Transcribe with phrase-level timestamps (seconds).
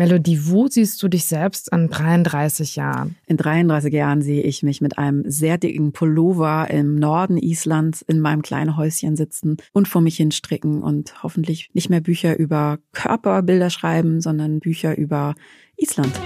[0.00, 3.16] Melodie, wo siehst du dich selbst in 33 Jahren?
[3.26, 8.18] In 33 Jahren sehe ich mich mit einem sehr dicken Pullover im Norden Islands in
[8.18, 12.78] meinem kleinen Häuschen sitzen und vor mich hin stricken und hoffentlich nicht mehr Bücher über
[12.92, 15.34] Körperbilder schreiben, sondern Bücher über
[15.76, 16.18] Island.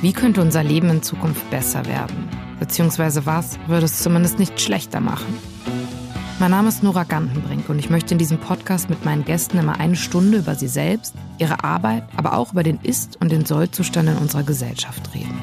[0.00, 2.28] Wie könnte unser Leben in Zukunft besser werden?
[2.60, 5.34] Beziehungsweise was würde es zumindest nicht schlechter machen?
[6.40, 9.80] Mein Name ist Nora Gantenbrink und ich möchte in diesem Podcast mit meinen Gästen immer
[9.80, 14.08] eine Stunde über sie selbst, ihre Arbeit, aber auch über den Ist- und den Sollzustand
[14.08, 15.36] in unserer Gesellschaft reden.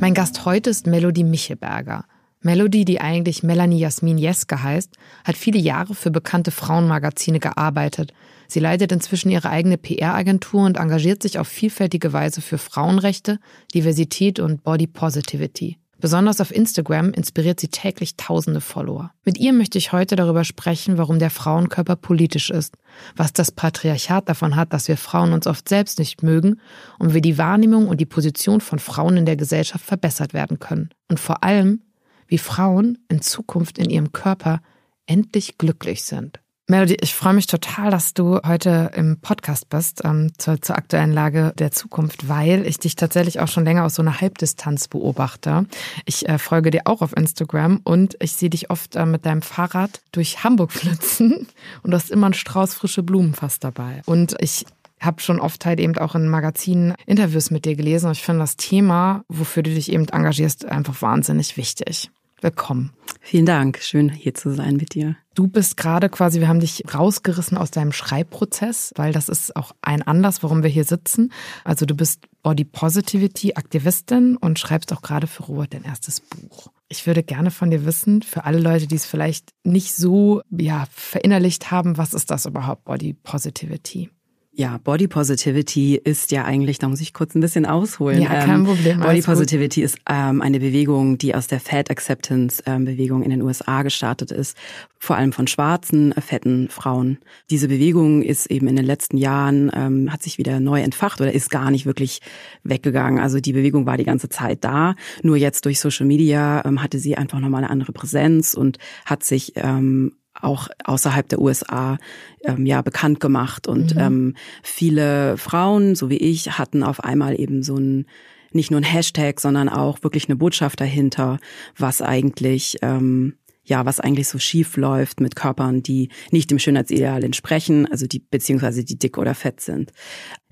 [0.00, 2.06] Mein Gast heute ist Melody Michelberger.
[2.40, 8.12] Melody, die eigentlich Melanie Jasmin Jeske heißt, hat viele Jahre für bekannte Frauenmagazine gearbeitet.
[8.48, 13.38] Sie leitet inzwischen ihre eigene PR-Agentur und engagiert sich auf vielfältige Weise für Frauenrechte,
[13.72, 15.78] Diversität und Body Positivity.
[16.04, 19.14] Besonders auf Instagram inspiriert sie täglich tausende Follower.
[19.24, 22.76] Mit ihr möchte ich heute darüber sprechen, warum der Frauenkörper politisch ist,
[23.16, 26.60] was das Patriarchat davon hat, dass wir Frauen uns oft selbst nicht mögen
[26.98, 30.90] und wie die Wahrnehmung und die Position von Frauen in der Gesellschaft verbessert werden können.
[31.08, 31.80] Und vor allem,
[32.26, 34.60] wie Frauen in Zukunft in ihrem Körper
[35.06, 36.38] endlich glücklich sind.
[36.66, 41.12] Melody, ich freue mich total, dass du heute im Podcast bist ähm, zur, zur aktuellen
[41.12, 45.66] Lage der Zukunft, weil ich dich tatsächlich auch schon länger aus so einer Halbdistanz beobachte.
[46.06, 49.42] Ich äh, folge dir auch auf Instagram und ich sehe dich oft äh, mit deinem
[49.42, 51.48] Fahrrad durch Hamburg flitzen
[51.82, 54.00] und du hast immer einen Strauß frische Blumen fast dabei.
[54.06, 54.64] Und ich
[55.00, 58.40] habe schon oft halt eben auch in Magazinen Interviews mit dir gelesen und ich finde
[58.40, 62.10] das Thema, wofür du dich eben engagierst, einfach wahnsinnig wichtig.
[62.40, 62.90] Willkommen.
[63.26, 63.78] Vielen Dank.
[63.80, 65.16] Schön hier zu sein mit dir.
[65.34, 69.72] Du bist gerade quasi, wir haben dich rausgerissen aus deinem Schreibprozess, weil das ist auch
[69.80, 71.32] ein Anlass, warum wir hier sitzen.
[71.64, 76.68] Also du bist Body Positivity Aktivistin und schreibst auch gerade für Robert dein erstes Buch.
[76.90, 80.86] Ich würde gerne von dir wissen, für alle Leute, die es vielleicht nicht so ja,
[80.90, 84.10] verinnerlicht haben, was ist das überhaupt, Body Positivity?
[84.56, 88.22] Ja, Body Positivity ist ja eigentlich, da muss ich kurz ein bisschen ausholen.
[88.22, 89.00] Ja, kein ähm, Problem.
[89.00, 89.86] Body Positivity gut.
[89.86, 94.30] ist ähm, eine Bewegung, die aus der Fat Acceptance ähm, Bewegung in den USA gestartet
[94.30, 94.56] ist,
[94.96, 97.18] vor allem von schwarzen, äh, fetten Frauen.
[97.50, 101.32] Diese Bewegung ist eben in den letzten Jahren, ähm, hat sich wieder neu entfacht oder
[101.32, 102.20] ist gar nicht wirklich
[102.62, 103.18] weggegangen.
[103.18, 107.00] Also die Bewegung war die ganze Zeit da, nur jetzt durch Social Media ähm, hatte
[107.00, 110.12] sie einfach nochmal eine andere Präsenz und hat sich ähm,
[110.44, 111.98] auch außerhalb der USA
[112.44, 114.00] ähm, ja bekannt gemacht und mhm.
[114.00, 118.06] ähm, viele Frauen, so wie ich, hatten auf einmal eben so ein
[118.52, 121.38] nicht nur ein Hashtag, sondern auch wirklich eine Botschaft dahinter,
[121.76, 123.34] was eigentlich ähm,
[123.64, 128.20] ja, was eigentlich so schief läuft mit Körpern, die nicht dem Schönheitsideal entsprechen, also die
[128.20, 129.92] beziehungsweise die dick oder fett sind.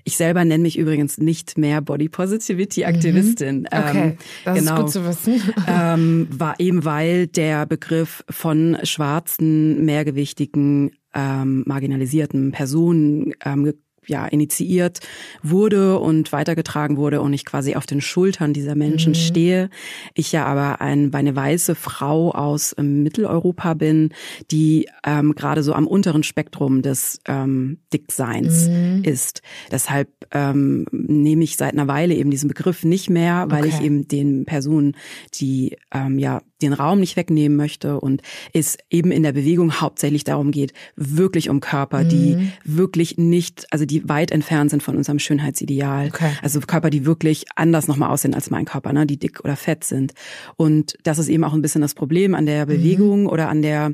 [0.05, 3.59] Ich selber nenne mich übrigens nicht mehr Body Positivity Aktivistin.
[3.59, 3.67] Mhm.
[3.71, 5.41] Okay, ähm, das genau, ist gut zu wissen.
[5.67, 13.73] ähm, war eben weil der Begriff von schwarzen, mehrgewichtigen, ähm, marginalisierten Personen ähm,
[14.07, 14.99] ja, initiiert
[15.41, 19.17] wurde und weitergetragen wurde und ich quasi auf den Schultern dieser Menschen mhm.
[19.17, 19.69] stehe.
[20.13, 24.09] Ich ja aber ein, eine weiße Frau aus ähm, Mitteleuropa bin,
[24.51, 29.03] die ähm, gerade so am unteren Spektrum des ähm, Dickseins mhm.
[29.03, 29.41] ist.
[29.71, 33.73] Deshalb ähm, nehme ich seit einer Weile eben diesen Begriff nicht mehr, weil okay.
[33.75, 34.95] ich eben den Personen,
[35.35, 38.21] die ähm, ja den Raum nicht wegnehmen möchte und
[38.53, 42.09] es eben in der Bewegung hauptsächlich darum geht, wirklich um Körper, mhm.
[42.09, 46.07] die wirklich nicht, also die weit entfernt sind von unserem Schönheitsideal.
[46.07, 46.31] Okay.
[46.41, 49.83] Also Körper, die wirklich anders nochmal aussehen als mein Körper, ne, die dick oder fett
[49.83, 50.13] sind.
[50.55, 52.69] Und das ist eben auch ein bisschen das Problem an der mhm.
[52.69, 53.27] Bewegung mhm.
[53.27, 53.93] oder an der,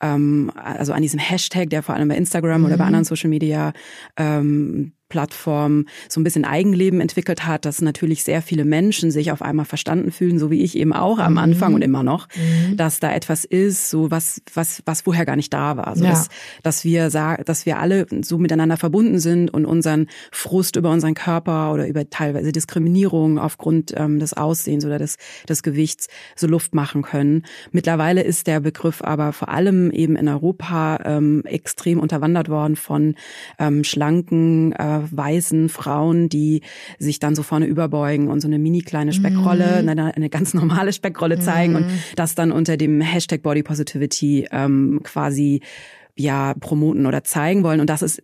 [0.00, 2.66] ähm, also an diesem Hashtag, der vor allem bei Instagram mhm.
[2.66, 2.88] oder bei mhm.
[2.88, 3.72] anderen Social Media
[4.16, 9.42] ähm, Plattform so ein bisschen Eigenleben entwickelt hat, dass natürlich sehr viele Menschen sich auf
[9.42, 11.74] einmal verstanden fühlen, so wie ich eben auch am Anfang mhm.
[11.76, 12.76] und immer noch, mhm.
[12.76, 15.86] dass da etwas ist, so was, was, was vorher gar nicht da war.
[15.86, 16.10] Also ja.
[16.10, 16.28] dass,
[16.62, 21.72] dass wir dass wir alle so miteinander verbunden sind und unseren Frust über unseren Körper
[21.72, 25.16] oder über teilweise Diskriminierung aufgrund ähm, des Aussehens oder des,
[25.48, 27.44] des Gewichts so Luft machen können.
[27.72, 33.14] Mittlerweile ist der Begriff aber vor allem eben in Europa ähm, extrem unterwandert worden von
[33.58, 36.62] ähm, schlanken äh, weißen Frauen, die
[36.98, 39.88] sich dann so vorne überbeugen und so eine mini kleine Speckrolle, mhm.
[39.88, 41.76] eine, eine, ganz normale Speckrolle zeigen mhm.
[41.78, 41.86] und
[42.16, 45.60] das dann unter dem Hashtag Body Positivity ähm, quasi
[46.16, 47.80] ja promoten oder zeigen wollen.
[47.80, 48.22] Und das ist,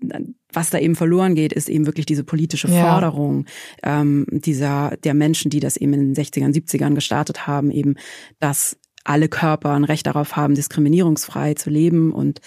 [0.53, 3.47] was da eben verloren geht, ist eben wirklich diese politische Forderung
[3.85, 4.01] ja.
[4.01, 7.97] ähm, dieser der Menschen, die das eben in den 60ern, 70ern gestartet haben, eben,
[8.39, 12.41] dass alle Körper ein Recht darauf haben, diskriminierungsfrei zu leben und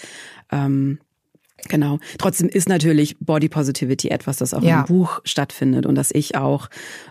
[0.52, 0.98] ähm,
[1.68, 1.98] Genau.
[2.18, 4.80] Trotzdem ist natürlich Body Positivity etwas, das auch ja.
[4.80, 6.68] im Buch stattfindet und das ich auch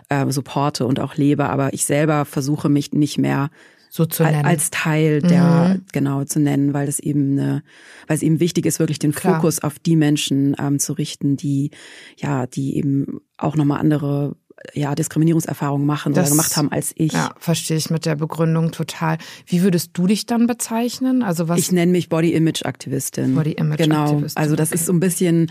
[0.08, 1.48] äh, supporte und auch lebe.
[1.48, 3.50] Aber ich selber versuche mich nicht mehr
[3.94, 4.44] so zu nennen.
[4.44, 5.84] Als Teil der, mhm.
[5.92, 7.62] genau, zu nennen, weil es eben eine,
[8.08, 9.36] weil es eben wichtig ist, wirklich den Klar.
[9.36, 11.70] Fokus auf die Menschen ähm, zu richten, die,
[12.16, 14.34] ja, die eben auch nochmal andere
[14.72, 17.12] ja, Diskriminierungserfahrungen machen das, oder gemacht haben als ich.
[17.12, 19.18] Ja, verstehe ich mit der Begründung total.
[19.46, 21.22] Wie würdest du dich dann bezeichnen?
[21.22, 21.58] Also was?
[21.58, 23.34] Ich nenne mich Body Image Aktivistin.
[23.34, 24.18] Body Image Aktivistin.
[24.18, 24.26] Genau.
[24.34, 24.76] Also das okay.
[24.76, 25.50] ist so ein bisschen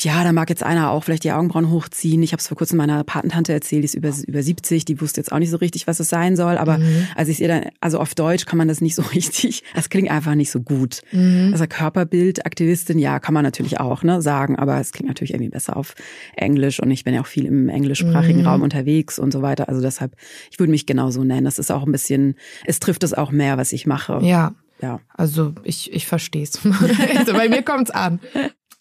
[0.00, 2.22] ja, da mag jetzt einer auch vielleicht die Augenbrauen hochziehen.
[2.22, 5.20] Ich habe es vor kurzem meiner Patentante erzählt, die ist über, über 70, die wusste
[5.20, 6.58] jetzt auch nicht so richtig, was es sein soll.
[6.58, 7.06] Aber mhm.
[7.14, 10.10] als ich ihr dann, also auf Deutsch kann man das nicht so richtig, das klingt
[10.10, 11.00] einfach nicht so gut.
[11.12, 11.50] Mhm.
[11.52, 15.76] Also Körperbildaktivistin, ja, kann man natürlich auch ne, sagen, aber es klingt natürlich irgendwie besser
[15.76, 15.94] auf
[16.36, 18.46] Englisch und ich bin ja auch viel im englischsprachigen mhm.
[18.46, 19.68] Raum unterwegs und so weiter.
[19.68, 20.14] Also deshalb,
[20.50, 21.44] ich würde mich genauso nennen.
[21.44, 22.34] Das ist auch ein bisschen,
[22.66, 24.20] es trifft es auch mehr, was ich mache.
[24.22, 24.54] Ja.
[24.80, 25.00] Ja.
[25.16, 26.60] Also ich, ich verstehe es.
[27.16, 28.20] also bei mir kommt's an.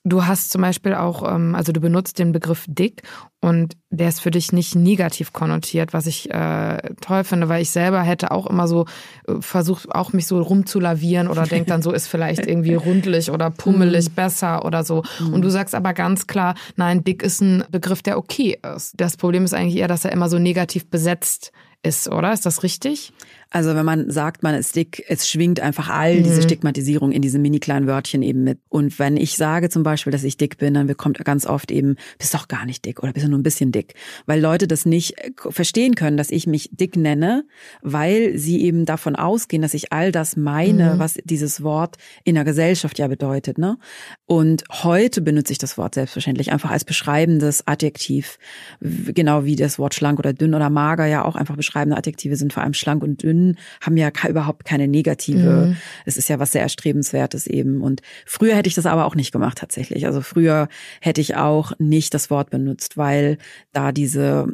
[0.07, 3.03] Du hast zum Beispiel auch, ähm, also du benutzt den Begriff dick
[3.41, 7.71] und der ist für dich nicht negativ konnotiert, was ich äh, toll finde, weil ich
[7.71, 8.85] selber hätte auch immer so
[9.27, 13.49] äh, versucht, auch mich so rumzulavieren oder denk dann so, ist vielleicht irgendwie rundlich oder
[13.49, 14.13] pummelig mhm.
[14.13, 15.03] besser oder so.
[15.19, 15.33] Mhm.
[15.33, 18.93] Und du sagst aber ganz klar, nein, dick ist ein Begriff, der okay ist.
[18.97, 21.51] Das Problem ist eigentlich eher, dass er immer so negativ besetzt
[21.83, 22.31] ist, oder?
[22.33, 23.13] Ist das richtig?
[23.49, 26.43] Also wenn man sagt, man ist dick, es schwingt einfach all diese mhm.
[26.43, 28.59] Stigmatisierung in diese mini kleinen Wörtchen eben mit.
[28.67, 31.95] Und wenn ich sage zum Beispiel, dass ich dick bin, dann bekommt ganz oft eben,
[32.17, 33.93] bist doch gar nicht dick oder bist du nur ein bisschen dick.
[34.25, 37.45] Weil Leute das nicht äh, verstehen können, dass ich mich dick nenne,
[37.81, 40.99] weil sie eben davon ausgehen, dass ich all das meine, mhm.
[40.99, 41.95] was dieses Wort
[42.25, 43.57] in der Gesellschaft ja bedeutet.
[43.57, 43.77] Ne?
[44.25, 48.39] Und heute benutze ich das Wort selbstverständlich einfach als beschreibendes Adjektiv.
[48.81, 52.51] Genau wie das Wort schlank oder dünn oder mager ja auch einfach beschreibende Adjektive sind,
[52.51, 55.67] vor allem schlank und dünn Dünn haben ja überhaupt keine negative.
[55.67, 55.77] Mhm.
[56.05, 57.81] Es ist ja was sehr erstrebenswertes eben.
[57.81, 60.05] Und früher hätte ich das aber auch nicht gemacht tatsächlich.
[60.05, 60.67] Also früher
[61.01, 63.37] hätte ich auch nicht das Wort benutzt, weil
[63.71, 64.47] da diese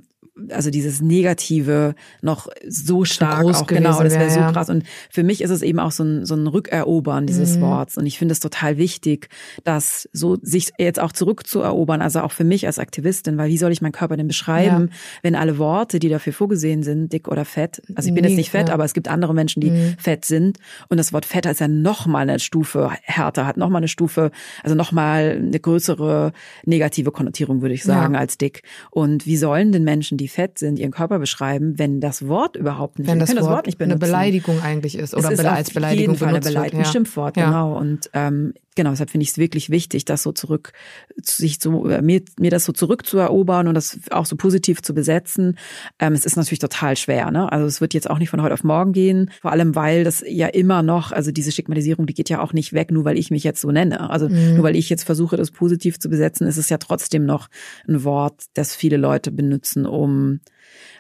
[0.50, 4.70] also dieses Negative noch so stark so auch genau, das wäre so krass.
[4.70, 7.62] Und für mich ist es eben auch so ein, so ein Rückerobern dieses mhm.
[7.62, 7.98] Worts.
[7.98, 9.30] Und ich finde es total wichtig,
[9.64, 13.72] dass so sich jetzt auch zurückzuerobern, also auch für mich als Aktivistin, weil wie soll
[13.72, 14.98] ich meinen Körper denn beschreiben, ja.
[15.22, 18.50] wenn alle Worte, die dafür vorgesehen sind, dick oder fett, also ich bin jetzt nicht
[18.50, 18.74] fett, ja.
[18.74, 19.96] aber es gibt andere Menschen, die mhm.
[20.00, 20.58] fett sind.
[20.90, 24.32] Und das Wort fett ist ja nochmal eine Stufe härter, hat nochmal eine Stufe,
[24.64, 26.32] also nochmal eine größere
[26.66, 28.64] negative Konnotierung, würde ich sagen, als dick.
[28.90, 33.00] Und wie sollen denn Menschen, die fett sind, ihren Körper beschreiben, wenn das Wort überhaupt
[33.00, 34.02] nicht, wenn das, Wort, das Wort nicht benutzen.
[34.02, 36.88] eine Beleidigung eigentlich ist oder es ist als Beleidigung jeden Fall benutzt eine Beleidigung, wird,
[36.88, 36.92] ja.
[36.92, 37.46] Schimpfwort, ja.
[37.46, 37.78] genau.
[37.78, 40.74] Und ähm, genau, deshalb finde ich es wirklich wichtig, das so zurück,
[41.22, 45.58] sich so äh, mir, mir das so zurückzuerobern und das auch so positiv zu besetzen.
[46.00, 47.52] Ähm, es ist natürlich total schwer, ne?
[47.52, 50.24] Also es wird jetzt auch nicht von heute auf morgen gehen, vor allem weil das
[50.28, 53.32] ja immer noch, also diese Stigmatisierung, die geht ja auch nicht weg, nur weil ich
[53.32, 54.10] mich jetzt so nenne.
[54.10, 54.56] Also mhm.
[54.56, 57.50] nur weil ich jetzt versuche, das positiv zu besetzen, ist es ja trotzdem noch
[57.88, 60.40] ein Wort, das viele Leute benutzen, um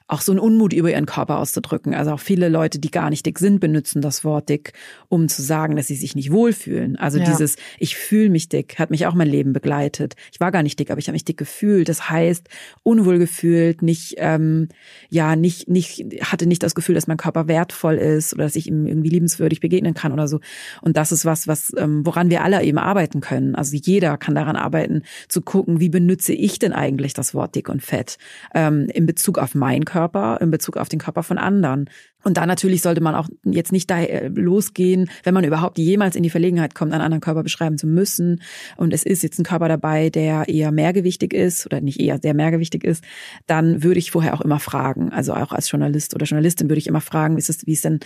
[0.07, 1.93] auch so einen Unmut über ihren Körper auszudrücken.
[1.93, 4.73] Also auch viele Leute, die gar nicht dick sind, benutzen das Wort dick,
[5.07, 6.97] um zu sagen, dass sie sich nicht wohlfühlen.
[6.97, 7.25] Also ja.
[7.25, 10.15] dieses Ich fühle mich dick hat mich auch mein Leben begleitet.
[10.31, 11.87] Ich war gar nicht dick, aber ich habe mich dick gefühlt.
[11.89, 12.47] Das heißt,
[12.83, 14.67] unwohl gefühlt, nicht, ähm,
[15.09, 18.67] ja, nicht, nicht, hatte nicht das Gefühl, dass mein Körper wertvoll ist oder dass ich
[18.67, 20.39] ihm irgendwie liebenswürdig begegnen kann oder so.
[20.81, 23.55] Und das ist was, was, ähm, woran wir alle eben arbeiten können.
[23.55, 27.69] Also jeder kann daran arbeiten, zu gucken, wie benutze ich denn eigentlich das Wort dick
[27.69, 28.17] und fett
[28.53, 31.89] ähm, in Bezug auf meinen Körper Körper in Bezug auf den Körper von anderen.
[32.23, 36.15] Und da natürlich sollte man auch jetzt nicht da äh, losgehen, wenn man überhaupt jemals
[36.15, 38.41] in die Verlegenheit kommt, einen anderen Körper beschreiben zu müssen.
[38.77, 42.33] Und es ist jetzt ein Körper dabei, der eher mehrgewichtig ist oder nicht eher sehr
[42.33, 43.03] mehrgewichtig ist,
[43.47, 45.11] dann würde ich vorher auch immer fragen.
[45.11, 47.85] Also auch als Journalist oder Journalistin würde ich immer fragen, wie ist es, wie ist
[47.85, 47.99] denn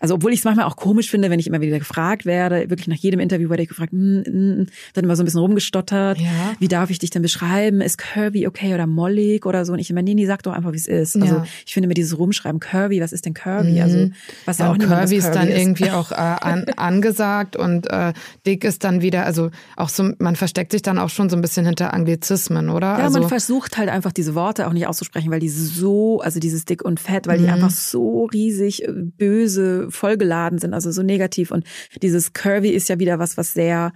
[0.00, 2.88] also obwohl ich es manchmal auch komisch finde, wenn ich immer wieder gefragt werde, wirklich
[2.88, 6.54] nach jedem Interview werde ich gefragt, mm, mm, dann immer so ein bisschen rumgestottert, ja.
[6.58, 7.82] wie darf ich dich denn beschreiben?
[7.82, 9.74] Ist Curvy okay oder mollig oder so?
[9.74, 11.16] Und ich immer, nee, nee, sag doch einfach, wie es ist.
[11.16, 11.46] Also ja.
[11.66, 13.59] ich finde mir dieses Rumschreiben, Curvy, was ist denn Curvy?
[13.62, 13.82] Mhm.
[13.82, 14.10] Also
[14.44, 15.58] was ja, auch nicht Curvy ist dann ist.
[15.58, 18.12] irgendwie auch äh, an, angesagt und äh,
[18.46, 21.42] dick ist dann wieder, also auch so, man versteckt sich dann auch schon so ein
[21.42, 22.98] bisschen hinter Anglizismen, oder?
[22.98, 26.40] Ja, also, man versucht halt einfach diese Worte auch nicht auszusprechen, weil die so, also
[26.40, 27.50] dieses dick und fett, weil die mhm.
[27.50, 31.50] einfach so riesig äh, böse vollgeladen sind, also so negativ.
[31.50, 31.64] Und
[32.02, 33.92] dieses Curvy ist ja wieder was, was sehr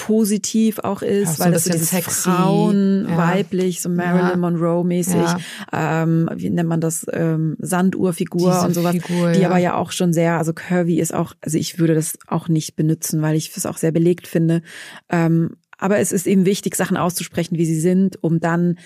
[0.00, 2.22] positiv auch ist, ja, weil das so dieses sexy.
[2.22, 3.18] Frauen, ja.
[3.18, 4.36] weiblich, so Marilyn ja.
[4.36, 5.26] Monroe mäßig,
[5.74, 9.92] ähm, wie nennt man das, ähm, Sanduhrfigur Diese und sowas, Figur, die aber ja auch
[9.92, 13.54] schon sehr, also curvy ist auch, also ich würde das auch nicht benutzen, weil ich
[13.54, 14.62] es auch sehr belegt finde.
[15.10, 18.78] Ähm, aber es ist eben wichtig, Sachen auszusprechen, wie sie sind, um dann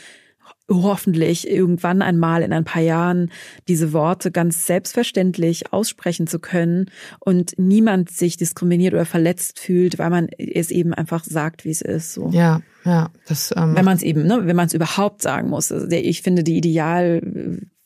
[0.70, 3.30] hoffentlich irgendwann einmal in ein paar Jahren
[3.68, 6.90] diese Worte ganz selbstverständlich aussprechen zu können
[7.20, 11.82] und niemand sich diskriminiert oder verletzt fühlt, weil man es eben einfach sagt, wie es
[11.82, 12.14] ist.
[12.14, 12.30] So.
[12.30, 13.10] Ja, ja.
[13.26, 15.70] Das, ähm wenn man es eben, ne, wenn man es überhaupt sagen muss.
[15.70, 17.20] Also ich finde die Ideal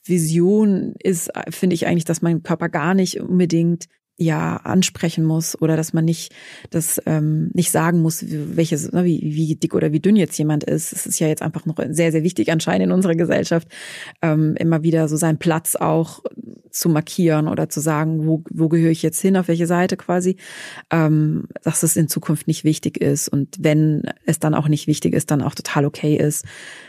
[0.04, 3.86] Vision ist, finde ich eigentlich, dass mein Körper gar nicht unbedingt
[4.18, 6.34] ja ansprechen muss oder dass man nicht
[6.70, 10.64] das ähm, nicht sagen muss, welches ne, wie, wie dick oder wie dünn jetzt jemand
[10.64, 10.92] ist.
[10.92, 13.68] Es ist ja jetzt einfach noch sehr sehr wichtig anscheinend in unserer Gesellschaft
[14.20, 16.20] ähm, immer wieder so seinen Platz auch
[16.70, 20.36] zu markieren oder zu sagen, wo wo gehöre ich jetzt hin, auf welche Seite quasi,
[20.90, 25.14] ähm, dass es in Zukunft nicht wichtig ist und wenn es dann auch nicht wichtig
[25.14, 26.44] ist, dann auch total okay ist,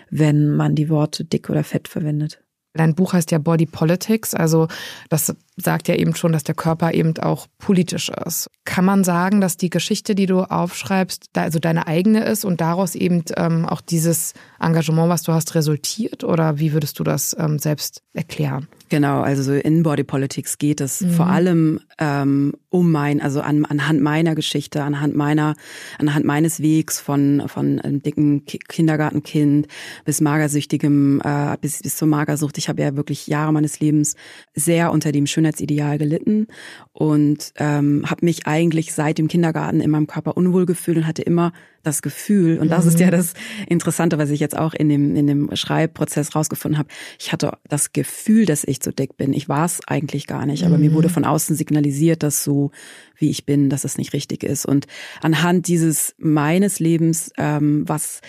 [0.09, 2.41] wenn man die Worte dick oder fett verwendet.
[2.74, 4.67] Dein Buch heißt ja Body Politics, also
[5.09, 8.50] das sagt ja eben schon, dass der Körper eben auch politisch ist.
[8.66, 12.96] Kann man sagen, dass die Geschichte, die du aufschreibst, also deine eigene ist und daraus
[12.96, 16.24] eben ähm, auch dieses Engagement, was du hast, resultiert?
[16.24, 18.68] Oder wie würdest du das ähm, selbst erklären?
[18.89, 21.12] Genau, also in Body Politics geht es mhm.
[21.12, 25.56] vor allem ähm, um mein, also an, anhand meiner Geschichte, anhand meiner,
[26.00, 29.68] anhand meines Wegs von von einem dicken Kindergartenkind
[30.06, 32.58] bis magersüchtigem, äh, bis bis zur Magersucht.
[32.58, 34.16] Ich habe ja wirklich Jahre meines Lebens
[34.56, 36.48] sehr unter dem Schönheitsideal gelitten
[36.94, 41.22] und ähm, habe mich eigentlich seit dem Kindergarten in meinem Körper unwohl gefühlt und hatte
[41.22, 41.51] immer
[41.82, 43.12] das Gefühl, und das ist ja mhm.
[43.12, 43.34] das
[43.68, 47.94] Interessante, was ich jetzt auch in dem, in dem Schreibprozess rausgefunden habe, ich hatte das
[47.94, 49.32] Gefühl, dass ich zu dick bin.
[49.32, 50.84] Ich war es eigentlich gar nicht, aber mhm.
[50.84, 51.13] mir wurde mhm.
[51.13, 52.72] von außen signalisiert, dass so
[53.15, 54.65] wie ich bin, dass es nicht richtig ist.
[54.65, 54.88] Und
[55.22, 58.22] anhand dieses meines Lebens, ähm, was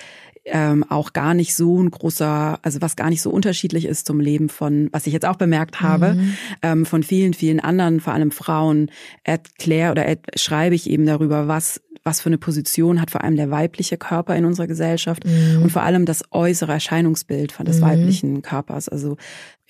[0.45, 4.21] ähm, auch gar nicht so ein großer, also was gar nicht so unterschiedlich ist zum
[4.21, 6.35] Leben von, was ich jetzt auch bemerkt habe, mhm.
[6.63, 8.91] ähm, von vielen, vielen anderen, vor allem Frauen,
[9.25, 13.51] erkläre oder schreibe ich eben darüber, was was für eine Position hat vor allem der
[13.51, 15.63] weibliche Körper in unserer Gesellschaft mhm.
[15.63, 17.85] und vor allem das äußere Erscheinungsbild von des mhm.
[17.85, 18.89] weiblichen Körpers.
[18.89, 19.19] Also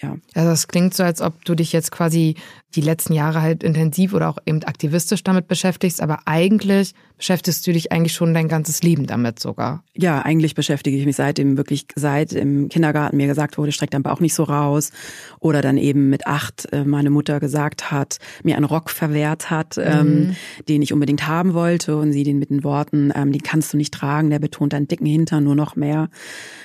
[0.02, 0.16] ja.
[0.34, 2.36] Also es klingt so, als ob du dich jetzt quasi
[2.74, 7.72] die letzten Jahre halt intensiv oder auch eben aktivistisch damit beschäftigst, aber eigentlich beschäftigst du
[7.72, 9.84] dich eigentlich schon dein ganzes Leben damit sogar.
[9.94, 14.02] Ja, eigentlich beschäftige ich mich seitdem wirklich, seit im Kindergarten mir gesagt wurde, streck dein
[14.02, 14.90] Bauch nicht so raus.
[15.38, 19.76] Oder dann eben mit acht äh, meine Mutter gesagt hat, mir einen Rock verwehrt hat,
[19.76, 20.22] ähm, mhm.
[20.22, 20.36] ähm,
[20.68, 23.76] den ich unbedingt haben wollte und sie den mit den Worten, ähm, den kannst du
[23.76, 26.08] nicht tragen, der betont deinen dicken Hintern nur noch mehr.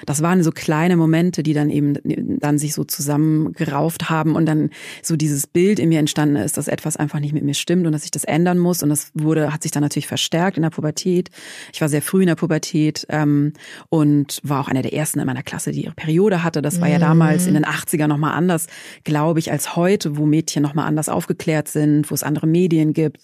[0.05, 1.95] Das waren so kleine Momente, die dann eben
[2.39, 2.85] dann sich so
[3.25, 4.69] zusammengerauft haben und dann
[5.01, 7.93] so dieses Bild in mir entstanden ist, dass etwas einfach nicht mit mir stimmt und
[7.93, 8.83] dass ich das ändern muss.
[8.83, 11.29] Und das wurde, hat sich dann natürlich verstärkt in der Pubertät.
[11.73, 13.53] Ich war sehr früh in der Pubertät ähm,
[13.89, 16.61] und war auch einer der ersten in meiner Klasse, die ihre Periode hatte.
[16.61, 18.67] Das war ja damals in den 80er nochmal anders,
[19.03, 23.21] glaube ich, als heute, wo Mädchen nochmal anders aufgeklärt sind, wo es andere Medien gibt,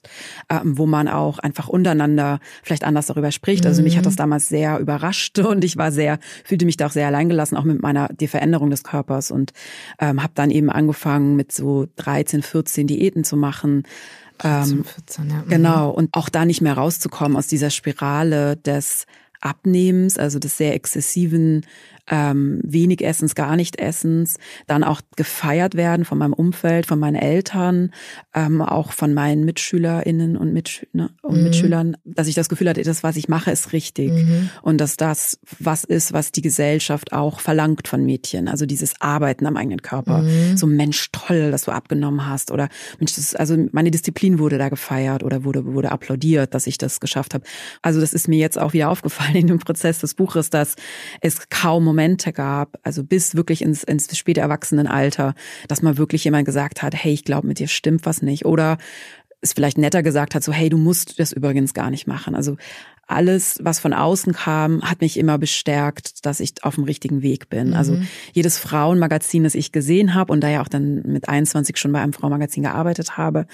[0.49, 3.65] ähm, wo man auch einfach untereinander vielleicht anders darüber spricht.
[3.65, 6.91] Also mich hat das damals sehr überrascht und ich war sehr, fühlte mich da auch
[6.91, 9.53] sehr alleingelassen, auch mit meiner die Veränderung des Körpers und
[9.99, 13.83] ähm, habe dann eben angefangen mit so 13, 14 Diäten zu machen.
[14.39, 15.35] 13, 14, ja.
[15.35, 15.49] Mhm.
[15.49, 19.05] Genau und auch da nicht mehr rauszukommen aus dieser Spirale des
[19.39, 21.65] Abnehmens, also des sehr exzessiven
[22.09, 27.15] ähm, wenig Essens, gar nicht Essens, dann auch gefeiert werden von meinem Umfeld, von meinen
[27.15, 27.91] Eltern,
[28.33, 31.43] ähm, auch von meinen MitschülerInnen und, Mitsch ne, und mhm.
[31.43, 34.11] Mitschülern, dass ich das Gefühl hatte, das, was ich mache, ist richtig.
[34.11, 34.49] Mhm.
[34.61, 38.47] Und dass das was ist, was die Gesellschaft auch verlangt von Mädchen.
[38.47, 40.19] Also dieses Arbeiten am eigenen Körper.
[40.19, 40.57] Mhm.
[40.57, 42.51] So Mensch, toll, dass du abgenommen hast.
[42.51, 46.77] Oder Mensch, das, also meine Disziplin wurde da gefeiert oder wurde, wurde applaudiert, dass ich
[46.77, 47.43] das geschafft habe.
[47.81, 50.75] Also das ist mir jetzt auch wieder aufgefallen in dem Prozess des Buches, dass
[51.21, 55.35] es kaum Momente gab, also bis wirklich ins, ins späte Erwachsenenalter,
[55.67, 58.45] dass mal wirklich jemand gesagt hat, hey, ich glaube, mit dir stimmt was nicht.
[58.45, 58.77] Oder
[59.41, 62.33] es vielleicht netter gesagt hat, so, hey, du musst das übrigens gar nicht machen.
[62.33, 62.55] Also
[63.11, 67.49] alles, was von außen kam, hat mich immer bestärkt, dass ich auf dem richtigen Weg
[67.49, 67.69] bin.
[67.69, 67.73] Mhm.
[67.75, 67.99] Also
[68.33, 72.01] jedes Frauenmagazin, das ich gesehen habe und da ja auch dann mit 21 schon bei
[72.01, 73.45] einem Frauenmagazin gearbeitet habe,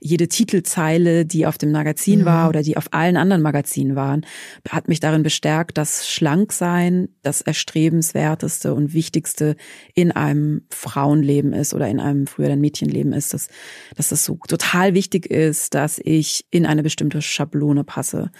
[0.00, 2.24] jede Titelzeile, die auf dem Magazin mhm.
[2.24, 4.24] war oder die auf allen anderen Magazinen waren,
[4.68, 9.56] hat mich darin bestärkt, dass Schlanksein das erstrebenswerteste und wichtigste
[9.94, 13.48] in einem Frauenleben ist oder in einem früheren Mädchenleben ist, dass,
[13.96, 18.30] dass das so total wichtig ist, dass ich in eine bestimmte Schablone passe.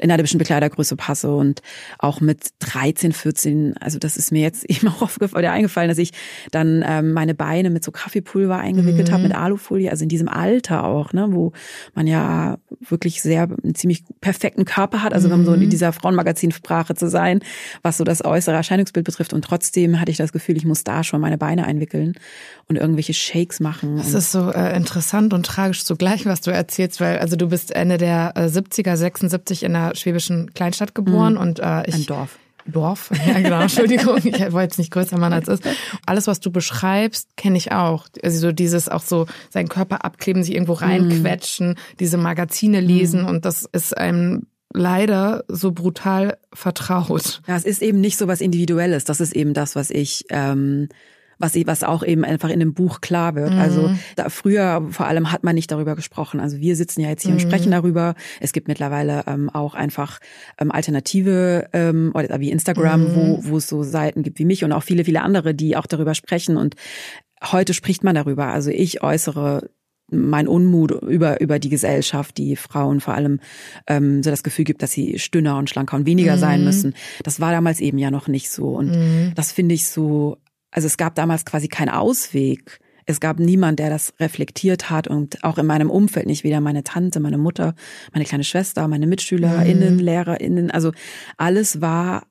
[0.00, 1.62] In eine bestimmte Kleidergröße passe und
[1.98, 6.12] auch mit 13, 14, also das ist mir jetzt eben auch aufgefallen, eingefallen, dass ich
[6.50, 9.12] dann ähm, meine Beine mit so Kaffeepulver eingewickelt mhm.
[9.12, 11.52] habe, mit Alufolie, also in diesem Alter auch, ne, wo
[11.94, 15.34] man ja wirklich sehr einen ziemlich perfekten Körper hat, also mhm.
[15.34, 15.70] um so in mhm.
[15.70, 17.40] dieser Frauenmagazinsprache zu sein,
[17.82, 21.04] was so das äußere Erscheinungsbild betrifft und trotzdem hatte ich das Gefühl, ich muss da
[21.04, 22.14] schon meine Beine einwickeln
[22.68, 23.98] und irgendwelche Shakes machen.
[23.98, 27.70] Es ist so äh, interessant und tragisch zugleich, was du erzählst, weil also du bist
[27.70, 31.40] Ende der äh, 70er, 76 in einer schwäbischen Kleinstadt geboren mhm.
[31.40, 32.38] und äh, ich ein Dorf.
[32.68, 35.76] Dorf, ja genau, Entschuldigung, ich wollte jetzt nicht größer machen als es ist.
[36.04, 38.06] Alles, was du beschreibst, kenne ich auch.
[38.22, 41.76] Also so dieses auch so seinen Körper abkleben, sich irgendwo reinquetschen, mm.
[42.00, 43.26] diese Magazine lesen mm.
[43.26, 47.40] und das ist einem leider so brutal vertraut.
[47.46, 49.04] Ja, es ist eben nicht so was Individuelles.
[49.04, 50.88] Das ist eben das, was ich ähm,
[51.38, 53.52] was, was auch eben einfach in dem Buch klar wird.
[53.52, 53.58] Mhm.
[53.58, 56.40] Also da, früher vor allem hat man nicht darüber gesprochen.
[56.40, 57.38] Also wir sitzen ja jetzt hier mhm.
[57.38, 58.14] und sprechen darüber.
[58.40, 60.18] Es gibt mittlerweile ähm, auch einfach
[60.58, 63.14] ähm, Alternative ähm, oder wie Instagram, mhm.
[63.14, 65.86] wo, wo es so Seiten gibt wie mich und auch viele, viele andere, die auch
[65.86, 66.56] darüber sprechen.
[66.56, 66.74] Und
[67.44, 68.46] heute spricht man darüber.
[68.46, 69.70] Also ich äußere
[70.08, 73.40] mein Unmut über über die Gesellschaft, die Frauen vor allem
[73.88, 76.40] ähm, so das Gefühl gibt, dass sie stünner und schlanker und weniger mhm.
[76.40, 76.94] sein müssen.
[77.24, 79.32] Das war damals eben ja noch nicht so und mhm.
[79.34, 80.38] das finde ich so
[80.76, 82.80] also es gab damals quasi keinen Ausweg.
[83.06, 86.84] Es gab niemand, der das reflektiert hat und auch in meinem Umfeld nicht weder meine
[86.84, 87.74] Tante, meine Mutter,
[88.12, 90.00] meine kleine Schwester, meine MitschülerInnen, mhm.
[90.00, 90.70] LehrerInnen.
[90.70, 90.92] Also
[91.38, 92.26] alles war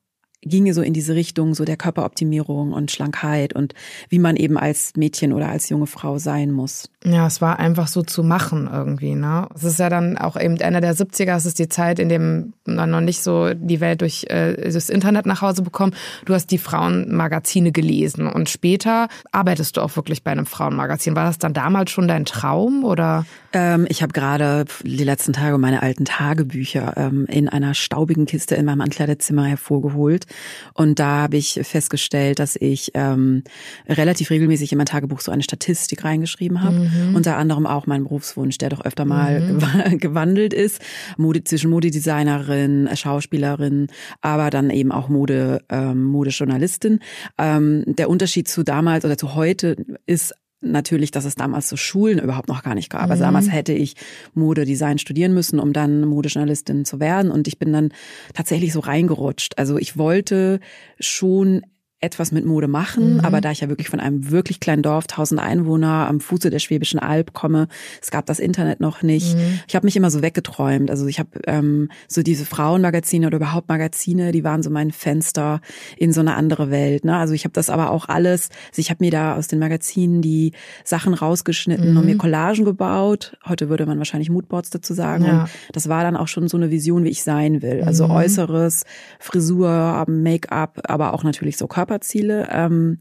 [0.46, 3.74] ginge so in diese Richtung so der Körperoptimierung und Schlankheit und
[4.10, 6.90] wie man eben als Mädchen oder als junge Frau sein muss.
[7.04, 9.48] Ja, es war einfach so zu machen irgendwie, ne?
[9.54, 12.54] Es ist ja dann auch eben Ende der 70er, es ist die Zeit, in dem
[12.66, 15.96] man noch nicht so die Welt durch äh, das Internet nach Hause bekommt.
[16.26, 21.16] Du hast die Frauenmagazine gelesen und später arbeitest du auch wirklich bei einem Frauenmagazin.
[21.16, 23.26] War das dann damals schon dein Traum oder?
[23.56, 28.56] Ähm, ich habe gerade die letzten Tage meine alten Tagebücher ähm, in einer staubigen Kiste
[28.56, 30.26] in meinem Ankleidezimmer hervorgeholt
[30.74, 33.44] und da habe ich festgestellt, dass ich ähm,
[33.88, 36.80] relativ regelmäßig in mein Tagebuch so eine Statistik reingeschrieben habe.
[36.80, 37.16] Mhm.
[37.16, 40.00] Unter anderem auch mein Berufswunsch, der doch öfter mal mhm.
[40.00, 40.82] gewandelt ist.
[41.16, 43.88] Mode zwischen Modedesignerin, Schauspielerin,
[44.20, 47.00] aber dann eben auch Mode, ähm, Modejournalistin.
[47.38, 50.34] Ähm, der Unterschied zu damals oder zu heute ist
[50.72, 53.10] natürlich, dass es damals so Schulen überhaupt noch gar nicht gab.
[53.10, 53.28] Also mhm.
[53.28, 53.96] damals hätte ich
[54.34, 57.32] Modedesign studieren müssen, um dann Modejournalistin zu werden.
[57.32, 57.90] Und ich bin dann
[58.34, 59.58] tatsächlich so reingerutscht.
[59.58, 60.60] Also ich wollte
[61.00, 61.62] schon
[62.06, 63.20] etwas mit Mode machen, mhm.
[63.22, 66.60] aber da ich ja wirklich von einem wirklich kleinen Dorf, 1000 Einwohner am Fuße der
[66.60, 67.68] Schwäbischen Alb komme,
[68.02, 69.36] es gab das Internet noch nicht.
[69.36, 69.60] Mhm.
[69.68, 70.90] Ich habe mich immer so weggeträumt.
[70.90, 75.62] Also ich habe ähm, so diese Frauenmagazine oder überhaupt Magazine, die waren so mein Fenster
[75.98, 77.04] in so eine andere Welt.
[77.06, 77.18] Ne?
[77.18, 80.22] Also ich habe das aber auch alles, also ich habe mir da aus den Magazinen
[80.22, 81.98] die Sachen rausgeschnitten mhm.
[81.98, 83.38] und mir Collagen gebaut.
[83.48, 85.26] Heute würde man wahrscheinlich Moodboards dazu sagen.
[85.26, 85.42] Ja.
[85.42, 87.84] Und das war dann auch schon so eine Vision, wie ich sein will.
[87.84, 88.12] Also mhm.
[88.12, 88.84] Äußeres,
[89.20, 92.48] Frisur, Make-up, aber auch natürlich so Körper Körperziele.
[92.52, 93.00] Ähm,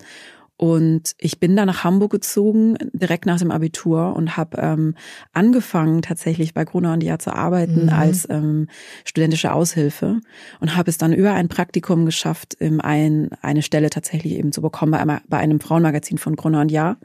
[0.56, 4.94] und ich bin dann nach Hamburg gezogen, direkt nach dem Abitur und habe ähm,
[5.32, 7.88] angefangen tatsächlich bei Gruner und Jahr zu arbeiten mhm.
[7.88, 8.68] als ähm,
[9.04, 10.20] studentische Aushilfe
[10.60, 14.62] und habe es dann über ein Praktikum geschafft, ähm, ein, eine Stelle tatsächlich eben zu
[14.62, 16.98] bekommen bei, einem, bei einem Frauenmagazin von Gruner und Jahr,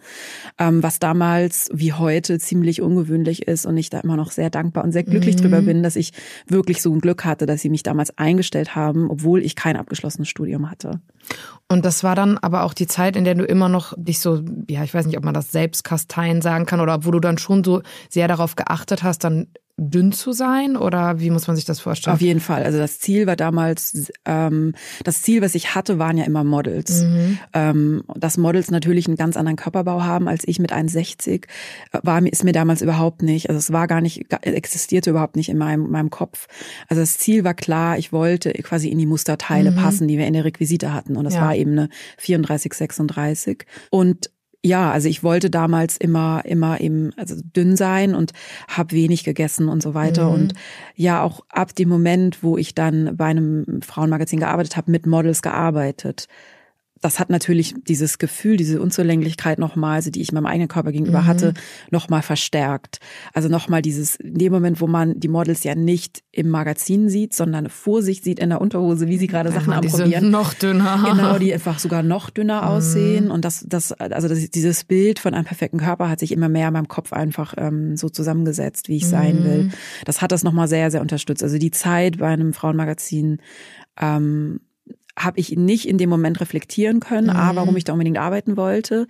[0.60, 4.84] ähm, was damals wie heute ziemlich ungewöhnlich ist und ich da immer noch sehr dankbar
[4.84, 5.42] und sehr glücklich mhm.
[5.42, 6.14] drüber bin, dass ich
[6.46, 10.30] wirklich so ein Glück hatte, dass sie mich damals eingestellt haben, obwohl ich kein abgeschlossenes
[10.30, 11.02] Studium hatte.
[11.68, 14.44] Und das war dann aber auch die Zeit, in der du immer noch dich so,
[14.70, 17.64] ja, ich weiß nicht, ob man das Selbstkasteien sagen kann oder wo du dann schon
[17.64, 19.48] so sehr darauf geachtet hast, dann
[19.80, 22.14] dünn zu sein oder wie muss man sich das vorstellen?
[22.14, 22.64] Auf jeden Fall.
[22.64, 27.04] Also das Ziel war damals, ähm, das Ziel, was ich hatte, waren ja immer Models.
[27.04, 27.40] Mhm.
[27.54, 31.46] Ähm, dass Models natürlich einen ganz anderen Körperbau haben als ich mit 1,60
[32.04, 33.50] war ist mir damals überhaupt nicht.
[33.50, 36.48] Also es war gar nicht, existierte überhaupt nicht in meinem, meinem Kopf.
[36.88, 39.76] Also das Ziel war klar, ich wollte quasi in die Musterteile mhm.
[39.76, 41.16] passen, die wir in der Requisite hatten.
[41.16, 41.42] Und das ja.
[41.42, 43.66] war eben eine 34, 36.
[43.90, 44.30] Und
[44.64, 48.34] ja, also ich wollte damals immer immer eben also dünn sein und
[48.68, 50.34] habe wenig gegessen und so weiter mhm.
[50.34, 50.54] und
[50.96, 55.42] ja auch ab dem Moment, wo ich dann bei einem Frauenmagazin gearbeitet habe, mit Models
[55.42, 56.28] gearbeitet
[57.02, 61.22] das hat natürlich dieses Gefühl, diese Unzulänglichkeit nochmal, also die ich meinem eigenen Körper gegenüber
[61.22, 61.28] mhm.
[61.28, 61.54] hatte,
[61.92, 63.00] nochmal verstärkt.
[63.34, 67.34] Also nochmal dieses, in dem Moment, wo man die Models ja nicht im Magazin sieht,
[67.34, 70.30] sondern vor sich sieht in der Unterhose, wie sie gerade Sachen am probieren.
[70.30, 71.06] noch dünner.
[71.10, 72.68] Genau, die einfach sogar noch dünner mhm.
[72.68, 73.32] aussehen.
[73.32, 76.68] Und das, das, also das, dieses Bild von einem perfekten Körper hat sich immer mehr
[76.68, 79.10] in meinem Kopf einfach ähm, so zusammengesetzt, wie ich mhm.
[79.10, 79.70] sein will.
[80.06, 81.44] Das hat das nochmal sehr, sehr unterstützt.
[81.44, 83.40] Also die Zeit bei einem Frauenmagazin,
[84.00, 84.60] ähm,
[85.20, 87.36] habe ich nicht in dem Moment reflektieren können, mhm.
[87.36, 89.08] A, warum ich da unbedingt arbeiten wollte.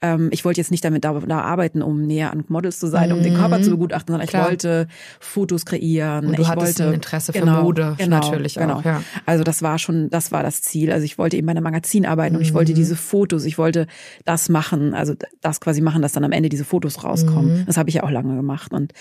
[0.00, 3.12] Ähm, ich wollte jetzt nicht damit da, da, arbeiten, um näher an Models zu sein,
[3.12, 3.74] um den Körper zu mhm.
[3.74, 4.42] begutachten, sondern Klar.
[4.44, 6.26] ich wollte Fotos kreieren.
[6.26, 8.76] Und du ich hattest wollte ein Interesse für genau, Mode genau, natürlich genau.
[8.76, 8.84] auch.
[8.84, 9.02] Ja.
[9.26, 10.92] Also das war schon, das war das Ziel.
[10.92, 12.38] Also ich wollte eben bei einem Magazin arbeiten mhm.
[12.38, 12.76] und ich wollte mhm.
[12.76, 13.88] diese Fotos, ich wollte
[14.24, 17.60] das machen, also das quasi machen, dass dann am Ende diese Fotos rauskommen.
[17.60, 17.66] Mhm.
[17.66, 18.72] Das habe ich ja auch lange gemacht.
[18.72, 18.92] Und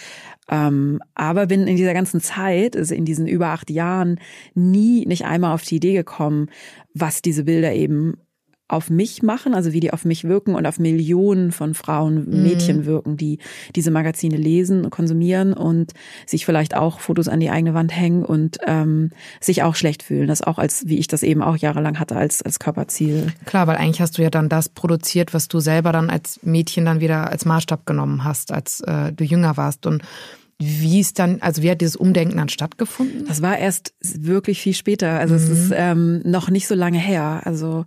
[0.49, 4.19] ähm, aber bin in dieser ganzen Zeit, also in diesen über acht Jahren,
[4.55, 6.49] nie nicht einmal auf die Idee gekommen,
[6.93, 8.17] was diese Bilder eben
[8.67, 12.43] auf mich machen, also wie die auf mich wirken und auf Millionen von Frauen, mhm.
[12.43, 13.39] Mädchen wirken, die
[13.75, 15.93] diese Magazine lesen, konsumieren und
[16.25, 20.27] sich vielleicht auch Fotos an die eigene Wand hängen und ähm, sich auch schlecht fühlen.
[20.27, 23.27] Das auch als, wie ich das eben auch jahrelang hatte, als, als Körperziel.
[23.45, 26.85] Klar, weil eigentlich hast du ja dann das produziert, was du selber dann als Mädchen
[26.85, 29.85] dann wieder als Maßstab genommen hast, als äh, du jünger warst.
[29.85, 30.03] Und
[30.59, 33.25] wie ist dann, also wie hat dieses Umdenken dann stattgefunden?
[33.27, 35.19] Das war erst wirklich viel später.
[35.19, 35.41] Also mhm.
[35.41, 37.41] es ist ähm, noch nicht so lange her.
[37.45, 37.85] Also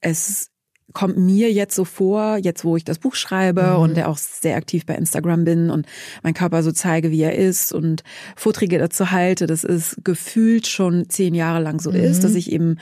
[0.00, 0.48] es
[0.92, 3.76] kommt mir jetzt so vor, jetzt wo ich das Buch schreibe mhm.
[3.78, 5.86] und auch sehr aktiv bei Instagram bin und
[6.22, 8.04] mein Körper so zeige, wie er ist und
[8.36, 11.96] Vorträge dazu halte, dass es gefühlt schon zehn Jahre lang so mhm.
[11.96, 12.76] ist, dass ich eben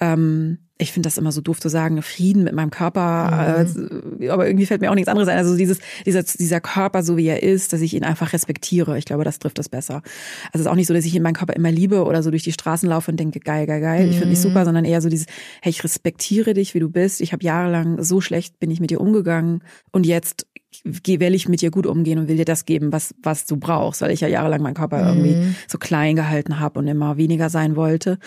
[0.00, 4.22] ähm, ich finde das immer so doof zu sagen, Frieden mit meinem Körper, mhm.
[4.22, 5.38] äh, aber irgendwie fällt mir auch nichts anderes ein.
[5.38, 8.98] Also dieses, dieser, dieser Körper, so wie er ist, dass ich ihn einfach respektiere.
[8.98, 10.02] Ich glaube, das trifft das besser.
[10.46, 12.30] Also es ist auch nicht so, dass ich ihn meinen Körper immer liebe oder so
[12.30, 14.10] durch die Straßen laufe und denke, geil, geil, geil, mhm.
[14.10, 15.26] ich finde dich super, sondern eher so dieses,
[15.62, 17.20] hey, ich respektiere dich, wie du bist.
[17.20, 19.62] Ich habe jahrelang so schlecht bin ich mit dir umgegangen
[19.92, 20.46] und jetzt
[20.84, 24.02] will ich mit dir gut umgehen und will dir das geben, was, was du brauchst,
[24.02, 25.24] weil ich ja jahrelang meinen Körper mhm.
[25.24, 28.18] irgendwie so klein gehalten habe und immer weniger sein wollte.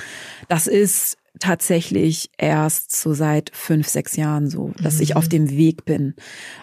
[0.50, 5.02] Das ist tatsächlich erst so seit fünf, sechs Jahren so, dass mhm.
[5.02, 6.14] ich auf dem Weg bin.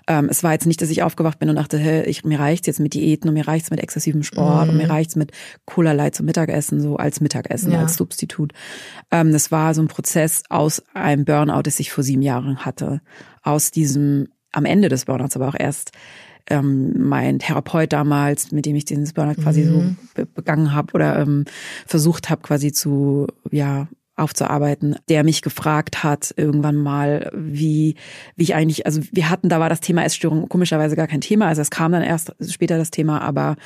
[0.06, 2.68] Ähm, es war jetzt nicht, dass ich aufgewacht bin und dachte, hey, ich, mir reicht's
[2.68, 4.70] jetzt mit Diäten und mir reicht's mit exzessivem Sport mhm.
[4.70, 4.90] und mir mhm.
[4.92, 5.32] reicht's mit
[5.64, 7.80] Cola zum Mittagessen, so als Mittagessen, ja.
[7.80, 8.52] als Substitut.
[9.10, 13.00] Ähm, das war so ein Prozess aus einem Burnout, das ich vor sieben Jahren hatte.
[13.42, 15.90] Aus diesem, am Ende des Burnouts, aber auch erst
[16.48, 19.96] ähm, mein Therapeut damals, mit dem ich den Burnout quasi mhm.
[20.16, 21.44] so begangen habe oder ähm,
[21.86, 23.88] versucht habe, quasi zu ja
[24.20, 27.96] aufzuarbeiten, der mich gefragt hat irgendwann mal, wie,
[28.36, 31.46] wie ich eigentlich, also wir hatten, da war das Thema Essstörung komischerweise gar kein Thema,
[31.46, 33.56] also es kam dann erst später das Thema, aber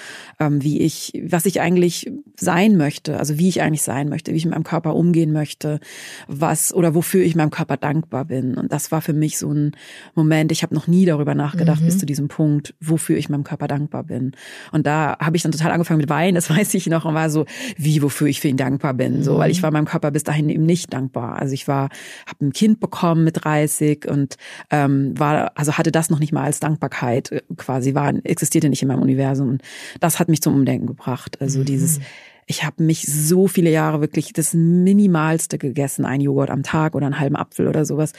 [0.40, 4.37] ähm, wie ich, was ich eigentlich sein möchte, also wie ich eigentlich sein möchte, wie
[4.37, 5.81] ich mit meinem Körper umgehen möchte,
[6.27, 8.55] was oder wofür ich meinem Körper dankbar bin.
[8.55, 9.73] Und das war für mich so ein
[10.14, 11.87] Moment, ich habe noch nie darüber nachgedacht mhm.
[11.87, 14.33] bis zu diesem Punkt, wofür ich meinem Körper dankbar bin.
[14.73, 17.31] Und da habe ich dann total angefangen mit Weinen, das weiß ich noch, und war
[17.31, 17.45] so,
[17.77, 20.44] wie, wofür ich für ihn dankbar bin, so, weil ich war meinem Körper bis dahin
[20.45, 21.39] dahin eben nicht dankbar.
[21.39, 21.89] Also ich war,
[22.27, 24.37] habe ein Kind bekommen mit 30 und
[24.71, 28.83] ähm, war, also hatte das noch nicht mal als Dankbarkeit äh, quasi, war, existierte nicht
[28.83, 29.49] in meinem Universum.
[29.49, 29.63] Und
[30.01, 31.41] das hat mich zum Umdenken gebracht.
[31.41, 31.65] Also mhm.
[31.65, 32.01] dieses
[32.47, 37.07] ich habe mich so viele Jahre wirklich das Minimalste gegessen, ein Joghurt am Tag oder
[37.07, 38.13] einen halben Apfel oder sowas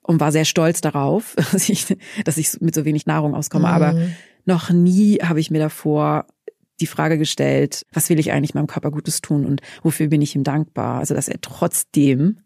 [0.00, 3.68] und war sehr stolz darauf, dass ich, dass ich mit so wenig Nahrung auskomme.
[3.68, 3.74] Mhm.
[3.74, 3.94] Aber
[4.46, 6.24] noch nie habe ich mir davor
[6.80, 10.34] die Frage gestellt, was will ich eigentlich meinem Körper Gutes tun und wofür bin ich
[10.34, 10.98] ihm dankbar?
[10.98, 12.38] Also, dass er trotzdem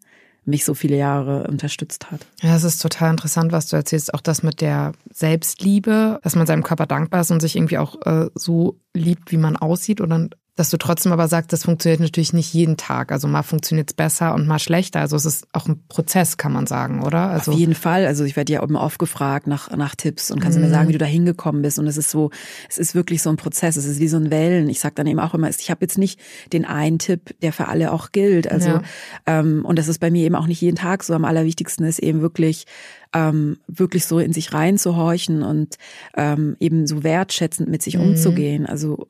[0.43, 2.25] mich so viele Jahre unterstützt hat.
[2.41, 4.13] Ja, es ist total interessant, was du erzählst.
[4.13, 8.01] Auch das mit der Selbstliebe, dass man seinem Körper dankbar ist und sich irgendwie auch
[8.05, 10.29] äh, so liebt, wie man aussieht oder
[10.61, 13.11] dass du trotzdem aber sagst, das funktioniert natürlich nicht jeden Tag.
[13.11, 14.99] Also mal funktioniert es besser und mal schlechter.
[14.99, 17.29] Also es ist auch ein Prozess, kann man sagen, oder?
[17.29, 18.05] Also Auf jeden Fall.
[18.05, 20.87] Also ich werde ja immer oft gefragt nach, nach Tipps und kannst du mir sagen,
[20.87, 21.79] wie du da hingekommen bist.
[21.79, 22.29] Und es ist so,
[22.69, 23.75] es ist wirklich so ein Prozess.
[23.75, 24.69] Es ist wie so ein Wellen.
[24.69, 26.19] Ich sage dann eben auch immer, ich habe jetzt nicht
[26.53, 28.51] den einen Tipp, der für alle auch gilt.
[28.51, 28.81] Also ja.
[29.25, 31.15] ähm, und das ist bei mir eben auch nicht jeden Tag so.
[31.15, 32.67] Am allerwichtigsten ist eben wirklich
[33.13, 35.77] ähm, wirklich so in sich reinzuhorchen und
[36.15, 38.09] ähm, eben so wertschätzend mit sich mhm.
[38.09, 38.67] umzugehen.
[38.67, 39.07] Also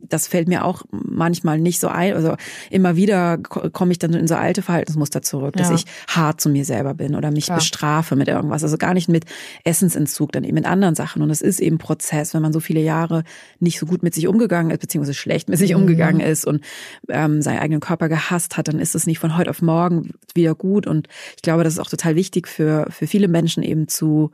[0.00, 2.14] das fällt mir auch manchmal nicht so ein.
[2.14, 2.36] Also
[2.70, 5.74] immer wieder komme ich dann in so alte Verhaltensmuster zurück, dass ja.
[5.74, 7.54] ich hart zu mir selber bin oder mich ja.
[7.54, 8.62] bestrafe mit irgendwas.
[8.62, 9.24] Also gar nicht mit
[9.64, 11.22] Essensentzug, dann eben mit anderen Sachen.
[11.22, 13.24] Und es ist eben Prozess, wenn man so viele Jahre
[13.60, 15.82] nicht so gut mit sich umgegangen ist, beziehungsweise schlecht mit sich mhm.
[15.82, 16.62] umgegangen ist und
[17.08, 20.54] ähm, seinen eigenen Körper gehasst hat, dann ist es nicht von heute auf morgen wieder
[20.54, 20.86] gut.
[20.86, 24.30] Und ich glaube, das ist auch total wichtig für, für viele Menschen eben zu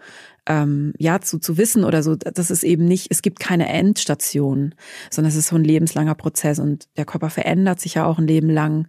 [0.48, 4.74] ähm, ja zu, zu wissen oder so, dass es eben nicht, es gibt keine Endstation,
[5.10, 8.26] sondern es ist so ein lebenslanger Prozess und der Körper verändert sich ja auch ein
[8.26, 8.88] Leben lang.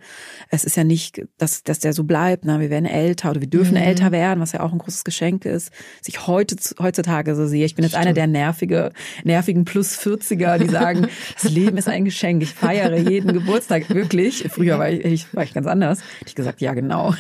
[0.50, 2.46] Es ist ja nicht, dass, dass der so bleibt.
[2.46, 2.62] Ne?
[2.62, 3.84] Wir werden älter oder wir dürfen mhm.
[3.84, 5.72] älter werden, was ja auch ein großes Geschenk ist.
[6.00, 7.66] Was ich heute, heutzutage so sehe.
[7.66, 8.06] Ich bin jetzt Stimmt.
[8.06, 8.92] einer der nervige,
[9.26, 11.08] nervigen Plus 40er, die sagen,
[11.42, 12.42] das Leben ist ein Geschenk.
[12.42, 13.90] Ich feiere jeden Geburtstag.
[13.90, 14.48] Wirklich.
[14.50, 16.00] Früher war ich, ich, war ich ganz anders.
[16.20, 17.14] Hätte ich gesagt, ja, genau.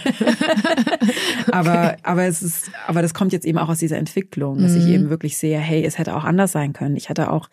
[1.52, 4.74] aber, aber es ist, aber das kommt jetzt eben auch aus dieser Entwicklung Entwicklung, dass
[4.74, 4.78] mhm.
[4.80, 6.96] ich eben wirklich sehe, hey, es hätte auch anders sein können.
[6.96, 7.50] Ich hätte auch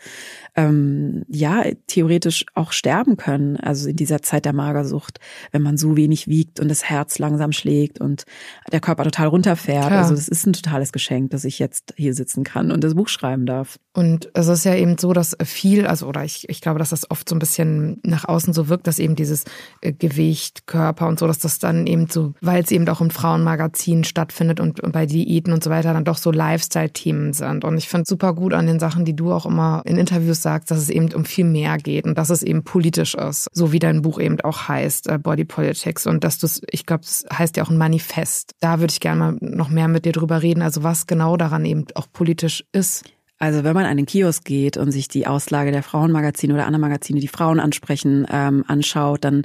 [0.56, 3.56] ähm, ja theoretisch auch sterben können.
[3.58, 5.20] Also in dieser Zeit der Magersucht,
[5.52, 8.24] wenn man so wenig wiegt und das Herz langsam schlägt und
[8.72, 9.88] der Körper total runterfährt.
[9.88, 10.02] Klar.
[10.02, 13.08] Also das ist ein totales Geschenk, dass ich jetzt hier sitzen kann und das Buch
[13.08, 13.78] schreiben darf.
[13.92, 17.10] Und es ist ja eben so, dass viel, also oder ich, ich glaube, dass das
[17.10, 19.44] oft so ein bisschen nach außen so wirkt, dass eben dieses
[19.80, 23.10] äh, Gewicht, Körper und so, dass das dann eben so, weil es eben auch im
[23.10, 27.64] Frauenmagazin stattfindet und, und bei Diäten und so weiter dann doch so Lifestyle-Themen sind.
[27.64, 30.70] Und ich finde super gut an den Sachen, die du auch immer in Interviews sagst,
[30.70, 33.80] dass es eben um viel mehr geht und dass es eben politisch ist, so wie
[33.80, 37.26] dein Buch eben auch heißt, äh, Body Politics und dass du es, ich glaube, es
[37.32, 38.52] heißt ja auch ein Manifest.
[38.60, 41.64] Da würde ich gerne mal noch mehr mit dir drüber reden, also was genau daran
[41.64, 43.04] eben auch politisch ist.
[43.38, 46.80] Also wenn man an den Kiosk geht und sich die Auslage der Frauenmagazine oder andere
[46.80, 49.44] Magazine, die Frauen ansprechen, ähm, anschaut, dann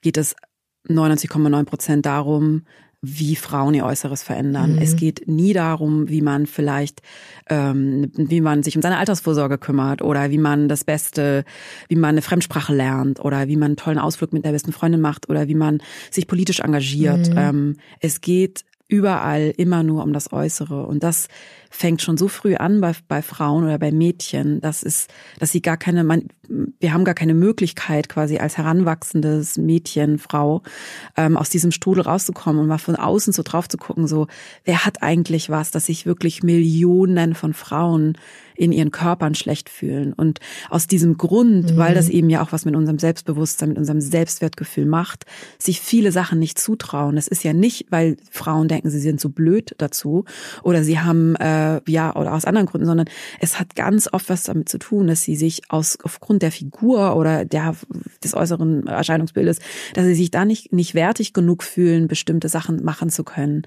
[0.00, 0.34] geht es
[0.88, 2.62] 99,9 Prozent darum,
[3.00, 4.72] wie Frauen ihr Äußeres verändern.
[4.72, 4.82] Mhm.
[4.82, 7.00] Es geht nie darum, wie man vielleicht,
[7.48, 11.44] ähm, wie man sich um seine Altersvorsorge kümmert oder wie man das Beste,
[11.88, 15.00] wie man eine Fremdsprache lernt oder wie man einen tollen Ausflug mit der besten Freundin
[15.00, 15.80] macht oder wie man
[16.10, 17.30] sich politisch engagiert.
[17.30, 17.38] Mhm.
[17.38, 20.86] Ähm, es geht überall immer nur um das Äußere.
[20.86, 21.28] Und das
[21.70, 25.60] fängt schon so früh an bei, bei Frauen oder bei Mädchen, dass ist, dass sie
[25.60, 30.62] gar keine, man, wir haben gar keine Möglichkeit quasi als heranwachsendes Mädchen, Frau,
[31.16, 34.26] ähm, aus diesem Strudel rauszukommen und mal von außen so drauf zu gucken, so,
[34.64, 38.16] wer hat eigentlich was, dass sich wirklich Millionen von Frauen
[38.58, 40.12] in ihren Körpern schlecht fühlen.
[40.12, 41.76] Und aus diesem Grund, mhm.
[41.76, 45.26] weil das eben ja auch was mit unserem Selbstbewusstsein, mit unserem Selbstwertgefühl macht,
[45.58, 47.16] sich viele Sachen nicht zutrauen.
[47.16, 50.24] Es ist ja nicht, weil Frauen denken, sie sind so blöd dazu
[50.64, 53.06] oder sie haben äh, ja oder aus anderen Gründen, sondern
[53.38, 57.14] es hat ganz oft was damit zu tun, dass sie sich aus aufgrund der Figur
[57.14, 57.76] oder der
[58.24, 59.60] des äußeren Erscheinungsbildes,
[59.94, 63.62] dass sie sich da nicht nicht wertig genug fühlen, bestimmte Sachen machen zu können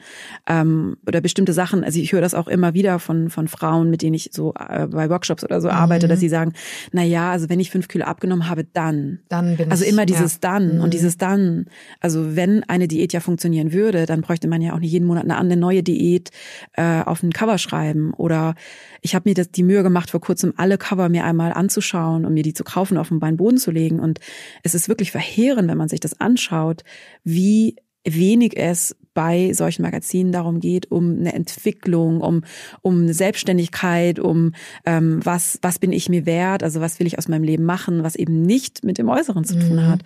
[0.47, 1.85] ähm, oder bestimmte Sachen.
[1.85, 4.80] Also ich höre das auch immer wieder von von Frauen, mit denen ich so äh,
[4.87, 5.73] bei Workshops oder so mhm.
[5.73, 6.53] arbeite, dass sie sagen,
[6.91, 9.19] na ja, also wenn ich fünf Kilo abgenommen habe, dann.
[9.29, 10.39] Dann bin Also ich, immer dieses ja.
[10.41, 10.81] dann mhm.
[10.81, 11.65] und dieses dann.
[11.99, 15.23] Also wenn eine Diät ja funktionieren würde, dann bräuchte man ja auch nicht jeden Monat
[15.23, 16.29] eine, eine neue Diät
[16.73, 18.13] äh, auf ein Cover schreiben.
[18.13, 18.55] Oder
[19.01, 22.33] ich habe mir das, die Mühe gemacht, vor kurzem alle Cover mir einmal anzuschauen und
[22.33, 23.99] mir die zu kaufen, auf den Boden zu legen.
[23.99, 24.19] Und
[24.63, 26.83] es ist wirklich verheerend, wenn man sich das anschaut,
[27.23, 32.43] wie wenig es bei solchen Magazinen darum geht, um eine Entwicklung, um,
[32.81, 34.53] um eine Selbstständigkeit, um
[34.85, 38.03] ähm, was, was bin ich mir wert, also was will ich aus meinem Leben machen,
[38.03, 39.87] was eben nicht mit dem Äußeren zu tun mhm.
[39.87, 40.01] hat.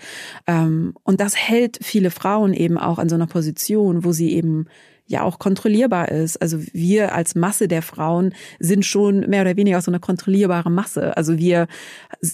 [0.47, 4.65] Ähm, und das hält viele Frauen eben auch an so einer Position, wo sie eben
[5.07, 6.41] ja auch kontrollierbar ist.
[6.41, 11.15] Also wir als Masse der Frauen sind schon mehr oder weniger so eine kontrollierbare Masse.
[11.15, 11.67] Also wir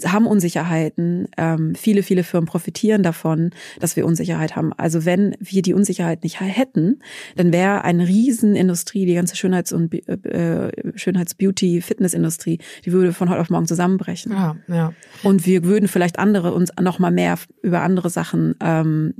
[0.06, 1.28] haben Unsicherheiten.
[1.38, 4.72] Ähm, viele, viele Firmen profitieren davon, dass wir Unsicherheit haben.
[4.74, 7.00] Also wenn wir die Unsicherheit nicht hätten,
[7.36, 13.42] dann wäre eine Riesenindustrie, die ganze Schönheits- und äh, Schönheits-Beauty, Fitnessindustrie, die würde von heute
[13.42, 14.32] auf morgen zusammenbrechen.
[14.32, 14.94] Ja, ja.
[15.24, 19.14] Und wir würden vielleicht andere uns noch mal mehr über andere Sachen ähm,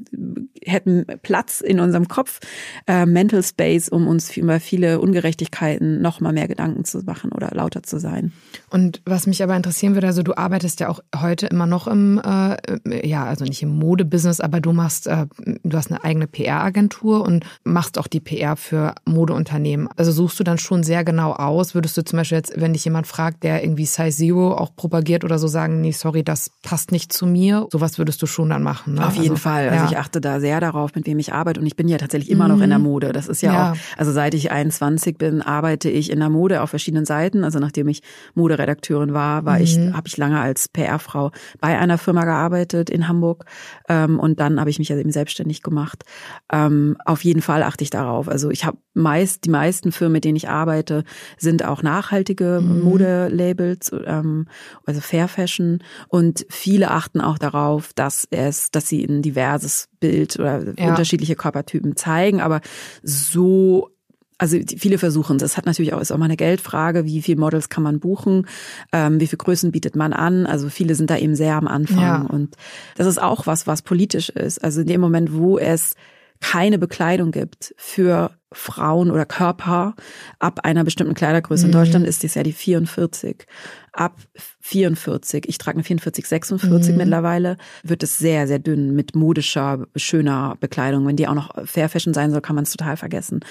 [0.64, 2.40] hätten Platz in unserem Kopf,
[2.88, 7.50] äh, Mental Space, um uns über viele Ungerechtigkeiten noch mal mehr Gedanken zu machen oder
[7.52, 8.32] lauter zu sein.
[8.70, 12.22] Und was mich aber interessieren würde, also du arbeitest ja auch heute immer noch im,
[12.24, 15.26] äh, ja, also nicht im Modebusiness, aber du machst, äh,
[15.64, 19.90] du hast eine eigene PR-Agentur und machst auch die PR für Modeunternehmen.
[19.98, 21.76] Also suchst du dann schon sehr genau aus?
[21.76, 25.24] Würdest du zum Beispiel jetzt, wenn dich jemand fragt, der irgendwie Size Zero auch propagiert
[25.24, 27.68] oder so sagen, nee, sorry, das passt nicht zu mir?
[27.72, 28.96] Sowas würdest du schon dann machen.
[28.96, 29.06] Ne?
[29.06, 29.70] Auf jeden also, Fall.
[29.70, 29.92] Also ja.
[29.92, 31.60] ich achte da sehr darauf, mit wem ich arbeite.
[31.60, 32.56] Und ich bin ja tatsächlich immer mhm.
[32.56, 33.12] noch in der Mode.
[33.12, 36.62] Das ist ja, ja, auch, also seit ich 21 bin, arbeite ich in der Mode
[36.62, 37.44] auf verschiedenen Seiten.
[37.44, 38.02] Also nachdem ich
[38.36, 39.64] Moderedakteurin war, war mhm.
[39.64, 43.46] ich, habe ich lange als PR-Frau bei einer Firma gearbeitet in Hamburg.
[43.90, 46.04] Ähm, und dann habe ich mich ja eben selbstständig gemacht.
[46.52, 48.28] Ähm, auf jeden Fall achte ich darauf.
[48.28, 51.04] Also ich habe meist, die meisten Firmen, mit denen ich arbeite,
[51.38, 52.82] sind auch nachhaltige mhm.
[52.82, 54.48] Modelabels, ähm,
[54.86, 55.80] also Fair Fashion.
[56.08, 60.90] Und viele achten auch darauf, dass es, dass sie ein diverses Bild oder ja.
[60.90, 62.60] unterschiedliche Körpertypen zeigen, aber
[63.02, 63.90] so
[64.38, 65.44] also viele versuchen es.
[65.44, 68.48] Es hat natürlich auch, ist auch mal eine Geldfrage, wie viele Models kann man buchen,
[68.92, 70.48] ähm, wie viele Größen bietet man an.
[70.48, 72.02] Also viele sind da eben sehr am Anfang.
[72.02, 72.22] Ja.
[72.24, 72.56] Und
[72.98, 74.64] das ist auch was, was politisch ist.
[74.64, 75.94] Also in dem Moment, wo es
[76.40, 79.96] keine Bekleidung gibt für Frauen oder Körper
[80.40, 81.66] ab einer bestimmten Kleidergröße.
[81.66, 81.76] In mhm.
[81.76, 83.46] Deutschland ist es ja die 44.
[83.94, 84.18] Ab
[84.62, 86.98] 44, ich trage eine 44, 46 mhm.
[86.98, 91.06] mittlerweile, wird es sehr, sehr dünn mit modischer, schöner Bekleidung.
[91.06, 93.42] Wenn die auch noch Fair Fashion sein soll, kann man es total vergessen.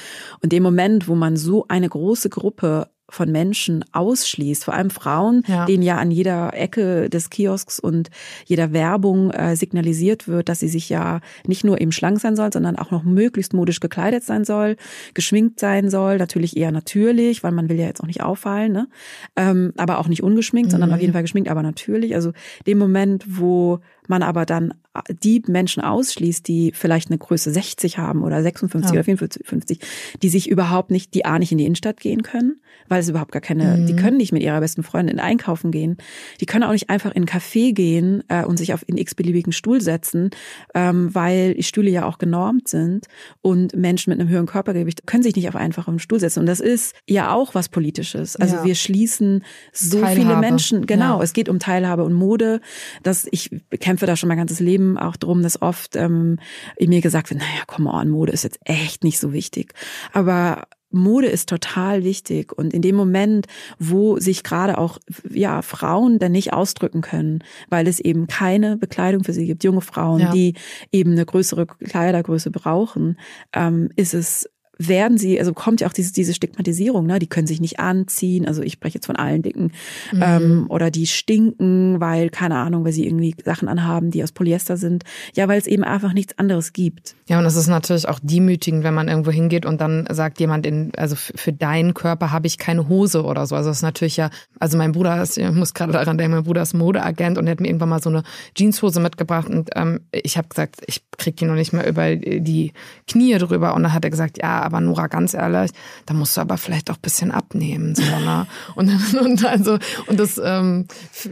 [0.43, 5.43] Und dem Moment, wo man so eine große Gruppe von Menschen ausschließt, vor allem Frauen,
[5.47, 5.67] ja.
[5.67, 8.11] denen ja an jeder Ecke des Kiosks und
[8.45, 12.53] jeder Werbung äh, signalisiert wird, dass sie sich ja nicht nur eben schlank sein soll,
[12.53, 14.77] sondern auch noch möglichst modisch gekleidet sein soll,
[15.15, 18.89] geschminkt sein soll, natürlich eher natürlich, weil man will ja jetzt auch nicht auffallen, ne?
[19.37, 20.73] Ähm, aber auch nicht ungeschminkt, mhm.
[20.73, 22.15] sondern auf jeden Fall geschminkt, aber natürlich.
[22.15, 22.33] Also
[22.67, 24.75] dem Moment, wo man aber dann
[25.23, 28.95] die Menschen ausschließt, die vielleicht eine Größe 60 haben oder 56 ja.
[28.95, 29.79] oder 54, 50,
[30.23, 33.31] die sich überhaupt nicht, die A nicht in die Innenstadt gehen können, weil es überhaupt
[33.31, 33.87] gar keine, mhm.
[33.87, 35.97] die können nicht mit ihrer besten Freundin einkaufen gehen,
[36.41, 39.53] die können auch nicht einfach in ein Café gehen äh, und sich auf einen x-beliebigen
[39.53, 40.31] Stuhl setzen,
[40.75, 43.07] ähm, weil die Stühle ja auch genormt sind
[43.43, 46.47] und Menschen mit einem höheren Körpergewicht können sich nicht auf einfach einen Stuhl setzen und
[46.47, 48.35] das ist ja auch was Politisches.
[48.35, 48.65] Also ja.
[48.65, 50.21] wir schließen so Teilhabe.
[50.21, 51.25] viele Menschen, genau, ja.
[51.25, 52.61] es geht um Teilhabe und Mode,
[53.05, 56.39] dass ich kämpfe da schon mein ganzes Leben Leben auch drum, dass oft ähm,
[56.79, 59.75] mir gesagt wird, naja, komm on, Mode ist jetzt echt nicht so wichtig.
[60.13, 63.47] Aber Mode ist total wichtig und in dem Moment,
[63.79, 69.23] wo sich gerade auch ja Frauen dann nicht ausdrücken können, weil es eben keine Bekleidung
[69.23, 70.33] für sie gibt, junge Frauen, ja.
[70.33, 70.55] die
[70.91, 73.19] eben eine größere Kleidergröße brauchen,
[73.53, 74.49] ähm, ist es
[74.89, 77.19] werden sie, also kommt ja auch diese, diese Stigmatisierung, ne?
[77.19, 78.49] Die können sich nicht anziehen.
[78.49, 79.73] Also ich spreche jetzt von allen Dicken.
[80.13, 80.23] Mhm.
[80.23, 84.79] Ähm, oder die stinken, weil, keine Ahnung, weil sie irgendwie Sachen anhaben, die aus Polyester
[84.79, 85.05] sind.
[85.35, 87.15] Ja, weil es eben einfach nichts anderes gibt.
[87.29, 90.65] Ja, und es ist natürlich auch demütigend, wenn man irgendwo hingeht und dann sagt jemand,
[90.65, 93.57] in, also für deinen Körper habe ich keine Hose oder so.
[93.57, 96.45] Also das ist natürlich ja, also mein Bruder ist, ich muss gerade daran denken, mein
[96.45, 98.23] Bruder ist Modeagent und er hat mir irgendwann mal so eine
[98.57, 102.73] Jeanshose mitgebracht und ähm, ich habe gesagt, ich krieg die noch nicht mehr über die
[103.07, 105.71] Knie drüber und dann hat er gesagt, ja, aber Nora, ganz ehrlich,
[106.07, 107.95] da musst du aber vielleicht auch ein bisschen abnehmen.
[107.95, 108.47] So, ne?
[108.75, 110.87] und, und also, und das, ähm,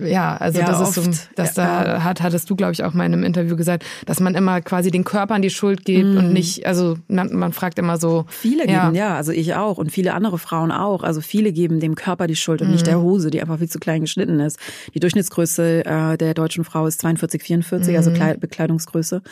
[0.05, 0.97] ja, also ja, das oft.
[0.97, 3.57] ist so, dass ja, da hat, hattest du, glaube ich, auch mal in einem Interview
[3.57, 6.19] gesagt, dass man immer quasi den Körpern die Schuld gibt mm.
[6.19, 8.27] und nicht, also man, man fragt immer so.
[8.29, 8.85] Viele ja.
[8.85, 11.03] geben, ja, also ich auch und viele andere Frauen auch.
[11.03, 12.73] Also viele geben dem Körper die Schuld und mm.
[12.73, 14.59] nicht der Hose, die einfach viel zu klein geschnitten ist.
[14.95, 17.97] Die Durchschnittsgröße äh, der deutschen Frau ist 42, 44, mm.
[17.97, 18.41] also mhm.
[18.41, 19.23] Bekleidungsgröße.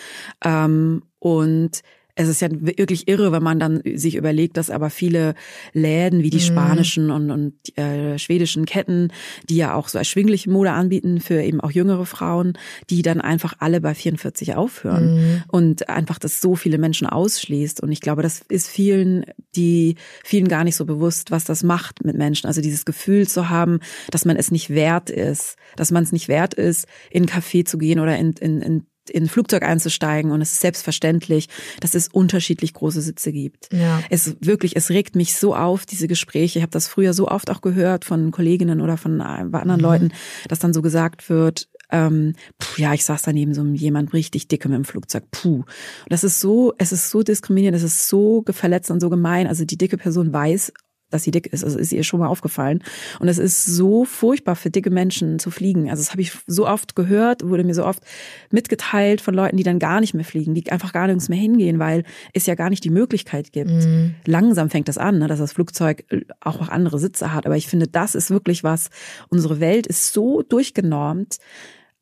[0.44, 1.82] Ähm, und
[2.18, 5.34] es ist ja wirklich irre, wenn man dann sich überlegt, dass aber viele
[5.74, 6.42] Läden wie die mhm.
[6.42, 9.12] spanischen und, und äh, schwedischen Ketten,
[9.50, 12.54] die ja auch so erschwingliche Mode anbieten für eben auch jüngere Frauen,
[12.88, 15.42] die dann einfach alle bei 44 aufhören mhm.
[15.48, 17.82] und einfach das so viele Menschen ausschließt.
[17.82, 22.02] Und ich glaube, das ist vielen, die vielen gar nicht so bewusst, was das macht
[22.02, 22.46] mit Menschen.
[22.46, 26.28] Also dieses Gefühl zu haben, dass man es nicht wert ist, dass man es nicht
[26.28, 30.40] wert ist, in Café zu gehen oder in, in, in in ein Flugzeug einzusteigen und
[30.40, 31.48] es ist selbstverständlich,
[31.80, 33.72] dass es unterschiedlich große Sitze gibt.
[33.72, 34.02] Ja.
[34.10, 36.58] Es wirklich, es regt mich so auf, diese Gespräche.
[36.58, 39.80] Ich habe das früher so oft auch gehört von Kolleginnen oder von anderen mhm.
[39.80, 40.12] Leuten,
[40.48, 44.72] dass dann so gesagt wird, ähm, puh, ja, ich saß daneben so jemand richtig dickem
[44.72, 45.24] im Flugzeug.
[45.30, 45.58] Puh.
[45.58, 45.66] Und
[46.08, 49.46] das ist so, es ist so diskriminierend, es ist so verletzend und so gemein.
[49.46, 50.72] Also die dicke Person weiß
[51.10, 51.64] dass sie dick ist.
[51.64, 52.82] Also ist ihr schon mal aufgefallen.
[53.20, 55.88] Und es ist so furchtbar für dicke Menschen zu fliegen.
[55.90, 58.02] Also das habe ich so oft gehört, wurde mir so oft
[58.50, 61.78] mitgeteilt von Leuten, die dann gar nicht mehr fliegen, die einfach gar nirgends mehr hingehen,
[61.78, 63.70] weil es ja gar nicht die Möglichkeit gibt.
[63.70, 64.14] Mhm.
[64.26, 66.04] Langsam fängt das an, ne, dass das Flugzeug
[66.40, 67.46] auch andere Sitze hat.
[67.46, 68.90] Aber ich finde, das ist wirklich was.
[69.28, 71.38] Unsere Welt ist so durchgenormt,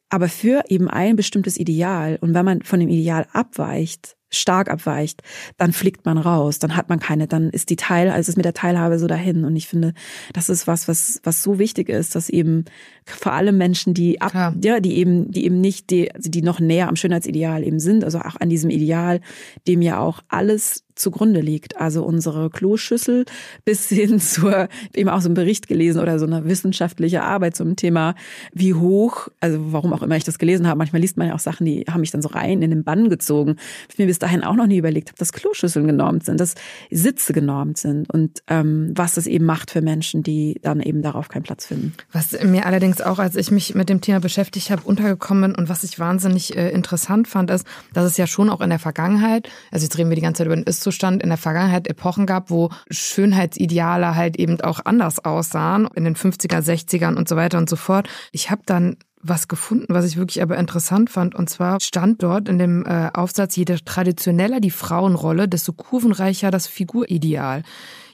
[0.09, 2.19] aber für eben ein bestimmtes Ideal.
[2.21, 5.23] Und wenn man von dem Ideal abweicht, stark abweicht,
[5.57, 8.45] dann fliegt man raus, dann hat man keine, dann ist die Teil, also ist mit
[8.45, 9.45] der Teilhabe so dahin.
[9.45, 9.95] Und ich finde,
[10.33, 12.65] das ist was, was, was so wichtig ist, dass eben
[13.07, 14.55] vor allem Menschen, die ab, Klar.
[14.63, 18.05] ja, die eben, die eben nicht, die, also die noch näher am Schönheitsideal eben sind,
[18.05, 19.21] also auch an diesem Ideal,
[19.67, 21.77] dem ja auch alles zugrunde liegt.
[21.77, 23.25] Also unsere Kloschüssel
[23.65, 27.77] bis hin zur, eben auch so einen Bericht gelesen oder so eine wissenschaftliche Arbeit zum
[27.77, 28.15] Thema,
[28.53, 31.41] wie hoch, also warum auch immer ich das gelesen habe, manchmal liest man ja auch
[31.41, 33.57] Sachen, die haben mich dann so rein in den Bann gezogen.
[33.91, 36.55] Ich mir bis dahin auch noch nie überlegt habe, dass Kloschüsseln genormt sind, dass
[36.91, 41.29] Sitze genormt sind und ähm, was das eben macht für Menschen, die dann eben darauf
[41.29, 41.95] keinen Platz finden.
[42.13, 45.85] Was mir allerdings auch, als ich mich mit dem Thema beschäftigt habe, untergekommen und was
[45.85, 49.85] ich wahnsinnig äh, interessant fand, ist, dass es ja schon auch in der Vergangenheit, also
[49.85, 52.51] jetzt reden wir die ganze Zeit über den Ist Ist-Zustand in der Vergangenheit Epochen gab,
[52.51, 57.71] wo Schönheitsideale halt eben auch anders aussahen, in den 50er, 60ern und so weiter und
[57.71, 58.09] so fort.
[58.33, 61.35] Ich habe dann was gefunden, was ich wirklich aber interessant fand.
[61.35, 66.67] Und zwar stand dort in dem äh, Aufsatz, je traditioneller die Frauenrolle, desto kurvenreicher das
[66.67, 67.63] Figurideal.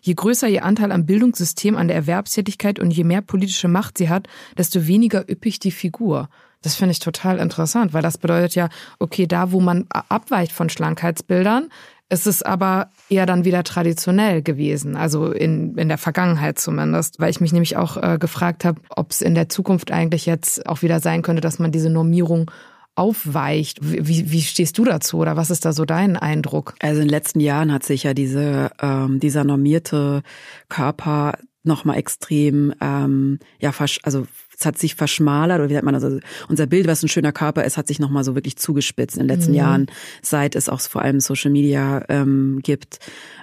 [0.03, 4.09] Je größer ihr Anteil am Bildungssystem, an der Erwerbstätigkeit und je mehr politische Macht sie
[4.09, 6.29] hat, desto weniger üppig die Figur.
[6.62, 8.68] Das finde ich total interessant, weil das bedeutet ja,
[8.99, 11.70] okay, da wo man abweicht von Schlankheitsbildern,
[12.11, 17.31] es ist aber eher dann wieder traditionell gewesen, also in, in der Vergangenheit zumindest, weil
[17.31, 20.83] ich mich nämlich auch äh, gefragt habe, ob es in der Zukunft eigentlich jetzt auch
[20.83, 22.51] wieder sein könnte, dass man diese Normierung
[22.96, 23.79] aufweicht.
[23.81, 26.75] Wie, wie stehst du dazu oder was ist da so dein Eindruck?
[26.81, 30.23] Also in den letzten Jahren hat sich ja diese, ähm, dieser normierte
[30.68, 34.27] Körper nochmal extrem, ähm, ja, also
[34.61, 37.64] es hat sich verschmalert oder wie sagt man also unser Bild, was ein schöner Körper
[37.64, 39.59] ist, hat sich nochmal so wirklich zugespitzt in den letzten mhm.
[39.59, 39.87] Jahren,
[40.23, 42.99] seit es auch vor allem Social Media ähm, gibt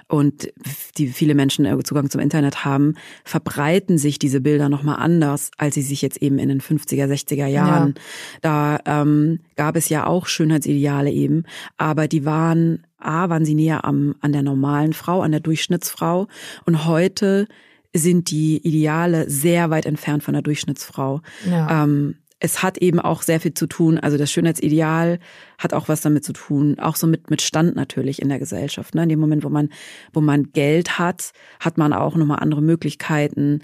[0.06, 0.48] und
[0.96, 5.74] die viele Menschen äh, Zugang zum Internet haben, verbreiten sich diese Bilder nochmal anders, als
[5.74, 7.94] sie sich jetzt eben in den 50er, 60er Jahren.
[7.96, 8.78] Ja.
[8.86, 11.44] Da ähm, gab es ja auch Schönheitsideale eben,
[11.76, 16.26] aber die waren A, waren sie näher am, an der normalen Frau, an der Durchschnittsfrau.
[16.64, 17.46] Und heute
[17.94, 21.22] sind die Ideale sehr weit entfernt von der Durchschnittsfrau.
[21.48, 21.84] Ja.
[21.84, 25.18] Ähm, es hat eben auch sehr viel zu tun, also das Schönheitsideal
[25.58, 28.94] hat auch was damit zu tun, auch so mit, mit Stand natürlich in der Gesellschaft.
[28.94, 29.02] Ne?
[29.02, 29.70] In dem Moment, wo man,
[30.12, 33.62] wo man Geld hat, hat man auch nochmal andere Möglichkeiten,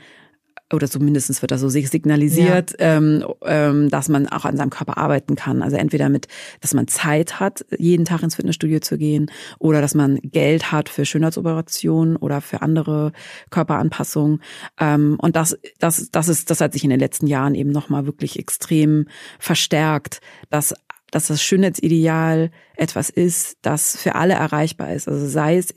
[0.75, 2.97] oder zumindest wird das so signalisiert, ja.
[2.97, 5.63] ähm, ähm, dass man auch an seinem Körper arbeiten kann.
[5.63, 6.29] Also entweder mit,
[6.61, 10.89] dass man Zeit hat, jeden Tag ins Fitnessstudio zu gehen, oder dass man Geld hat
[10.89, 13.13] für Schönheitsoperationen oder für andere
[13.51, 14.43] Körperanpassungen.
[14.79, 18.07] Ähm, und das, das, das ist, das hat sich in den letzten Jahren eben nochmal
[18.07, 19.07] wirklich extrem
[19.39, 20.21] verstärkt,
[20.51, 20.75] dass
[21.11, 25.07] dass das Schönheitsideal etwas ist, das für alle erreichbar ist.
[25.07, 25.73] Also sei es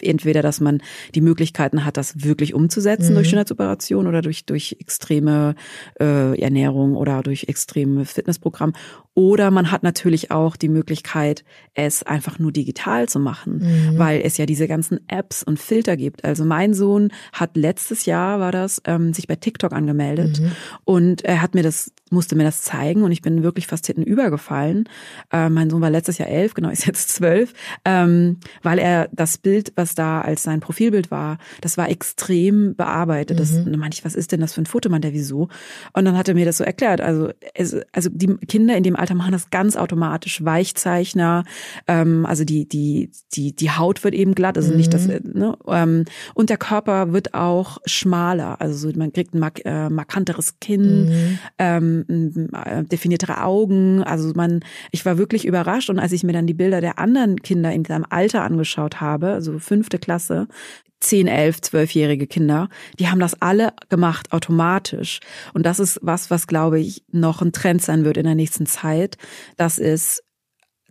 [0.00, 0.82] entweder, dass man
[1.14, 3.14] die Möglichkeiten hat, das wirklich umzusetzen mhm.
[3.16, 5.54] durch Schönheitsoperation oder durch, durch extreme
[6.00, 8.74] äh, Ernährung oder durch extreme Fitnessprogramm.
[9.14, 11.44] Oder man hat natürlich auch die Möglichkeit,
[11.74, 13.98] es einfach nur digital zu machen, mhm.
[13.98, 16.24] weil es ja diese ganzen Apps und Filter gibt.
[16.24, 20.52] Also mein Sohn hat letztes Jahr, war das, ähm, sich bei TikTok angemeldet mhm.
[20.84, 24.02] und er hat mir das musste mir das zeigen und ich bin wirklich fast hinten
[24.02, 24.88] übergefallen.
[25.32, 27.52] Äh, mein Sohn war letztes Jahr elf, genau, ist jetzt zwölf,
[27.84, 33.38] ähm, weil er das Bild, was da als sein Profilbild war, das war extrem bearbeitet.
[33.38, 33.78] Das, mhm.
[33.78, 34.88] meinte ich, was ist denn das für ein Foto?
[34.88, 35.48] Meint er, wieso?
[35.92, 37.00] Und dann hat er mir das so erklärt.
[37.00, 40.44] Also, es, also die Kinder in dem Alter machen das ganz automatisch.
[40.44, 41.44] Weichzeichner,
[41.86, 44.76] ähm, also die, die, die, die Haut wird eben glatt, also mhm.
[44.78, 45.20] nicht das, mhm.
[45.34, 45.58] ne?
[45.68, 48.60] Ähm, und der Körper wird auch schmaler.
[48.60, 51.06] Also man kriegt ein mark äh, markanteres Kinn.
[51.06, 51.38] Mhm.
[51.58, 54.02] Ähm, äh, definiertere Augen.
[54.02, 57.42] Also man, ich war wirklich überrascht und als ich mir dann die Bilder der anderen
[57.42, 60.48] Kinder in seinem Alter angeschaut habe, also fünfte Klasse,
[61.04, 65.20] 10, 11, 12-jährige Kinder, die haben das alle gemacht automatisch.
[65.52, 68.66] Und das ist was, was glaube ich noch ein Trend sein wird in der nächsten
[68.66, 69.16] Zeit.
[69.56, 70.24] Das ist,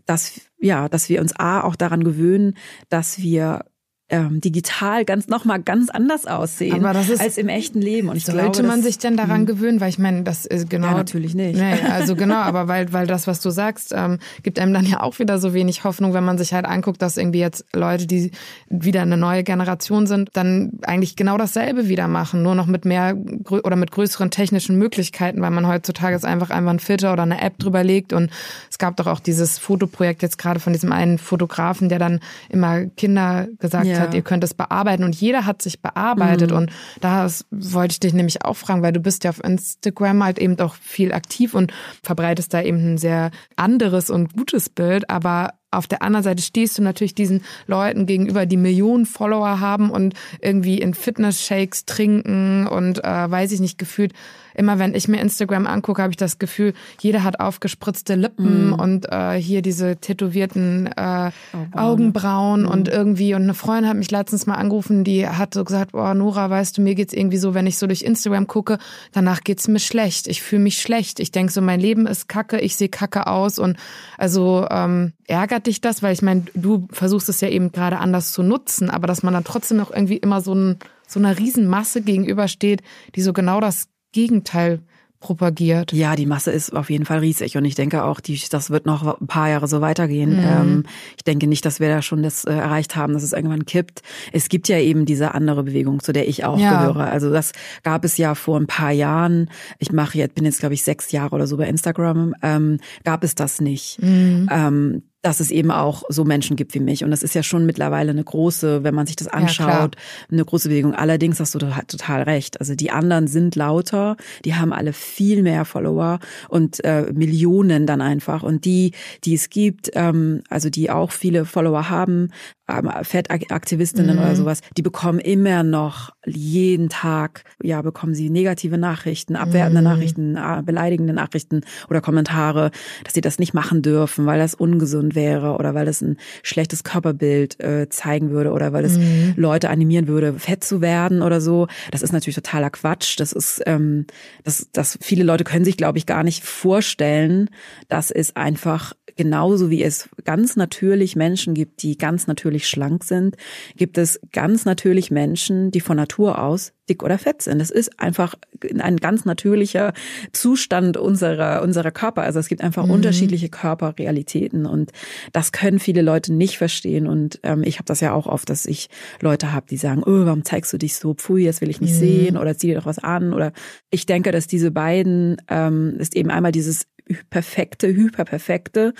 [0.05, 2.55] dass, ja, dass wir uns A auch daran gewöhnen,
[2.89, 3.65] dass wir
[4.13, 8.09] ähm, digital ganz nochmal ganz anders aussehen ist, als im echten Leben.
[8.09, 9.45] Und ich sollte glaube, man sich denn daran mh.
[9.47, 11.59] gewöhnen, weil ich meine, das ist genau ja, natürlich nicht.
[11.59, 15.01] Nee, also genau, aber weil weil das, was du sagst, ähm, gibt einem dann ja
[15.01, 18.31] auch wieder so wenig Hoffnung, wenn man sich halt anguckt, dass irgendwie jetzt Leute, die
[18.69, 23.17] wieder eine neue Generation sind, dann eigentlich genau dasselbe wieder machen, nur noch mit mehr
[23.49, 27.41] oder mit größeren technischen Möglichkeiten, weil man heutzutage ist einfach einfach ein Filter oder eine
[27.41, 28.29] App drüber legt und
[28.69, 32.85] es gab doch auch dieses Fotoprojekt jetzt gerade von diesem einen Fotografen, der dann immer
[32.85, 33.97] Kinder gesagt ja.
[33.97, 36.57] hat, ihr könnt es bearbeiten und jeder hat sich bearbeitet mhm.
[36.57, 40.39] und da wollte ich dich nämlich auch fragen, weil du bist ja auf Instagram halt
[40.39, 45.53] eben doch viel aktiv und verbreitest da eben ein sehr anderes und gutes Bild, aber
[45.73, 50.13] auf der anderen Seite stehst du natürlich diesen Leuten gegenüber, die Millionen Follower haben und
[50.39, 54.13] irgendwie in Fitness-Shakes trinken und äh, weiß ich nicht, gefühlt
[54.55, 58.73] immer wenn ich mir Instagram angucke, habe ich das Gefühl, jeder hat aufgespritzte Lippen mm.
[58.73, 62.67] und äh, hier diese tätowierten äh, oh, Augenbrauen mm.
[62.67, 66.13] und irgendwie und eine Freundin hat mich letztens mal angerufen, die hat so gesagt, oh
[66.13, 68.77] Nora, weißt du, mir geht's irgendwie so, wenn ich so durch Instagram gucke,
[69.11, 70.27] danach geht's mir schlecht.
[70.27, 71.19] Ich fühle mich schlecht.
[71.19, 73.77] Ich denke so, mein Leben ist kacke, ich sehe kacke aus und
[74.17, 78.31] also ähm, ärgert dich das, weil ich meine, du versuchst es ja eben gerade anders
[78.31, 82.01] zu nutzen, aber dass man dann trotzdem noch irgendwie immer so ein so einer Riesenmasse
[82.01, 82.81] gegenübersteht,
[83.15, 84.79] die so genau das Gegenteil
[85.23, 85.93] propagiert.
[85.93, 88.85] Ja, die Masse ist auf jeden Fall riesig und ich denke auch, die, das wird
[88.85, 90.35] noch ein paar Jahre so weitergehen.
[90.35, 90.43] Mhm.
[90.43, 90.83] Ähm,
[91.15, 94.01] ich denke nicht, dass wir da schon das äh, erreicht haben, dass es irgendwann kippt.
[94.33, 96.87] Es gibt ja eben diese andere Bewegung, zu der ich auch ja.
[96.87, 97.09] gehöre.
[97.09, 97.53] Also das
[97.83, 99.49] gab es ja vor ein paar Jahren.
[99.79, 102.35] Ich mache jetzt, bin jetzt glaube ich sechs Jahre oder so bei Instagram.
[102.41, 104.01] Ähm, gab es das nicht.
[104.01, 104.49] Mhm.
[104.51, 107.03] Ähm, dass es eben auch so Menschen gibt wie mich.
[107.03, 110.43] Und das ist ja schon mittlerweile eine große, wenn man sich das anschaut, ja, eine
[110.43, 110.93] große Bewegung.
[110.93, 112.59] Allerdings hast du total recht.
[112.59, 116.19] Also die anderen sind lauter, die haben alle viel mehr Follower
[116.49, 118.43] und äh, Millionen dann einfach.
[118.43, 118.91] Und die,
[119.23, 122.29] die es gibt, ähm, also die auch viele Follower haben,
[122.65, 124.21] Fettaktivistinnen mhm.
[124.21, 129.87] oder sowas, die bekommen immer noch jeden Tag, ja, bekommen sie negative Nachrichten, abwertende mhm.
[129.87, 132.71] Nachrichten, äh, beleidigende Nachrichten oder Kommentare,
[133.03, 136.85] dass sie das nicht machen dürfen, weil das ungesund wäre oder weil das ein schlechtes
[136.85, 139.33] Körperbild äh, zeigen würde oder weil es mhm.
[139.35, 141.67] Leute animieren würde, fett zu werden oder so.
[141.91, 143.19] Das ist natürlich totaler Quatsch.
[143.19, 144.05] Das ist, ähm,
[144.45, 147.49] das, das viele Leute können sich, glaube ich, gar nicht vorstellen,
[147.89, 153.37] dass es einfach genauso wie es ganz natürlich Menschen gibt, die ganz natürlich schlank sind,
[153.75, 157.59] gibt es ganz natürlich Menschen, die von Natur aus dick oder fett sind.
[157.59, 158.35] Das ist einfach
[158.79, 159.93] ein ganz natürlicher
[160.33, 162.23] Zustand unserer, unserer Körper.
[162.23, 162.91] Also es gibt einfach mhm.
[162.91, 164.91] unterschiedliche Körperrealitäten und
[165.31, 167.07] das können viele Leute nicht verstehen.
[167.07, 168.89] Und ähm, ich habe das ja auch oft, dass ich
[169.21, 171.13] Leute habe, die sagen, oh, warum zeigst du dich so?
[171.13, 171.99] Pfui, das will ich nicht mhm.
[171.99, 173.33] sehen oder zieh dir doch was an.
[173.33, 173.53] Oder
[173.89, 176.87] ich denke, dass diese beiden ähm, ist eben einmal dieses
[177.29, 178.93] perfekte, hyperperfekte,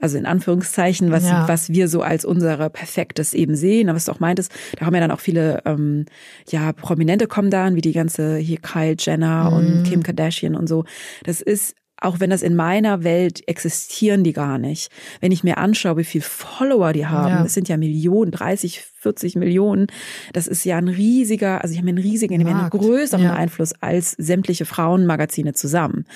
[0.00, 1.48] also in Anführungszeichen, was, ja.
[1.48, 3.88] was wir so als unsere Perfektes eben sehen.
[3.88, 6.06] Aber was du auch meintest, da haben ja dann auch viele ähm,
[6.48, 9.56] ja Prominente kommen dann, wie die ganze hier Kyle Jenner mhm.
[9.56, 10.84] und Kim Kardashian und so.
[11.24, 14.90] Das ist auch wenn das in meiner Welt existieren die gar nicht.
[15.20, 17.42] Wenn ich mir anschaue, wie viel Follower die haben, ja.
[17.42, 19.86] das sind ja Millionen, 30, 40 Millionen,
[20.32, 23.34] das ist ja ein riesiger, also ich habe einen riesigen, haben einen größeren ja.
[23.34, 26.06] Einfluss als sämtliche Frauenmagazine zusammen.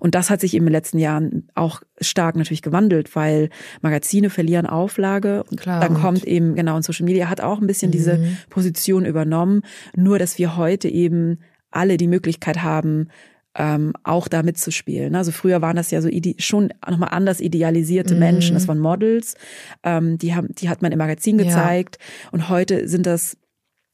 [0.00, 3.50] Und das hat sich in den letzten Jahren auch stark natürlich gewandelt, weil
[3.82, 5.44] Magazine verlieren Auflage.
[5.56, 7.92] Klar, dann kommt eben, genau, und Social Media hat auch ein bisschen mhm.
[7.92, 8.18] diese
[8.48, 9.60] Position übernommen.
[9.94, 11.38] Nur, dass wir heute eben
[11.70, 13.08] alle die Möglichkeit haben,
[13.56, 15.14] ähm, auch da mitzuspielen.
[15.14, 18.20] Also früher waren das ja so ide schon nochmal anders idealisierte mhm.
[18.20, 18.54] Menschen.
[18.54, 19.36] Das waren Models,
[19.82, 21.98] ähm, die haben, die hat man im Magazin gezeigt.
[22.00, 22.28] Ja.
[22.32, 23.36] Und heute sind das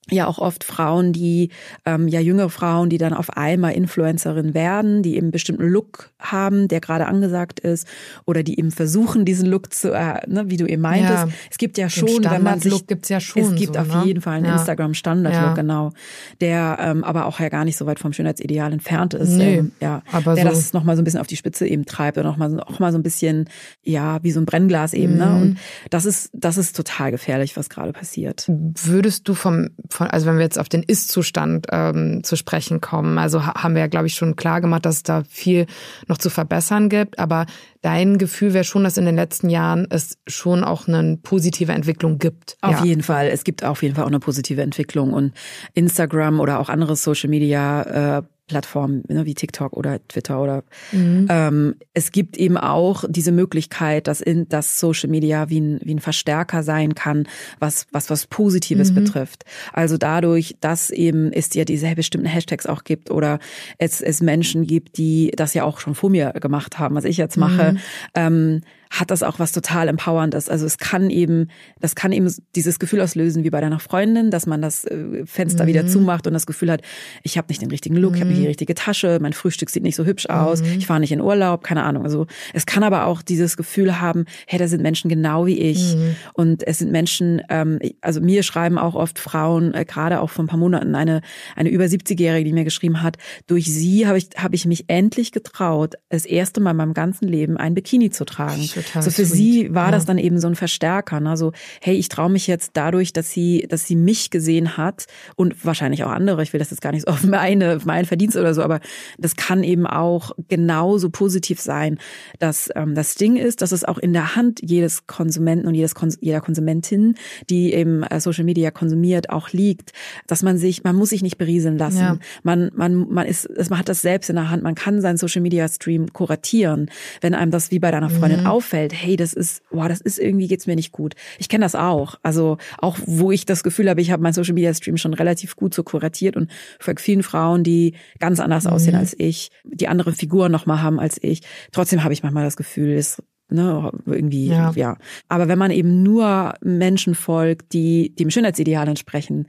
[0.09, 1.51] ja auch oft Frauen, die
[1.85, 6.11] ähm, ja jüngere Frauen, die dann auf einmal Influencerin werden, die eben einen bestimmten Look
[6.19, 7.87] haben, der gerade angesagt ist,
[8.27, 11.27] oder die eben versuchen, diesen Look zu, äh, ne, wie du eben meintest.
[11.27, 13.43] Ja, es gibt ja schon, wenn man sich, gibt's ja schon.
[13.43, 14.03] Es gibt so, auf ne?
[14.05, 14.55] jeden Fall einen ja.
[14.55, 15.55] Instagram Standard-Look, ja.
[15.55, 15.93] genau,
[16.41, 19.31] der ähm, aber auch ja gar nicht so weit vom Schönheitsideal entfernt ist.
[19.31, 20.51] Nee, ähm, ja, aber der so.
[20.51, 22.79] das noch mal so ein bisschen auf die Spitze eben treibt und auch mal, auch
[22.79, 23.49] mal so ein bisschen,
[23.83, 25.17] ja, wie so ein Brennglas eben.
[25.17, 25.27] Ne?
[25.27, 25.31] Mhm.
[25.31, 25.43] Ne?
[25.43, 25.59] Und
[25.91, 28.47] das ist, das ist total gefährlich, was gerade passiert.
[28.49, 33.19] Würdest du vom, von, also wenn wir jetzt auf den Ist-Zustand ähm, zu sprechen kommen.
[33.19, 35.67] Also haben wir ja, glaube ich, schon klar gemacht, dass es da viel
[36.07, 37.19] noch zu verbessern gibt.
[37.19, 37.47] Aber
[37.83, 42.19] dein Gefühl wäre schon, dass in den letzten Jahren es schon auch eine positive Entwicklung
[42.19, 42.57] gibt.
[42.61, 42.85] Auf ja.
[42.85, 43.29] jeden Fall.
[43.29, 45.13] Es gibt auf jeden Fall auch eine positive Entwicklung.
[45.13, 45.33] Und
[45.75, 51.27] Instagram oder auch andere Social Media äh, Plattformen ne, wie TikTok oder Twitter oder mhm.
[51.31, 55.95] ähm, es gibt eben auch diese Möglichkeit, dass in das Social Media wie ein, wie
[55.95, 57.29] ein Verstärker sein kann,
[57.61, 58.97] was was was Positives mhm.
[58.97, 59.45] betrifft.
[59.73, 63.39] Also dadurch, dass eben es ja diese bestimmten Hashtags auch gibt oder
[63.79, 67.17] es es Menschen gibt, die das ja auch schon vor mir gemacht haben, was ich
[67.17, 67.75] jetzt mache.
[67.75, 67.79] Mhm.
[68.15, 68.61] Ähm,
[68.91, 70.49] hat das auch was total Empowerndes.
[70.49, 74.47] Also es kann eben, das kann eben dieses Gefühl auslösen wie bei deiner Freundin, dass
[74.47, 75.69] man das äh, Fenster mhm.
[75.69, 76.83] wieder zumacht und das Gefühl hat,
[77.23, 78.17] ich habe nicht den richtigen Look, mhm.
[78.17, 80.79] ich habe nicht die richtige Tasche, mein Frühstück sieht nicht so hübsch aus, mhm.
[80.79, 82.03] ich fahre nicht in Urlaub, keine Ahnung.
[82.03, 85.95] Also es kann aber auch dieses Gefühl haben, hey, da sind Menschen genau wie ich
[85.95, 86.17] mhm.
[86.35, 90.45] und es sind Menschen, ähm, also mir schreiben auch oft Frauen, äh, gerade auch vor
[90.45, 91.21] ein paar Monaten eine
[91.55, 95.31] eine über 70-jährige, die mir geschrieben hat, durch sie habe ich habe ich mich endlich
[95.31, 98.61] getraut, das erste Mal in meinem ganzen Leben ein Bikini zu tragen.
[98.83, 99.37] Total so für sweet.
[99.37, 99.91] sie war ja.
[99.93, 101.21] das dann eben so ein Verstärker.
[101.21, 101.37] Ne?
[101.37, 105.07] So, hey, ich traue mich jetzt dadurch, dass sie, dass sie mich gesehen hat
[105.37, 106.43] und wahrscheinlich auch andere.
[106.43, 108.81] Ich will das jetzt gar nicht so auf meine, auf meinen Verdienst oder so, aber
[109.19, 111.99] das kann eben auch genauso positiv sein.
[112.39, 115.95] Dass ähm, das Ding ist, dass es auch in der Hand jedes Konsumenten und jedes
[115.95, 117.15] Kons jeder Konsumentin,
[117.49, 119.93] die eben äh, Social Media konsumiert, auch liegt,
[120.27, 121.99] dass man sich, man muss sich nicht berieseln lassen.
[121.99, 122.19] Ja.
[122.43, 124.63] Man, man, man ist, man hat das selbst in der Hand.
[124.63, 128.47] Man kann seinen Social Media Stream kuratieren, wenn einem das wie bei deiner Freundin mhm.
[128.47, 131.15] auffällt auffällt, hey, das ist, boah, das ist irgendwie geht's mir nicht gut.
[131.39, 132.15] Ich kenne das auch.
[132.23, 135.57] Also auch, wo ich das Gefühl habe, ich habe mein Social Media Stream schon relativ
[135.57, 138.71] gut so kuratiert und für vielen Frauen, die ganz anders mhm.
[138.71, 141.41] aussehen als ich, die andere Figuren nochmal haben als ich.
[141.73, 144.73] Trotzdem habe ich manchmal das Gefühl, es ne, irgendwie, ja.
[144.77, 144.97] ja.
[145.29, 149.47] Aber wenn man eben nur Menschen folgt, die dem Schönheitsideal entsprechen,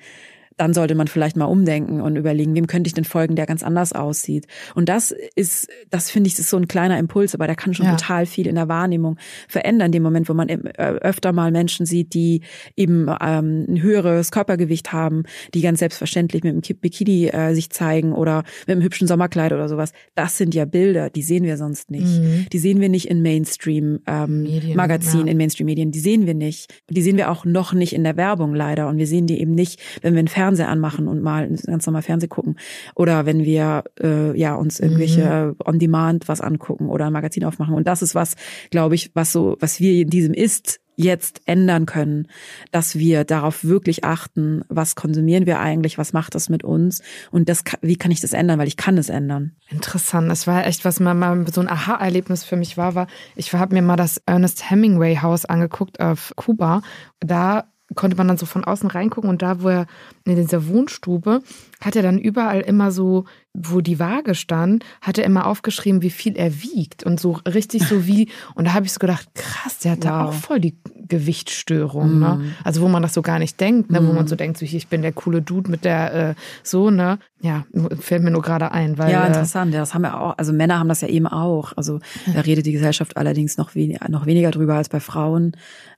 [0.62, 3.64] dann sollte man vielleicht mal umdenken und überlegen, wem könnte ich denn folgen, der ganz
[3.64, 4.46] anders aussieht.
[4.76, 7.88] Und das ist, das finde ich, ist so ein kleiner Impuls, aber der kann schon
[7.88, 7.96] ja.
[7.96, 9.88] total viel in der Wahrnehmung verändern.
[9.88, 10.60] In dem Moment, wo man äh,
[11.02, 12.42] öfter mal Menschen sieht, die
[12.76, 15.24] eben ähm, ein höheres Körpergewicht haben,
[15.56, 19.68] die ganz selbstverständlich mit dem Bikini äh, sich zeigen oder mit einem hübschen Sommerkleid oder
[19.68, 19.94] sowas.
[20.14, 22.22] Das sind ja Bilder, die sehen wir sonst nicht.
[22.22, 22.46] Mhm.
[22.54, 24.86] Die sehen wir nicht in Mainstream ähm, ja.
[25.26, 25.92] in Mainstream Medien.
[25.92, 26.72] Die sehen wir nicht.
[26.88, 28.88] Die sehen wir auch noch nicht in der Werbung leider.
[28.90, 32.02] Und wir sehen die eben nicht, wenn wir einen Fernseher anmachen und mal ganz normal
[32.02, 32.58] Fernsehen gucken.
[32.96, 35.56] Oder wenn wir äh, ja uns irgendwelche mhm.
[35.66, 37.74] On-Demand was angucken oder ein Magazin aufmachen.
[37.74, 38.36] Und das ist was,
[38.70, 42.28] glaube ich, was so, was wir in diesem Ist jetzt ändern können,
[42.72, 47.48] dass wir darauf wirklich achten, was konsumieren wir eigentlich, was macht das mit uns und
[47.50, 49.54] das, wie kann ich das ändern, weil ich kann es ändern.
[49.70, 53.52] Interessant, das war echt, was mal, mal so ein Aha-Erlebnis für mich war, war, ich
[53.54, 56.82] habe mir mal das Ernest Hemingway Haus angeguckt auf Kuba.
[57.22, 59.86] Da konnte man dann so von außen reingucken und da, wo er
[60.26, 61.42] in dieser Wohnstube,
[61.82, 66.10] hat er dann überall immer so, wo die Waage stand, hat er immer aufgeschrieben, wie
[66.10, 69.80] viel er wiegt und so richtig so wie, und da habe ich so gedacht, krass,
[69.80, 70.06] der hat wow.
[70.06, 70.78] da auch voll die
[71.12, 72.20] Gewichtsstörung, mm.
[72.20, 72.36] ne?
[72.36, 72.52] Mhm.
[72.64, 74.00] Also wo man das so gar nicht denkt, ne?
[74.00, 74.08] Mm.
[74.08, 74.28] wo man mhm.
[74.30, 77.20] so denkt, so, ich bin der coole Dude mit der, äh, so, ne?
[77.42, 77.66] Ja,
[78.00, 79.12] fällt mir nur gerade ein, weil.
[79.12, 81.74] Ja, äh, interessant, ja, das haben wir auch, also Männer haben das ja eben auch,
[81.76, 82.00] also
[82.34, 85.58] da redet die Gesellschaft allerdings noch, wenig, noch weniger drüber als bei Frauen.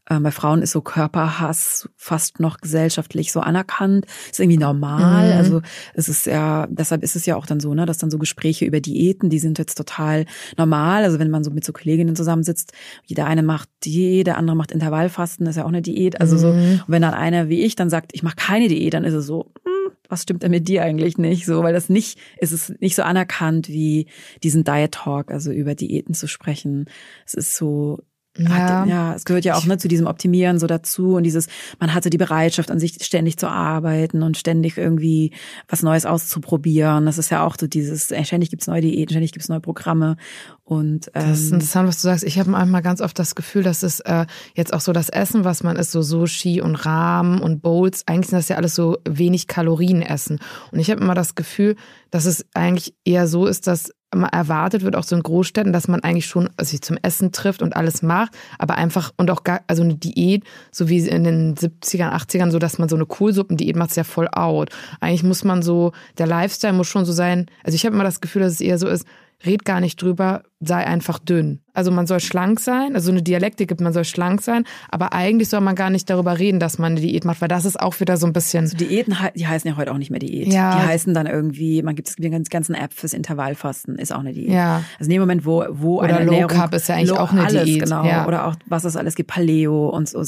[0.09, 5.31] Ähm, bei Frauen ist so Körperhass fast noch gesellschaftlich so anerkannt, ist irgendwie normal.
[5.31, 5.37] Mhm.
[5.37, 5.61] Also
[5.93, 8.65] es ist ja, deshalb ist es ja auch dann so, ne, dass dann so Gespräche
[8.65, 10.25] über Diäten, die sind jetzt total
[10.57, 11.03] normal.
[11.03, 12.73] Also wenn man so mit so Kolleginnen zusammensitzt,
[13.05, 16.19] jeder eine macht Diät, der andere macht Intervallfasten, das ist ja auch eine Diät.
[16.19, 16.39] Also mhm.
[16.39, 19.13] so, und wenn dann einer wie ich dann sagt, ich mache keine Diät, dann ist
[19.13, 21.45] es so, hm, was stimmt denn mit dir eigentlich nicht?
[21.45, 24.07] So, weil das nicht, ist es nicht so anerkannt wie
[24.43, 26.85] diesen Diet Talk, also über Diäten zu sprechen.
[27.25, 27.99] Es ist so,
[28.37, 28.49] ja.
[28.49, 31.47] Hat, ja, es gehört ja auch ne, zu diesem Optimieren so dazu und dieses,
[31.79, 35.31] man hatte die Bereitschaft an sich ständig zu arbeiten und ständig irgendwie
[35.67, 37.05] was Neues auszuprobieren.
[37.05, 40.17] Das ist ja auch so dieses, ey, ständig gibt's neue Diäten, ständig gibt's neue Programme
[40.63, 42.23] und ähm, das ist interessant, was du sagst.
[42.23, 44.25] Ich habe manchmal ganz oft das Gefühl, dass es äh,
[44.55, 48.29] jetzt auch so das Essen, was man isst, so Sushi und Rahmen und Bowls, eigentlich
[48.29, 50.39] sind das ja alles so wenig Kalorien essen.
[50.71, 51.75] Und ich habe immer das Gefühl,
[52.11, 56.01] dass es eigentlich eher so ist, dass erwartet wird, auch so in Großstädten, dass man
[56.01, 59.83] eigentlich schon sich zum Essen trifft und alles macht, aber einfach und auch gar, also
[59.83, 63.89] eine Diät, so wie in den 70ern, 80ern, so dass man so eine Kohlsuppendiät macht,
[63.89, 64.69] ist ja voll out.
[64.99, 68.21] Eigentlich muss man so, der Lifestyle muss schon so sein, also ich habe immer das
[68.21, 69.05] Gefühl, dass es eher so ist,
[69.45, 71.59] red gar nicht drüber, sei einfach dünn.
[71.73, 75.49] Also man soll schlank sein, also eine Dialektik gibt, man soll schlank sein, aber eigentlich
[75.49, 77.99] soll man gar nicht darüber reden, dass man eine Diät macht, weil das ist auch
[77.99, 78.65] wieder so ein bisschen.
[78.65, 80.53] Also Diäten, die heißen ja heute auch nicht mehr Diät.
[80.53, 80.75] Ja.
[80.75, 84.33] Die heißen dann irgendwie, man gibt es die ganzen App fürs Intervallfasten, ist auch eine
[84.33, 84.51] Diät.
[84.51, 84.83] Ja.
[84.99, 87.31] Also in dem Moment, wo, wo Oder eine Low Ernährung, Carb ist ja eigentlich auch
[87.31, 87.83] eine alles, Diät.
[87.83, 88.05] Genau.
[88.05, 88.27] Ja.
[88.27, 90.21] Oder auch, was es alles gibt, Paleo und so.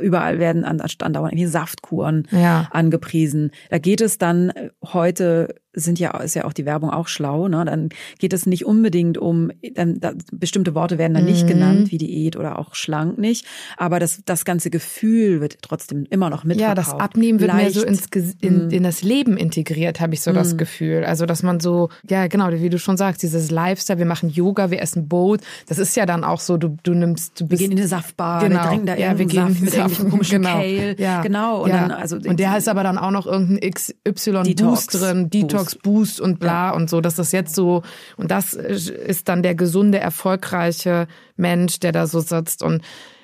[0.00, 2.66] Überall werden andauernd irgendwie Saftkuren ja.
[2.72, 3.52] angepriesen.
[3.70, 4.52] Da geht es dann
[4.84, 7.64] heute sind ja, ist ja auch die Werbung auch schlau, ne?
[7.64, 11.48] Dann geht es nicht unbedingt um, dann, da, bestimmte Worte werden dann nicht mhm.
[11.48, 13.46] genannt, wie Diät oder auch schlank nicht.
[13.76, 16.58] Aber das, das ganze Gefühl wird trotzdem immer noch mit.
[16.58, 17.62] Ja, das Abnehmen wird Leicht.
[17.62, 18.06] mehr so ins,
[18.40, 18.70] in, mhm.
[18.70, 20.34] in das Leben integriert, habe ich so mhm.
[20.34, 21.04] das Gefühl.
[21.04, 24.70] Also, dass man so, ja, genau, wie du schon sagst, dieses Lifestyle, wir machen Yoga,
[24.70, 25.40] wir essen Boot.
[25.68, 27.60] Das ist ja dann auch so, du, du nimmst, du bist.
[27.60, 28.62] Wir gehen in eine Saftbar, genau.
[28.62, 30.54] wir trinken da ja, wir gehen Saft mit irgendwelchen komischen genau.
[30.54, 30.96] Kale.
[30.98, 31.22] Ja.
[31.22, 31.62] Genau.
[31.62, 31.88] Und, ja.
[31.88, 36.68] dann, also, und der ist aber dann auch noch irgendein XY-Boost drin, Detox-Boost und bla
[36.68, 36.74] ja.
[36.74, 37.00] und so.
[37.00, 37.82] dass das jetzt so,
[38.16, 41.06] und das ist dann der gesunde, erfolgreiche
[41.36, 42.82] Mensch, der da so sitzt und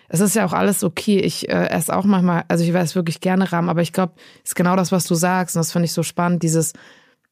[0.08, 1.18] es ist ja auch alles okay.
[1.18, 4.12] Ich äh, esse auch manchmal, also ich weiß wirklich gerne Rahmen, aber ich glaube,
[4.44, 5.56] es ist genau das, was du sagst.
[5.56, 6.42] Und das finde ich so spannend.
[6.44, 6.72] Dieses,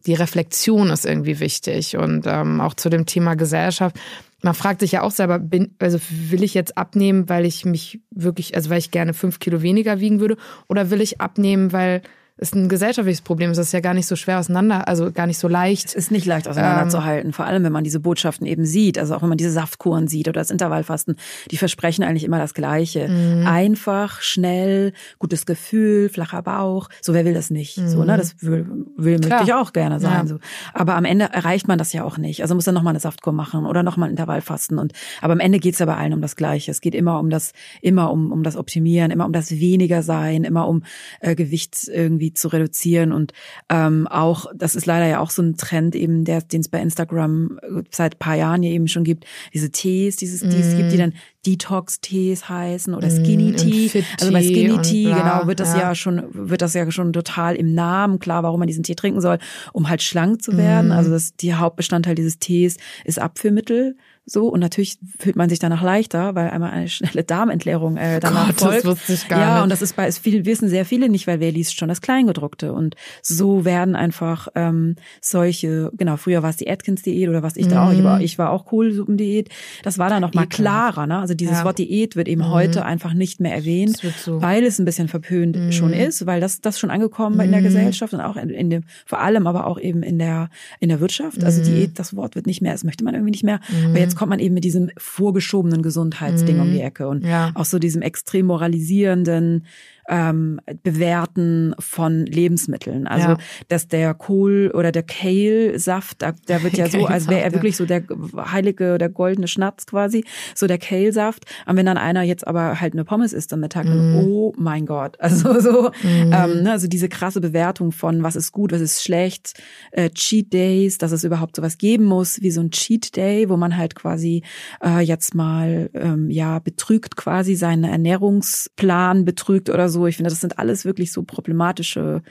[0.07, 1.97] die Reflexion ist irgendwie wichtig.
[1.97, 3.97] Und ähm, auch zu dem Thema Gesellschaft.
[4.43, 8.01] Man fragt sich ja auch selber, bin, also will ich jetzt abnehmen, weil ich mich
[8.11, 10.37] wirklich, also weil ich gerne fünf Kilo weniger wiegen würde,
[10.67, 12.03] oder will ich abnehmen, weil
[12.43, 13.51] ist ein gesellschaftliches Problem.
[13.51, 15.87] Es ist ja gar nicht so schwer auseinander, also gar nicht so leicht.
[15.87, 19.15] Es ist nicht leicht auseinanderzuhalten, ähm, vor allem wenn man diese Botschaften eben sieht, also
[19.15, 21.17] auch wenn man diese Saftkuren sieht oder das Intervallfasten,
[21.51, 23.09] die versprechen eigentlich immer das Gleiche.
[23.09, 23.47] Mhm.
[23.47, 26.89] Einfach, schnell, gutes Gefühl, flacher Bauch.
[27.01, 27.79] So wer will das nicht?
[27.79, 27.89] Mhm.
[27.89, 28.67] So, ne, das will,
[28.97, 30.13] will möchte ich auch gerne sein.
[30.13, 30.27] Ja.
[30.27, 30.39] So.
[30.75, 32.43] Aber am Ende erreicht man das ja auch nicht.
[32.43, 34.79] Also muss dann nochmal eine Saftkur machen oder nochmal ein Intervallfasten.
[34.79, 36.71] Und aber am Ende geht's ja bei allen um das Gleiche.
[36.71, 40.45] Es geht immer um das, immer um, um das Optimieren, immer um das weniger sein,
[40.45, 40.83] immer um
[41.21, 43.13] äh, Gewicht irgendwie zu reduzieren.
[43.13, 43.33] Und
[43.69, 46.81] ähm, auch, das ist leider ja auch so ein Trend eben, der, den es bei
[46.81, 49.25] Instagram äh, seit paar Jahren ja eben schon gibt,
[49.55, 50.51] diese Tees, dieses, mm.
[50.51, 51.15] die es gibt, die dann
[51.47, 54.05] Detox-Tees heißen oder mm, Skinny Tea.
[54.21, 55.81] Also bei Skinny Tea, genau, wird das ja.
[55.81, 55.95] ja.
[55.95, 59.39] schon, wird das ja schon total im Namen klar, warum man diesen Tee trinken soll,
[59.73, 60.89] um halt schlank zu werden.
[60.89, 60.93] Mm.
[60.93, 63.97] Also das, die Hauptbestandteil dieses Tees ist Abführmittel.
[64.25, 68.49] So, und natürlich fühlt man sich danach leichter, weil einmal eine schnelle Darmentleerung äh, danach
[68.49, 68.79] Gott, folgt.
[68.79, 69.63] Das wusste ich gar ja, nicht.
[69.65, 72.01] und das ist bei, es viel, wissen sehr viele nicht, weil wer liest schon das
[72.01, 72.73] Kleingedruckte.
[72.73, 77.67] Und so werden einfach ähm, solche, genau, früher war es die Atkins-Diät oder was ich
[77.67, 77.71] mhm.
[77.71, 79.49] da auch, ich war, ich war auch Kohlsuppendiät.
[79.83, 81.19] Das war dann noch mal klarer, ne?
[81.19, 81.65] Also dieses ja.
[81.65, 82.51] Wort Diät wird eben mhm.
[82.51, 84.41] heute einfach nicht mehr erwähnt, so.
[84.41, 85.73] weil es ein bisschen verpönt mhm.
[85.73, 87.65] schon ist, weil das, das schon angekommen in der mhm.
[87.65, 90.49] Gesellschaft und auch in, in dem, vor allem aber auch eben in der,
[90.79, 91.43] in der Wirtschaft.
[91.43, 91.65] Also mhm.
[91.65, 93.59] Diät, das Wort wird nicht mehr, das möchte man irgendwie nicht mehr.
[93.85, 96.63] Aber jetzt kommt man eben mit diesem vorgeschobenen Gesundheitsding mhm.
[96.63, 97.51] um die Ecke und ja.
[97.55, 99.67] auch so diesem extrem moralisierenden,
[100.09, 103.07] ähm, Bewerten von Lebensmitteln.
[103.07, 103.39] Also ja.
[103.69, 107.77] dass der Kohl oder der Kale-Saft, da, der wird ja so, als wäre er wirklich
[107.77, 108.03] so der
[108.37, 110.25] heilige, der goldene Schnatz quasi,
[110.55, 111.45] so der Kale-Saft.
[111.67, 114.25] Und wenn dann einer jetzt aber halt eine Pommes isst am Mittag, dann, mm.
[114.25, 115.17] oh mein Gott.
[115.33, 116.33] Also so, mm.
[116.33, 119.55] ähm, ne, also diese krasse Bewertung von was ist gut, was ist schlecht,
[119.93, 123.57] äh, Cheat Days, dass es überhaupt sowas geben muss, wie so ein Cheat Day, wo
[123.57, 124.43] man halt quasi
[124.85, 130.41] äh, jetzt mal ähm, ja betrügt quasi seinen Ernährungsplan betrügt oder so ich finde, das
[130.41, 132.23] sind alles wirklich so problematische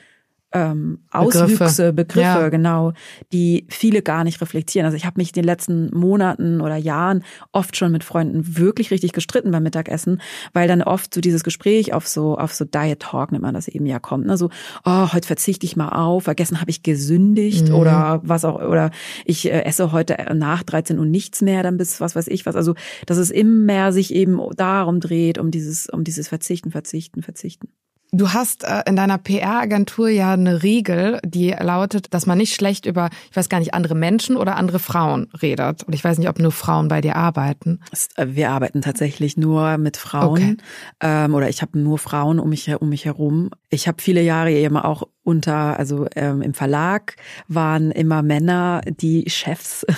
[0.54, 2.50] ähm, Auswüchse, Begriffe, Begriffe ja.
[2.50, 2.94] genau,
[3.32, 4.86] die viele gar nicht reflektieren.
[4.86, 8.92] Also ich habe mich in den letzten Monaten oder Jahren oft schon mit Freunden wirklich
[8.92, 10.22] richtig gestritten beim Mittagessen,
[10.54, 13.68] weil dann oft so dieses Gespräch auf so auf so Diet Talk nennt man das
[13.68, 14.38] eben ja kommt, ne?
[14.38, 14.50] so
[14.86, 17.76] oh heute verzichte ich mal auf, vergessen habe ich gesündigt mhm.
[17.76, 18.92] oder was auch oder
[19.26, 22.56] ich äh, esse heute nach 13 Uhr nichts mehr, dann bis was weiß ich was.
[22.56, 22.76] Also
[23.06, 27.70] dass es immer mehr sich eben darum dreht, um dieses um dieses Verzichten, Verzichten, Verzichten.
[28.14, 32.86] Du hast äh, in deiner PR-Agentur ja eine Regel, die lautet, dass man nicht schlecht
[32.86, 35.84] über, ich weiß gar nicht, andere Menschen oder andere Frauen redet.
[35.84, 37.80] Und ich weiß nicht, ob nur Frauen bei dir arbeiten.
[38.18, 40.32] Äh, wir arbeiten tatsächlich nur mit Frauen.
[40.32, 40.58] Okay.
[41.00, 43.50] Ähm, oder ich habe nur Frauen um mich, um mich herum.
[43.70, 47.16] Ich habe viele Jahre eben auch unter, also ähm, im Verlag
[47.48, 49.86] waren immer Männer die Chefs.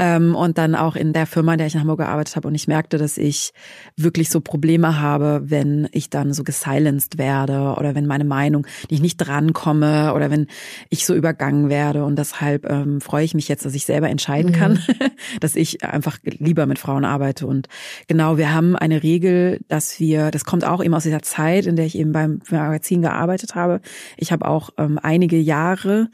[0.00, 2.54] Ähm, und dann auch in der Firma, in der ich in Hamburg gearbeitet habe und
[2.54, 3.52] ich merkte, dass ich
[3.96, 8.94] wirklich so Probleme habe, wenn ich dann so gesilenced werde oder wenn meine Meinung, die
[8.94, 10.46] ich nicht drankomme oder wenn
[10.88, 12.04] ich so übergangen werde.
[12.04, 15.10] Und deshalb ähm, freue ich mich jetzt, dass ich selber entscheiden kann, mhm.
[15.40, 17.46] dass ich einfach lieber mit Frauen arbeite.
[17.46, 17.68] Und
[18.06, 21.76] genau, wir haben eine Regel, dass wir, das kommt auch eben aus dieser Zeit, in
[21.76, 23.80] der ich eben beim Magazin gearbeitet habe,
[24.16, 26.10] ich ich habe auch ähm, einige Jahre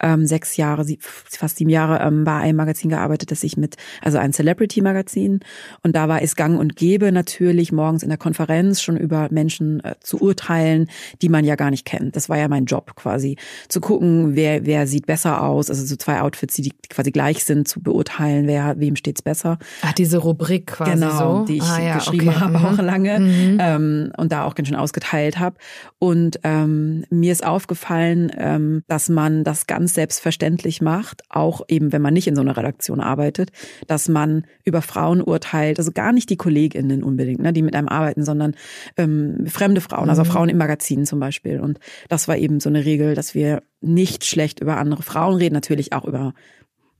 [0.00, 4.18] ähm, sechs Jahre, fast sieben Jahre ähm, bei einem Magazin gearbeitet, das ich mit, also
[4.18, 5.40] ein Celebrity-Magazin.
[5.82, 9.82] Und da war es gang und gäbe natürlich morgens in der Konferenz schon über Menschen
[9.84, 10.88] äh, zu urteilen,
[11.22, 12.16] die man ja gar nicht kennt.
[12.16, 13.36] Das war ja mein Job quasi,
[13.68, 17.66] zu gucken, wer, wer sieht besser aus, also so zwei Outfits, die quasi gleich sind,
[17.66, 19.58] zu beurteilen, wer, wem steht's besser.
[19.82, 21.44] Ach, diese Rubrik quasi genau, so?
[21.46, 22.40] die ich ah, ja, geschrieben okay.
[22.40, 22.64] habe Mhm.
[22.64, 23.58] auch lange Mhm.
[23.60, 25.56] ähm, und da auch ganz schön ausgeteilt habe.
[25.98, 32.02] Und ähm, mir ist aufgefallen, ähm, dass man das ganz selbstverständlich macht, auch eben wenn
[32.02, 33.50] man nicht in so einer Redaktion arbeitet,
[33.86, 37.88] dass man über Frauen urteilt, also gar nicht die KollegInnen unbedingt, ne, die mit einem
[37.88, 38.54] arbeiten, sondern
[38.96, 40.28] ähm, fremde Frauen, also Mhm.
[40.28, 41.60] Frauen im Magazin zum Beispiel.
[41.60, 41.78] Und
[42.08, 45.92] das war eben so eine Regel, dass wir nicht schlecht über andere Frauen reden, natürlich
[45.92, 46.34] auch über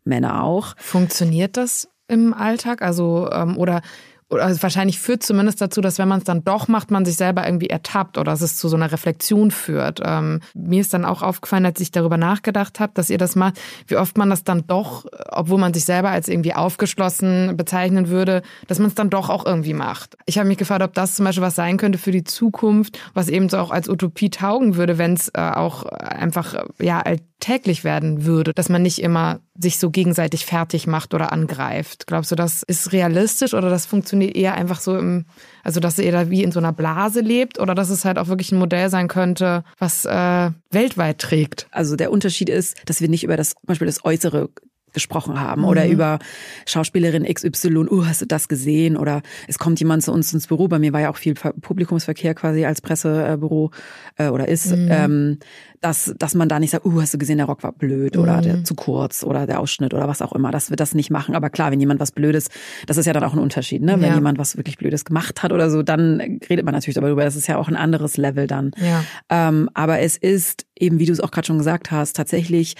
[0.05, 0.75] Männer auch.
[0.79, 2.83] Funktioniert das im Alltag?
[2.83, 3.83] Also, ähm, oder,
[4.31, 7.17] oder also wahrscheinlich führt zumindest dazu, dass wenn man es dann doch macht, man sich
[7.17, 10.01] selber irgendwie ertappt oder dass es zu so einer Reflexion führt.
[10.05, 13.59] Ähm, mir ist dann auch aufgefallen, als ich darüber nachgedacht habe, dass ihr das macht,
[13.87, 18.43] wie oft man das dann doch, obwohl man sich selber als irgendwie aufgeschlossen bezeichnen würde,
[18.67, 20.17] dass man es dann doch auch irgendwie macht.
[20.27, 23.29] Ich habe mich gefragt, ob das zum Beispiel was sein könnte für die Zukunft, was
[23.29, 28.27] eben so auch als Utopie taugen würde, wenn es äh, auch einfach ja alltäglich werden
[28.27, 32.07] würde, dass man nicht immer sich so gegenseitig fertig macht oder angreift.
[32.07, 35.25] Glaubst du, das ist realistisch oder das funktioniert eher einfach so im,
[35.65, 38.29] also dass ihr da wie in so einer Blase lebt oder dass es halt auch
[38.29, 41.67] wirklich ein Modell sein könnte, was äh, weltweit trägt?
[41.73, 44.49] Also der Unterschied ist, dass wir nicht über das, zum Beispiel das Äußere
[44.93, 45.93] gesprochen haben oder Mhm.
[45.93, 46.19] über
[46.67, 48.97] Schauspielerin XY, uh, hast du das gesehen?
[48.97, 50.69] Oder es kommt jemand zu uns ins Büro.
[50.69, 53.71] Bei mir war ja auch viel Ver- Publikumsverkehr quasi als Pressebüro
[54.17, 54.89] äh, oder ist, Mhm.
[54.91, 55.39] ähm,
[55.81, 58.39] dass, dass man da nicht sagt, uh, hast du gesehen, der Rock war blöd oder
[58.39, 58.43] Mhm.
[58.43, 61.35] der zu kurz oder der Ausschnitt oder was auch immer, dass wir das nicht machen.
[61.37, 62.49] Aber klar, wenn jemand was Blödes,
[62.87, 63.93] das ist ja dann auch ein Unterschied, ne?
[64.01, 64.15] Wenn Ja.
[64.17, 67.23] jemand was wirklich Blödes gemacht hat oder so, dann redet man natürlich darüber.
[67.25, 68.73] Das ist ja auch ein anderes Level dann.
[68.77, 69.05] Ja.
[69.29, 72.75] Ähm, aber es ist eben, wie du es auch gerade schon gesagt hast, tatsächlich,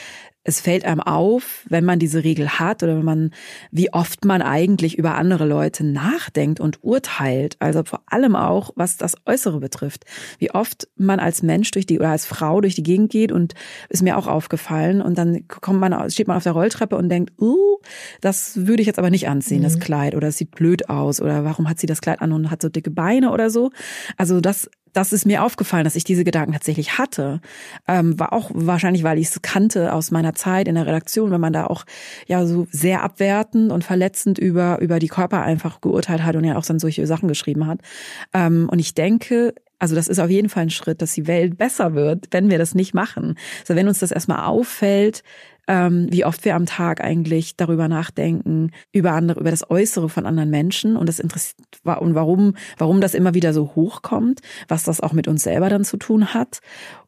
[0.49, 3.31] es fällt einem auf, wenn man diese Regel hat oder wenn man,
[3.71, 7.57] wie oft man eigentlich über andere Leute nachdenkt und urteilt.
[7.59, 10.07] Also vor allem auch, was das Äußere betrifft.
[10.39, 13.53] Wie oft man als Mensch durch die oder als Frau durch die Gegend geht und
[13.91, 17.35] ist mir auch aufgefallen und dann kommt man, steht man auf der Rolltreppe und denkt,
[17.39, 17.77] uh,
[18.23, 21.45] das würde ich jetzt aber nicht anziehen, das Kleid oder es sieht blöd aus oder
[21.45, 23.71] warum hat sie das Kleid an und hat so dicke Beine oder so.
[24.17, 27.41] Also das das ist mir aufgefallen, dass ich diese Gedanken tatsächlich hatte.
[27.87, 31.41] Ähm, war auch wahrscheinlich, weil ich es kannte aus meiner Zeit in der Redaktion, wenn
[31.41, 31.85] man da auch
[32.27, 36.57] ja so sehr abwertend und verletzend über, über die Körper einfach geurteilt hat und ja
[36.57, 37.81] auch dann solche Sachen geschrieben hat.
[38.33, 41.57] Ähm, und ich denke, also das ist auf jeden Fall ein Schritt, dass die Welt
[41.57, 43.37] besser wird, wenn wir das nicht machen.
[43.61, 45.23] Also wenn uns das erstmal auffällt,
[45.69, 50.27] ähm, wie oft wir am Tag eigentlich darüber nachdenken, über andere, über das Äußere von
[50.27, 55.01] anderen Menschen und das interessiert und warum, warum das immer wieder so hochkommt, was das
[55.01, 56.61] auch mit uns selber dann zu tun hat.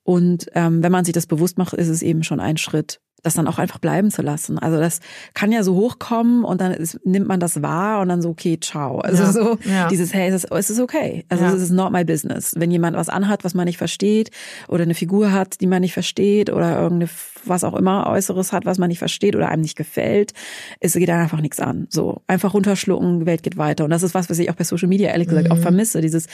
[0.02, 3.34] Und ähm, wenn man sich das bewusst macht, ist es eben schon ein Schritt, das
[3.34, 4.58] dann auch einfach bleiben zu lassen.
[4.58, 5.00] Also das
[5.34, 8.58] kann ja so hochkommen und dann ist, nimmt man das wahr und dann so, okay,
[8.60, 8.98] ciao.
[8.98, 9.88] Also Ja, so ja.
[9.88, 11.24] dieses, hey, es ist, es ist okay.
[11.28, 11.52] Also Ja.
[11.52, 12.52] es ist not my business.
[12.56, 14.30] Wenn jemand was anhat, was man nicht versteht
[14.68, 17.10] oder eine Figur hat, die man nicht versteht oder irgendeine,
[17.44, 20.32] was auch immer Äußeres hat, was man nicht versteht oder einem nicht gefällt,
[20.80, 21.86] es geht einem einfach nichts an.
[21.90, 23.84] So einfach runterschlucken, die Welt geht weiter.
[23.84, 26.00] Und das ist was, was ich auch bei Social Media ehrlich gesagt auch vermisse.
[26.00, 26.26] Dieses,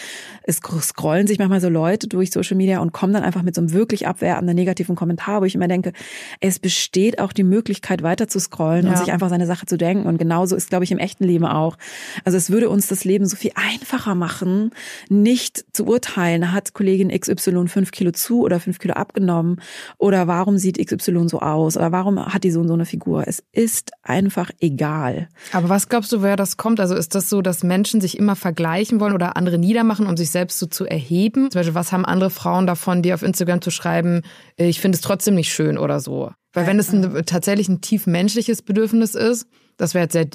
[0.44, 3.60] es scrollen sich manchmal so Leute durch Social Media und kommen dann einfach mit so
[3.60, 5.92] einem wirklich abwertenden, negativen Kommentar, wo ich immer denke,
[6.40, 6.75] es besteht
[7.18, 8.98] auch die Möglichkeit, weiter zu scrollen und Ja.
[8.98, 10.06] sich einfach seine Sache zu denken.
[10.06, 11.76] Und genauso ist, glaube ich, im echten Leben auch.
[12.24, 14.70] Also es würde uns das Leben so viel einfacher machen,
[15.08, 19.60] nicht zu urteilen, hat Kollegin XY fünf Kilo zu oder fünf Kilo abgenommen
[19.98, 23.24] oder warum sieht XY so aus oder warum hat die so und so eine Figur.
[23.26, 25.28] Es ist einfach egal.
[25.52, 26.80] Aber was glaubst du, woher das kommt?
[26.80, 30.30] Also ist das so, dass Menschen sich immer vergleichen wollen oder andere niedermachen, um sich
[30.30, 31.50] selbst so zu erheben?
[31.50, 34.22] Zum Beispiel, was haben andere Frauen davon, dir auf Instagram zu schreiben,
[34.56, 36.30] ich finde es trotzdem nicht schön oder so?
[36.56, 39.46] Weil wenn es ein, tatsächlich ein tief menschliches Bedürfnis ist,
[39.76, 40.26] das wäre jetzt sehr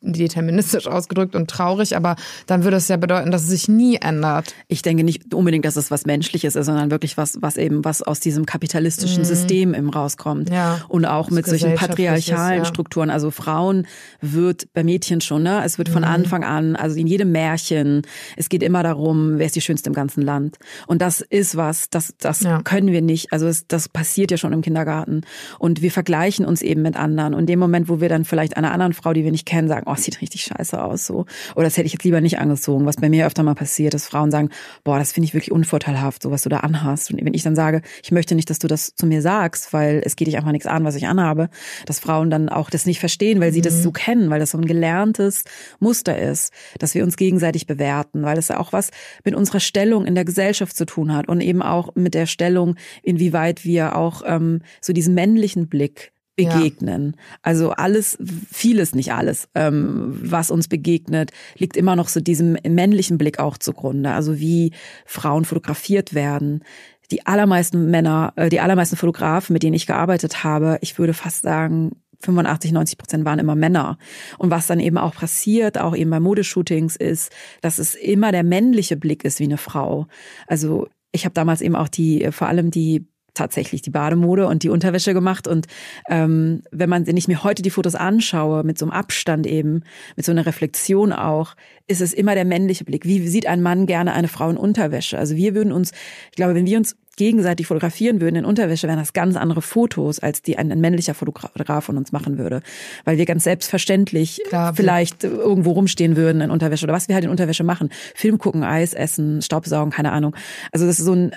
[0.00, 2.16] deterministisch ausgedrückt und traurig, aber
[2.46, 4.54] dann würde es ja bedeuten, dass es sich nie ändert.
[4.68, 8.02] Ich denke nicht unbedingt, dass es was Menschliches ist, sondern wirklich was, was eben was
[8.02, 10.48] aus diesem kapitalistischen System eben rauskommt.
[10.50, 10.54] Mhm.
[10.54, 10.80] Ja.
[10.88, 12.64] Und auch mit solchen patriarchalen ja.
[12.64, 13.10] Strukturen.
[13.10, 13.86] Also Frauen
[14.20, 15.62] wird bei Mädchen schon, ne?
[15.64, 16.08] Es wird von Mhm.
[16.08, 18.02] Anfang an, also in jedem Märchen,
[18.36, 20.58] es geht immer darum, wer ist die Schönste im ganzen Land.
[20.86, 22.60] Und das ist was, das, das Ja.
[22.62, 23.32] können wir nicht.
[23.32, 25.22] Also es, das passiert ja schon im Kindergarten.
[25.58, 27.32] Und wir vergleichen uns eben mit anderen.
[27.34, 29.46] Und in dem Moment, wo wir dann vielleicht an einer anderen Frau, die wir nicht
[29.46, 31.26] kennen, sagen, oh, sieht richtig scheiße aus, so.
[31.54, 34.06] Oder das hätte ich jetzt lieber nicht angezogen, was bei mir öfter mal passiert, dass
[34.06, 34.50] Frauen sagen,
[34.82, 37.10] boah, das finde ich wirklich unvorteilhaft, so was du da anhast.
[37.10, 40.02] Und wenn ich dann sage, ich möchte nicht, dass du das zu mir sagst, weil
[40.04, 41.48] es geht dich einfach nichts an, was ich anhabe,
[41.86, 43.64] dass Frauen dann auch das nicht verstehen, weil sie mhm.
[43.64, 45.44] das so kennen, weil das so ein gelerntes
[45.78, 48.90] Muster ist, dass wir uns gegenseitig bewerten, weil das auch was
[49.24, 52.76] mit unserer Stellung in der Gesellschaft zu tun hat und eben auch mit der Stellung,
[53.02, 57.14] inwieweit wir auch ähm, so diesen männlichen Blick begegnen.
[57.16, 57.22] Ja.
[57.42, 58.18] Also alles,
[58.50, 63.58] vieles, nicht alles, ähm, was uns begegnet, liegt immer noch so diesem männlichen Blick auch
[63.58, 64.12] zugrunde.
[64.12, 64.72] Also wie
[65.06, 66.64] Frauen fotografiert werden.
[67.10, 71.42] Die allermeisten Männer, äh, die allermeisten Fotografen, mit denen ich gearbeitet habe, ich würde fast
[71.42, 73.98] sagen, 85, 90 Prozent waren immer Männer.
[74.38, 77.30] Und was dann eben auch passiert, auch eben bei Modeshootings, ist,
[77.60, 80.06] dass es immer der männliche Blick ist wie eine Frau.
[80.46, 84.68] Also ich habe damals eben auch die, vor allem die tatsächlich die Bademode und die
[84.68, 85.46] Unterwäsche gemacht.
[85.46, 85.66] Und
[86.08, 89.82] ähm, wenn man, wenn ich mir heute die Fotos anschaue, mit so einem Abstand eben,
[90.16, 91.54] mit so einer Reflexion auch,
[91.86, 93.04] ist es immer der männliche Blick.
[93.04, 95.18] Wie sieht ein Mann gerne eine Frau in Unterwäsche?
[95.18, 95.92] Also wir würden uns,
[96.30, 100.18] ich glaube, wenn wir uns gegenseitig fotografieren würden in Unterwäsche, wären das ganz andere Fotos,
[100.18, 102.62] als die ein, ein männlicher Fotograf von uns machen würde.
[103.04, 107.24] Weil wir ganz selbstverständlich Klar, vielleicht irgendwo rumstehen würden in Unterwäsche oder was wir halt
[107.24, 107.90] in Unterwäsche machen.
[108.14, 110.34] Film gucken, Eis essen, Staubsaugen, keine Ahnung.
[110.72, 111.32] Also das ist so ein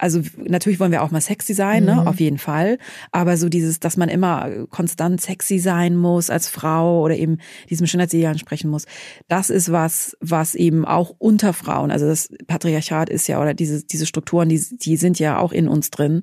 [0.00, 1.96] also natürlich wollen wir auch mal sexy sein, ne?
[1.96, 2.06] Mhm.
[2.06, 2.78] auf jeden Fall.
[3.12, 7.36] Aber so dieses, dass man immer konstant sexy sein muss als Frau oder eben
[7.68, 8.86] diesem Schönheitsideal ansprechen muss,
[9.28, 13.84] das ist was, was eben auch unter Frauen, also das Patriarchat ist ja oder diese
[13.84, 16.22] diese Strukturen, die die sind ja auch in uns drin.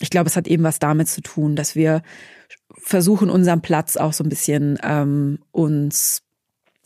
[0.00, 2.02] Ich glaube, es hat eben was damit zu tun, dass wir
[2.76, 6.22] versuchen unseren Platz auch so ein bisschen ähm, uns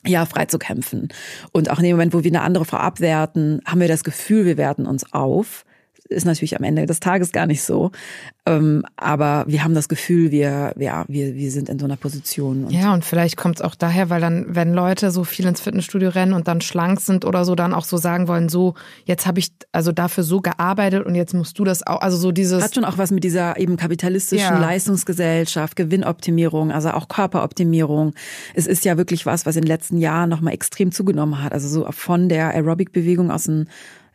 [0.04, 1.08] ja, frei zu kämpfen.
[1.52, 4.44] Und auch in dem Moment, wo wir eine andere Frau abwerten, haben wir das Gefühl,
[4.44, 5.64] wir werten uns auf
[6.08, 7.90] ist natürlich am Ende des Tages gar nicht so.
[8.46, 12.64] Ähm, aber wir haben das Gefühl, wir, ja, wir, wir sind in so einer Position.
[12.64, 15.60] Und ja, und vielleicht kommt es auch daher, weil dann, wenn Leute so viel ins
[15.60, 19.26] Fitnessstudio rennen und dann schlank sind oder so, dann auch so sagen wollen, so, jetzt
[19.26, 22.62] habe ich also dafür so gearbeitet und jetzt musst du das auch, also so dieses.
[22.62, 24.58] Hat schon auch was mit dieser eben kapitalistischen ja.
[24.58, 28.14] Leistungsgesellschaft, Gewinnoptimierung, also auch Körperoptimierung.
[28.54, 31.52] Es ist ja wirklich was, was in den letzten Jahren nochmal extrem zugenommen hat.
[31.52, 33.68] Also so von der Aerobic-Bewegung aus den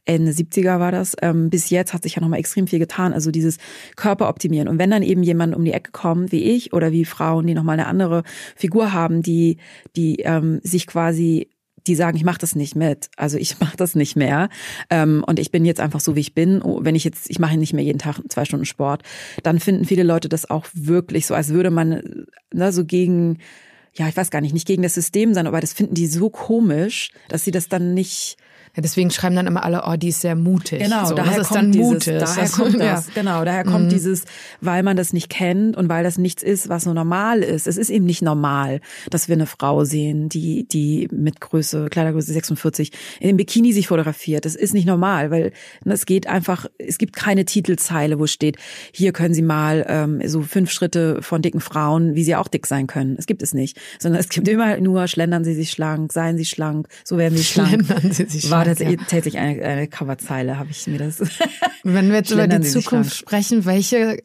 [0.05, 1.15] Ende 70er war das.
[1.21, 3.13] Ähm, bis jetzt hat sich ja nochmal extrem viel getan.
[3.13, 3.57] Also dieses
[3.95, 4.67] Körper optimieren.
[4.67, 7.53] Und wenn dann eben jemand um die Ecke kommt, wie ich oder wie Frauen, die
[7.53, 8.23] nochmal eine andere
[8.55, 9.57] Figur haben, die,
[9.95, 11.49] die ähm, sich quasi
[11.87, 14.49] die sagen, ich mache das nicht mit, also ich mache das nicht mehr
[14.89, 16.61] ähm, und ich bin jetzt einfach so, wie ich bin.
[16.61, 19.03] Oh, wenn ich jetzt, ich mache nicht mehr jeden Tag zwei Stunden Sport,
[19.43, 23.39] dann finden viele Leute das auch wirklich so, als würde man ne, so gegen,
[23.93, 26.29] ja, ich weiß gar nicht, nicht gegen das System sein, aber das finden die so
[26.29, 28.37] komisch, dass sie das dann nicht
[28.75, 30.81] ja, deswegen schreiben dann immer alle, oh, die ist sehr mutig.
[30.81, 32.19] Genau, so, daher kommt dann dieses, mutig.
[32.19, 33.13] Daher kommt das, ja.
[33.13, 33.89] genau, daher kommt mhm.
[33.89, 34.23] dieses,
[34.61, 37.67] weil man das nicht kennt und weil das nichts ist, was so normal ist.
[37.67, 42.31] Es ist eben nicht normal, dass wir eine Frau sehen, die, die mit Größe, Kleidergröße
[42.31, 44.45] 46 in dem Bikini sich fotografiert.
[44.45, 45.51] Das ist nicht normal, weil
[45.83, 48.55] ne, es geht einfach, es gibt keine Titelzeile, wo steht,
[48.93, 52.65] hier können Sie mal ähm, so fünf Schritte von dicken Frauen, wie sie auch dick
[52.65, 53.17] sein können.
[53.19, 56.45] Es gibt es nicht, sondern es gibt immer nur, schlendern Sie sich schlank, seien Sie
[56.45, 57.85] schlank, so werden Sie schlank.
[57.85, 59.41] Schlendern Sie sich schlank war tatsächlich ja.
[59.41, 61.19] eine, eine Coverzeile, habe ich mir das.
[61.83, 64.17] Wenn wir jetzt über die Zukunft sprechen, welche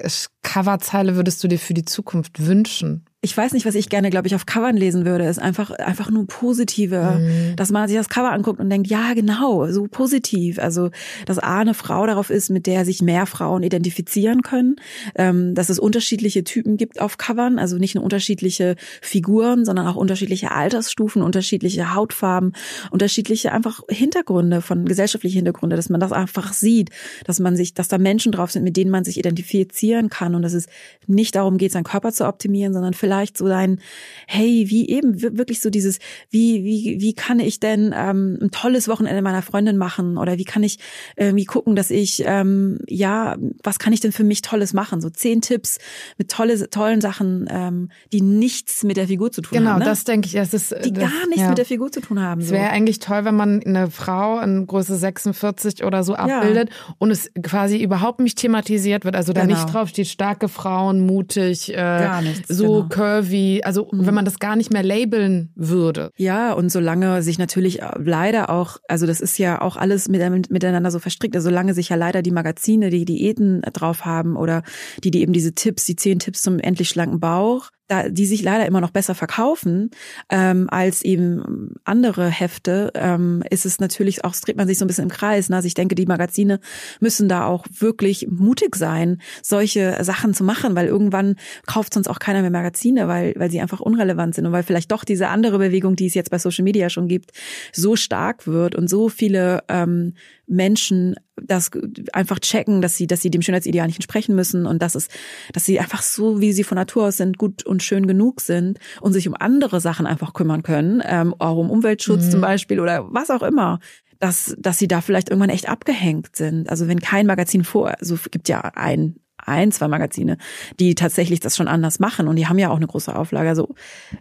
[0.42, 3.05] Coverzeile würdest du dir für die Zukunft wünschen?
[3.22, 6.10] Ich weiß nicht, was ich gerne, glaube ich, auf Covern lesen würde, ist einfach, einfach
[6.10, 7.56] nur positive, mhm.
[7.56, 10.58] dass man sich das Cover anguckt und denkt, ja, genau, so positiv.
[10.58, 10.90] Also,
[11.24, 14.76] dass A, eine Frau darauf ist, mit der sich mehr Frauen identifizieren können,
[15.16, 19.96] ähm, dass es unterschiedliche Typen gibt auf Covern, also nicht nur unterschiedliche Figuren, sondern auch
[19.96, 22.52] unterschiedliche Altersstufen, unterschiedliche Hautfarben,
[22.90, 26.90] unterschiedliche einfach Hintergründe von gesellschaftlichen Hintergründe, dass man das einfach sieht,
[27.24, 30.42] dass man sich, dass da Menschen drauf sind, mit denen man sich identifizieren kann und
[30.42, 30.66] dass es
[31.06, 33.80] nicht darum geht, seinen Körper zu optimieren, sondern vielleicht vielleicht so dein,
[34.26, 35.98] hey, wie eben wirklich so dieses,
[36.30, 40.44] wie, wie, wie kann ich denn ähm, ein tolles Wochenende meiner Freundin machen oder wie
[40.44, 40.78] kann ich
[41.16, 45.00] irgendwie gucken, dass ich, ähm, ja, was kann ich denn für mich Tolles machen?
[45.00, 45.78] So zehn Tipps
[46.18, 49.78] mit tolle, tollen Sachen, ähm, die nichts mit der Figur zu tun genau, haben.
[49.78, 49.92] Genau, ne?
[49.92, 50.74] das denke ich, das ist.
[50.84, 51.48] Die das, gar nichts ja.
[51.48, 52.42] mit der Figur zu tun haben.
[52.42, 56.94] Es wäre eigentlich toll, wenn man eine Frau in Größe 46 oder so abbildet ja.
[56.98, 59.16] und es quasi überhaupt nicht thematisiert wird.
[59.16, 59.54] Also da genau.
[59.54, 64.06] nicht drauf steht, starke Frauen, mutig, äh, Gar nichts, so genau curvy, also mhm.
[64.06, 66.10] wenn man das gar nicht mehr labeln würde.
[66.16, 70.98] Ja, und solange sich natürlich leider auch, also das ist ja auch alles miteinander so
[70.98, 74.62] verstrickt, also solange sich ja leider die Magazine, die Diäten drauf haben oder
[75.04, 78.42] die, die eben diese Tipps, die zehn Tipps zum endlich schlanken Bauch, da, die sich
[78.42, 79.90] leider immer noch besser verkaufen
[80.28, 84.88] ähm, als eben andere Hefte, ähm, ist es natürlich auch, dreht man sich so ein
[84.88, 85.48] bisschen im Kreis.
[85.48, 85.56] Ne?
[85.56, 86.60] Also ich denke, die Magazine
[87.00, 92.18] müssen da auch wirklich mutig sein, solche Sachen zu machen, weil irgendwann kauft sonst auch
[92.18, 95.58] keiner mehr Magazine, weil, weil sie einfach unrelevant sind und weil vielleicht doch diese andere
[95.58, 97.32] Bewegung, die es jetzt bei Social Media schon gibt,
[97.72, 100.14] so stark wird und so viele ähm,
[100.46, 101.70] Menschen das
[102.12, 105.08] einfach checken, dass sie, dass sie dem Schönheitsideal nicht entsprechen müssen und dass es,
[105.52, 108.78] dass sie einfach so, wie sie von Natur aus sind, gut und schön genug sind
[109.00, 112.30] und sich um andere Sachen einfach kümmern können, ähm, auch um Umweltschutz mhm.
[112.30, 113.80] zum Beispiel oder was auch immer
[114.18, 116.70] dass, dass sie da vielleicht irgendwann echt abgehängt sind.
[116.70, 119.16] Also wenn kein Magazin vor, also gibt ja ein
[119.46, 120.36] ein, zwei Magazine,
[120.78, 123.48] die tatsächlich das schon anders machen und die haben ja auch eine große Auflage.
[123.48, 123.74] Also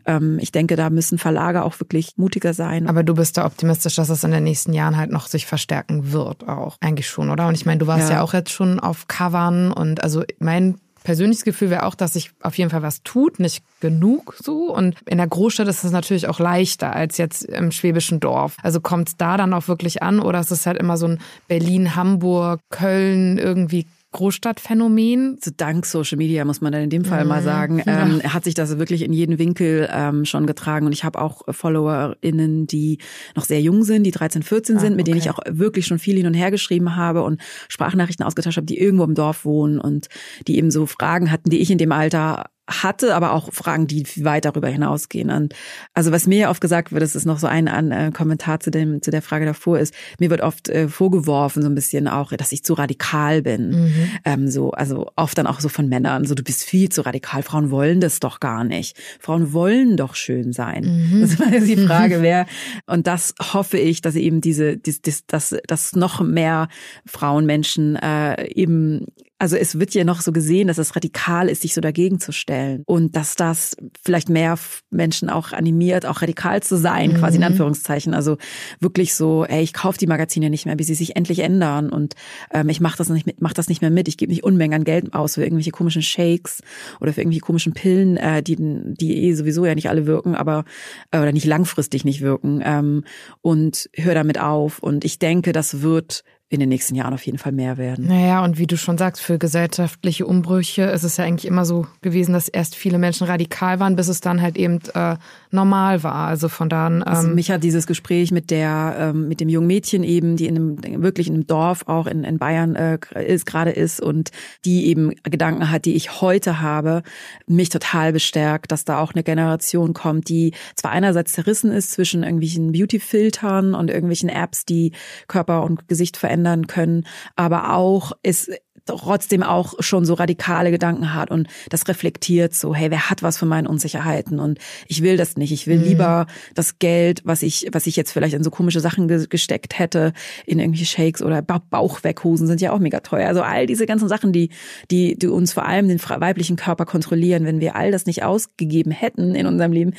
[0.05, 2.87] ähm, ich denke, da müssen Verlage auch wirklich mutiger sein.
[2.87, 6.11] Aber du bist da optimistisch, dass es in den nächsten Jahren halt noch sich verstärken
[6.11, 7.47] wird, auch eigentlich schon, oder?
[7.47, 10.75] Und ich meine, du warst ja, ja auch jetzt schon auf Covern und also mein
[11.05, 14.75] persönliches Gefühl wäre auch, dass sich auf jeden Fall was tut, nicht genug so.
[14.75, 18.57] Und in der Großstadt ist es natürlich auch leichter als jetzt im schwäbischen Dorf.
[18.61, 21.19] Also kommt es da dann auch wirklich an oder ist es halt immer so ein
[21.47, 23.85] Berlin, Hamburg, Köln irgendwie
[24.15, 25.37] Großstadtphänomen.
[25.43, 27.29] So dank Social Media muss man dann in dem Fall mhm.
[27.29, 28.33] mal sagen, ähm, ja.
[28.33, 30.85] hat sich das wirklich in jeden Winkel ähm, schon getragen.
[30.85, 32.99] Und ich habe auch FollowerInnen, die
[33.35, 35.11] noch sehr jung sind, die 13, 14 ah, sind, mit okay.
[35.11, 38.65] denen ich auch wirklich schon viel hin und her geschrieben habe und Sprachnachrichten ausgetauscht habe,
[38.65, 40.07] die irgendwo im Dorf wohnen und
[40.47, 44.05] die eben so Fragen hatten, die ich in dem Alter hatte, aber auch Fragen, die
[44.23, 45.29] weit darüber hinausgehen.
[45.29, 45.53] Und
[45.93, 48.71] also was mir oft gesagt wird, das ist noch so ein, ein äh, Kommentar zu
[48.71, 52.31] dem zu der Frage davor ist, mir wird oft äh, vorgeworfen so ein bisschen auch,
[52.33, 53.69] dass ich zu radikal bin.
[53.69, 54.09] Mhm.
[54.25, 57.43] Ähm, so also oft dann auch so von Männern, so du bist viel zu radikal.
[57.43, 58.97] Frauen wollen das doch gar nicht.
[59.19, 61.11] Frauen wollen doch schön sein.
[61.11, 61.21] Mhm.
[61.21, 62.47] Das ist die Frage, wer
[62.87, 66.67] und das hoffe ich, dass eben diese, dies, dies, dass dass noch mehr
[67.05, 69.05] Frauen Menschen äh, eben
[69.37, 72.31] also es wird ja noch so gesehen, dass es radikal ist, sich so dagegen zu
[72.31, 74.57] stellen und dass das vielleicht mehr
[74.91, 77.15] Menschen auch animiert, auch radikal zu sein, mhm.
[77.17, 78.13] quasi in Anführungszeichen.
[78.13, 78.37] Also
[78.79, 82.15] wirklich so, ey, ich kaufe die Magazine nicht mehr, bis sie sich endlich ändern und
[82.53, 84.07] ähm, ich mache das nicht mit, mach das nicht mehr mit.
[84.07, 86.61] Ich gebe nicht Unmengen an Geld aus für irgendwelche komischen Shakes
[87.01, 90.63] oder für irgendwelche komischen Pillen, äh, die die eh sowieso ja nicht alle wirken, aber
[91.11, 93.03] äh, oder nicht langfristig nicht wirken ähm,
[93.41, 94.79] und hör damit auf.
[94.79, 96.23] Und ich denke, das wird
[96.55, 98.07] in den nächsten Jahren auf jeden Fall mehr werden.
[98.07, 101.87] Naja, und wie du schon sagst, für gesellschaftliche Umbrüche ist es ja eigentlich immer so
[102.01, 105.17] gewesen, dass erst viele Menschen radikal waren, bis es dann halt eben äh,
[105.51, 106.27] normal war.
[106.27, 107.03] Also von da an.
[107.03, 110.35] Also ähm also mich hat dieses Gespräch mit der, ähm, mit dem jungen Mädchen eben,
[110.35, 114.01] die in einem, wirklich in einem Dorf auch in, in Bayern äh, ist, gerade ist
[114.01, 114.31] und
[114.63, 117.03] die eben Gedanken hat, die ich heute habe,
[117.47, 122.23] mich total bestärkt, dass da auch eine Generation kommt, die zwar einerseits zerrissen ist zwischen
[122.23, 124.91] irgendwelchen Beauty-Filtern und irgendwelchen Apps, die
[125.27, 128.51] Körper und Gesicht verändern, verändern können, aber auch ist
[128.85, 133.37] trotzdem auch schon so radikale Gedanken hat und das reflektiert so, hey, wer hat was
[133.37, 135.51] von meinen Unsicherheiten und ich will das nicht.
[135.51, 135.85] Ich will mhm.
[135.85, 139.79] lieber das Geld, was ich, was ich jetzt vielleicht in so komische Sachen ge gesteckt
[139.79, 140.13] hätte,
[140.45, 143.27] in irgendwelche Shakes oder ba Bauchweghosen sind ja auch mega teuer.
[143.27, 144.49] Also all diese ganzen Sachen, die,
[144.91, 148.91] die, die uns vor allem den weiblichen Körper kontrollieren, wenn wir all das nicht ausgegeben
[148.91, 149.93] hätten in unserem Leben,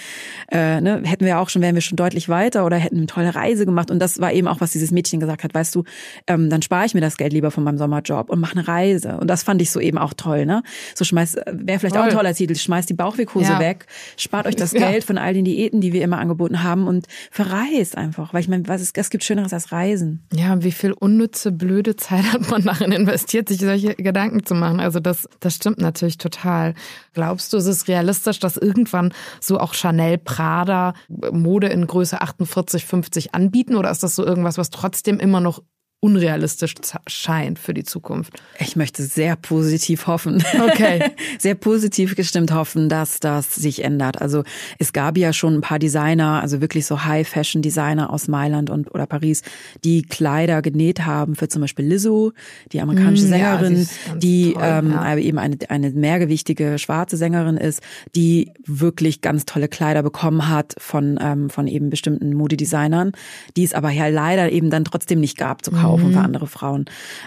[0.52, 3.34] äh, ne, hätten wir auch schon, wären wir schon deutlich weiter oder hätten eine tolle
[3.34, 3.90] Reise gemacht.
[3.90, 5.82] Und das war eben auch, was dieses Mädchen gesagt hat, weißt du,
[6.28, 8.75] ähm, dann spare ich mir das Geld lieber von meinem Sommerjob und mache eine Reise
[8.76, 9.16] Reise.
[9.18, 10.62] Und das fand ich so eben auch toll, ne?
[10.94, 12.04] So schmeißt, wäre vielleicht Voll.
[12.04, 13.58] auch ein toller Titel, schmeißt die Bauchweghose ja.
[13.58, 14.90] weg, spart euch das ja.
[14.90, 18.34] Geld von all den Diäten, die wir immer angeboten haben und verreist einfach.
[18.34, 20.24] Weil ich meine, was ist, es gibt Schöneres als Reisen.
[20.32, 24.80] Ja, wie viel unnütze, blöde Zeit hat man darin investiert, sich solche Gedanken zu machen.
[24.80, 26.74] Also das, das stimmt natürlich total.
[27.14, 32.84] Glaubst du, es ist realistisch, dass irgendwann so auch Chanel, Prada Mode in Größe 48,
[32.84, 33.76] 50 anbieten?
[33.76, 35.62] Oder ist das so irgendwas, was trotzdem immer noch
[36.00, 36.74] unrealistisch
[37.06, 38.34] scheint für die Zukunft.
[38.58, 40.44] Ich möchte sehr positiv hoffen.
[40.68, 41.10] Okay.
[41.38, 44.20] sehr positiv gestimmt hoffen, dass das sich ändert.
[44.20, 44.44] Also
[44.78, 49.06] es gab ja schon ein paar Designer, also wirklich so High-Fashion-Designer aus Mailand und oder
[49.06, 49.42] Paris,
[49.84, 52.32] die Kleider genäht haben für zum Beispiel Lizzo,
[52.72, 53.76] die amerikanische mm, Sängerin,
[54.06, 55.16] ja, die toll, ähm, ja.
[55.16, 57.80] eben eine, eine mehrgewichtige schwarze Sängerin ist,
[58.14, 63.12] die wirklich ganz tolle Kleider bekommen hat von, ähm, von eben bestimmten Modedesignern,
[63.56, 66.12] die es aber ja leider eben dann trotzdem nicht gab zu kaufen kaufen mhm.
[66.12, 66.84] für andere Frauen.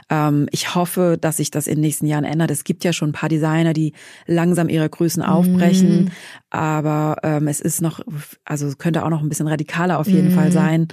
[0.09, 2.51] Ähm, ich hoffe, dass sich das in den nächsten Jahren ändert.
[2.51, 3.93] Es gibt ja schon ein paar Designer, die
[4.27, 6.09] langsam ihre Größen aufbrechen, mhm.
[6.49, 8.01] aber ähm, es ist noch,
[8.45, 10.35] also könnte auch noch ein bisschen radikaler auf jeden mhm.
[10.35, 10.87] Fall sein.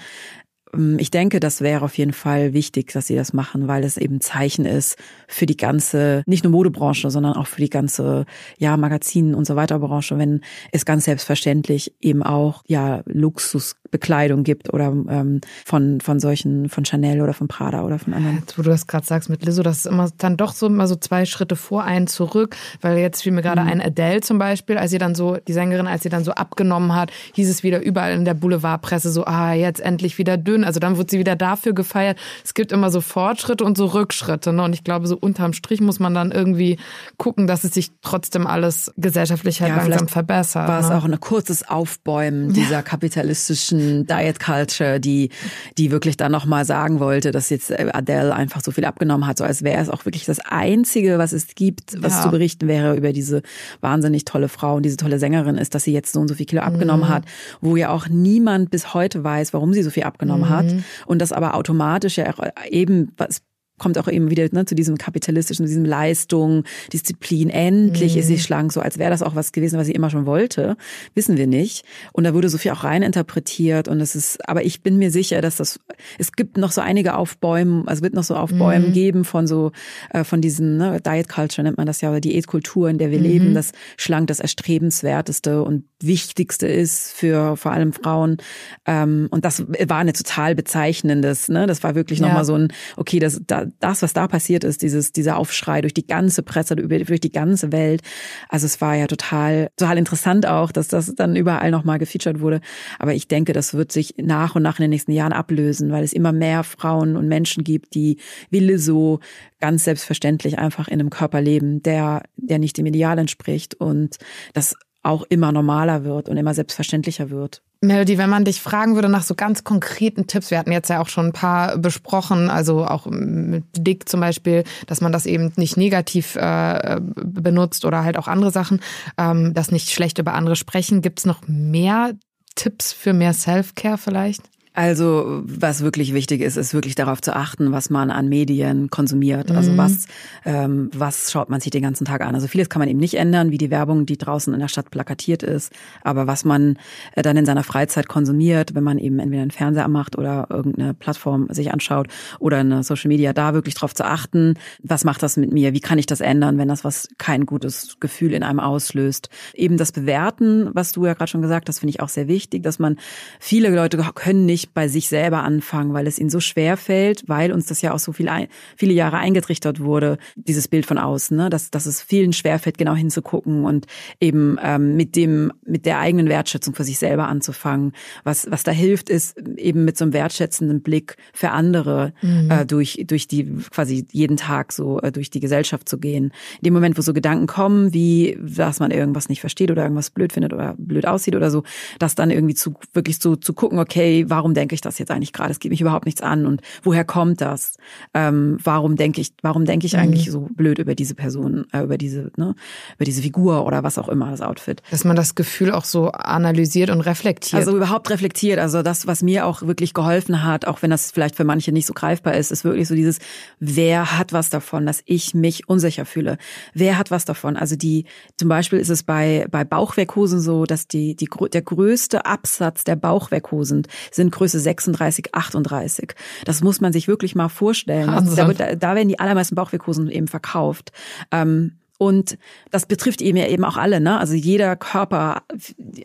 [0.75, 3.97] Ähm, ich denke, das wäre auf jeden Fall wichtig, dass sie das machen, weil es
[3.97, 4.97] eben Zeichen ist
[5.29, 8.27] für die ganze, nicht nur Modebranche, sondern auch für die ganze,
[8.59, 10.41] ja, Magazinen und so weiter Branche, wenn
[10.73, 16.85] es ganz selbstverständlich eben auch, ja, Luxus Bekleidung gibt oder ähm, von, von solchen, von
[16.85, 18.37] Chanel oder von Prada oder von anderen.
[18.41, 20.87] Jetzt, wo du das gerade sagst mit Lizzo, das ist immer dann doch so immer
[20.87, 23.69] so zwei Schritte vor, einen zurück, weil jetzt fiel mir gerade mhm.
[23.69, 26.95] ein Adele zum Beispiel, als sie dann so, die Sängerin, als sie dann so abgenommen
[26.95, 30.63] hat, hieß es wieder überall in der Boulevardpresse so, ah, jetzt endlich wieder dünn.
[30.63, 32.19] Also dann wurde sie wieder dafür gefeiert.
[32.45, 34.53] Es gibt immer so Fortschritte und so Rückschritte.
[34.53, 34.63] Ne?
[34.63, 36.79] Und ich glaube, so unterm Strich muss man dann irgendwie
[37.17, 40.69] gucken, dass es sich trotzdem alles gesellschaftlich halt ja, langsam verbessert.
[40.69, 40.87] War ne?
[40.87, 42.83] es auch ein kurzes Aufbäumen dieser ja.
[42.83, 45.31] kapitalistischen Diet Culture, die,
[45.79, 49.39] die wirklich dann nochmal sagen wollte, dass jetzt äh, Adele einfach so viel abgenommen hat,
[49.39, 52.23] so als wäre es auch wirklich das Einzige, was es gibt, was ja.
[52.23, 53.43] zu berichten wäre über diese
[53.81, 56.47] wahnsinnig tolle Frau und diese tolle Sängerin ist, dass sie jetzt so und so viel
[56.47, 57.13] Kilo abgenommen mhm.
[57.13, 57.25] hat,
[57.61, 60.51] wo ja auch niemand bis heute weiß, warum sie so viel abgenommen mhm.
[60.51, 60.67] hat
[61.07, 62.33] und das aber automatisch ja
[62.71, 63.43] eben was
[63.79, 67.51] kommt auch eben wieder ne, zu diesem kapitalistischen, zu diesem Leistung, Disziplin.
[67.51, 68.21] Endlich mhm.
[68.21, 70.77] ist sie schlank, so als wäre das auch was gewesen, was sie immer schon wollte.
[71.15, 71.85] Wissen wir nicht.
[72.13, 73.89] Und da wurde so viel auch rein interpretiert.
[73.89, 75.79] Und es ist, aber ich bin mir sicher, dass das,
[76.19, 78.93] es gibt noch so einige Aufbäumen, also wird noch so Aufbäumen mhm.
[78.93, 79.73] geben von so,
[80.11, 83.19] äh, von diesen, ne, Diet Culture nennt man das ja, oder Diätkultur, in der wir
[83.19, 83.25] mhm.
[83.25, 88.39] leben, dass schlank das erstrebenswerteste und wichtigste ist für vor allem Frauen.
[88.87, 92.27] Ähm, und das war eine total bezeichnendes, ne, das war wirklich ja.
[92.27, 95.95] nochmal so ein, okay, das, da, das, was da passiert ist, dieses, dieser Aufschrei durch
[95.95, 98.03] die ganze Presse, durch die ganze Welt.
[98.49, 102.61] Also es war ja total, total interessant auch, dass das dann überall nochmal gefeatured wurde.
[102.99, 106.05] Aber ich denke, das wird sich nach und nach in den nächsten Jahren ablösen, weil
[106.05, 108.19] es immer mehr Frauen und Menschen gibt, die
[108.51, 109.21] Wille so
[109.61, 114.17] ganz selbstverständlich einfach in einem Körper leben, der, der nicht dem Ideal entspricht und
[114.53, 117.63] das auch immer normaler wird und immer selbstverständlicher wird.
[117.81, 121.01] Melody, wenn man dich fragen würde nach so ganz konkreten Tipps, wir hatten jetzt ja
[121.01, 125.53] auch schon ein paar besprochen, also auch mit Dick zum Beispiel, dass man das eben
[125.57, 128.81] nicht negativ äh, benutzt oder halt auch andere Sachen,
[129.19, 131.03] ähm, das nicht schlecht über andere sprechen.
[131.03, 132.13] Gibt es noch mehr
[132.55, 134.43] Tipps für mehr Self-Care vielleicht?
[134.77, 139.51] Also was wirklich wichtig ist, ist wirklich darauf zu achten, was man an Medien konsumiert.
[139.51, 139.79] Also mhm.
[139.79, 140.05] was,
[140.45, 142.35] ähm, was schaut man sich den ganzen Tag an.
[142.35, 144.91] Also vieles kann man eben nicht ändern, wie die Werbung, die draußen in der Stadt
[144.91, 145.73] plakatiert ist.
[146.03, 146.79] Aber was man
[147.15, 150.93] äh, dann in seiner Freizeit konsumiert, wenn man eben entweder einen Fernseher macht oder irgendeine
[150.93, 152.09] Plattform sich anschaut
[152.39, 155.73] oder eine Social Media, da wirklich darauf zu achten, was macht das mit mir?
[155.73, 159.31] Wie kann ich das ändern, wenn das was kein gutes Gefühl in einem auslöst?
[159.55, 162.63] Eben das Bewerten, was du ja gerade schon gesagt hast, finde ich auch sehr wichtig,
[162.63, 162.99] dass man
[163.41, 167.29] viele Leute können nicht nicht bei sich selber anfangen, weil es ihnen so schwer fällt,
[167.29, 168.29] weil uns das ja auch so viel,
[168.77, 171.51] viele Jahre eingetrichtert wurde, dieses Bild von außen, ne?
[171.51, 173.87] dass, dass es vielen schwer fällt, genau hinzugucken und
[174.21, 177.93] eben ähm, mit dem, mit der eigenen Wertschätzung für sich selber anzufangen.
[178.25, 182.51] Was, was da hilft, ist eben mit so einem wertschätzenden Blick für andere mhm.
[182.51, 186.33] äh, durch, durch die quasi jeden Tag so äh, durch die Gesellschaft zu gehen.
[186.61, 190.11] In dem Moment, wo so Gedanken kommen, wie dass man irgendwas nicht versteht oder irgendwas
[190.11, 191.63] blöd findet oder blöd aussieht oder so,
[191.99, 195.33] das dann irgendwie zu wirklich so zu gucken, okay, warum denke ich das jetzt eigentlich
[195.33, 195.53] gerade?
[195.53, 196.47] Es geht mich überhaupt nichts an.
[196.47, 197.77] Und woher kommt das?
[198.15, 200.01] Ähm, warum denke ich, warum denke ich mhm.
[200.01, 202.55] eigentlich so blöd über diese Person, äh, über diese, ne,
[202.97, 204.83] über diese Figur oder was auch immer, das Outfit?
[204.91, 207.61] Dass man das Gefühl auch so analysiert und reflektiert.
[207.61, 208.59] Also überhaupt reflektiert.
[208.59, 211.87] Also das, was mir auch wirklich geholfen hat, auch wenn das vielleicht für manche nicht
[211.87, 213.19] so greifbar ist, ist wirklich so dieses,
[213.61, 216.39] wer hat was davon, dass ich mich unsicher fühle?
[216.75, 217.57] Wer hat was davon?
[217.57, 222.25] Also die, zum Beispiel ist es bei, bei Bauchwerkhosen so, dass die, die, der größte
[222.25, 226.15] Absatz der Bauchwerkhosen sind größer Größe 36, 38.
[226.45, 228.07] Das muss man sich wirklich mal vorstellen.
[228.37, 230.93] Da, da, werden die allermeisten Bauchweghosen eben verkauft.
[231.33, 232.39] Ähm, und
[232.71, 234.19] das betrifft eben ja eben auch alle, ne?
[234.19, 235.43] Also jeder Körper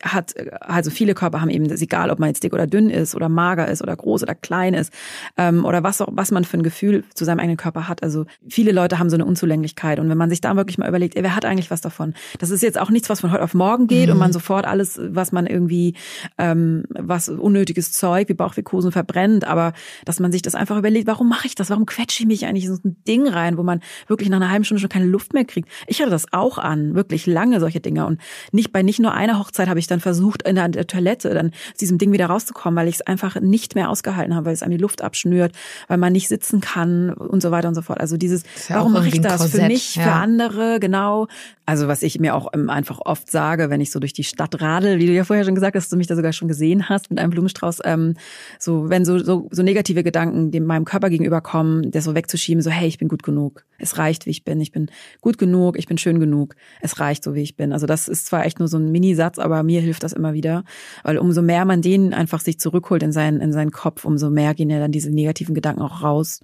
[0.02, 3.28] hat, also viele Körper haben eben, egal ob man jetzt dick oder dünn ist oder
[3.28, 4.92] mager ist oder groß oder klein ist,
[5.36, 8.02] ähm, oder was auch, was man für ein Gefühl zu seinem eigenen Körper hat.
[8.02, 9.98] Also viele Leute haben so eine Unzulänglichkeit.
[9.98, 12.14] Und wenn man sich da wirklich mal überlegt, ey, wer hat eigentlich was davon?
[12.38, 14.12] Das ist jetzt auch nichts, was von heute auf morgen geht mhm.
[14.12, 15.94] und man sofort alles, was man irgendwie,
[16.38, 19.72] ähm, was unnötiges Zeug wie Bauchwikosen verbrennt, aber
[20.04, 21.70] dass man sich das einfach überlegt, warum mache ich das?
[21.70, 24.50] Warum quetsche ich mich eigentlich in so ein Ding rein, wo man wirklich nach einer
[24.50, 25.68] halben Stunde schon keine Luft mehr kriegt?
[25.86, 28.06] Ich hatte das auch an, wirklich lange solche Dinge.
[28.06, 28.20] Und
[28.52, 31.30] nicht bei nicht nur einer Hochzeit habe ich dann versucht, in der, in der Toilette
[31.34, 34.54] dann aus diesem Ding wieder rauszukommen, weil ich es einfach nicht mehr ausgehalten habe, weil
[34.54, 35.52] es einem die Luft abschnürt,
[35.88, 38.00] weil man nicht sitzen kann und so weiter und so fort.
[38.00, 39.38] Also dieses, ja warum mache ich das?
[39.38, 40.04] Korsett, für mich, ja.
[40.04, 41.26] für andere, genau.
[41.64, 44.98] Also was ich mir auch einfach oft sage, wenn ich so durch die Stadt radel,
[44.98, 47.08] wie du ja vorher schon gesagt hast, dass du mich da sogar schon gesehen hast
[47.08, 48.14] mit einem Blumenstrauß, ähm,
[48.58, 52.62] so wenn so, so, so negative Gedanken dem meinem Körper gegenüber kommen, der so wegzuschieben,
[52.62, 55.71] so hey, ich bin gut genug, es reicht, wie ich bin, ich bin gut genug,
[55.76, 57.72] ich bin schön genug, es reicht so, wie ich bin.
[57.72, 60.64] Also das ist zwar echt nur so ein Minisatz, aber mir hilft das immer wieder,
[61.02, 64.54] weil umso mehr man den einfach sich zurückholt in seinen, in seinen Kopf, umso mehr
[64.54, 66.40] gehen ja dann diese negativen Gedanken auch raus.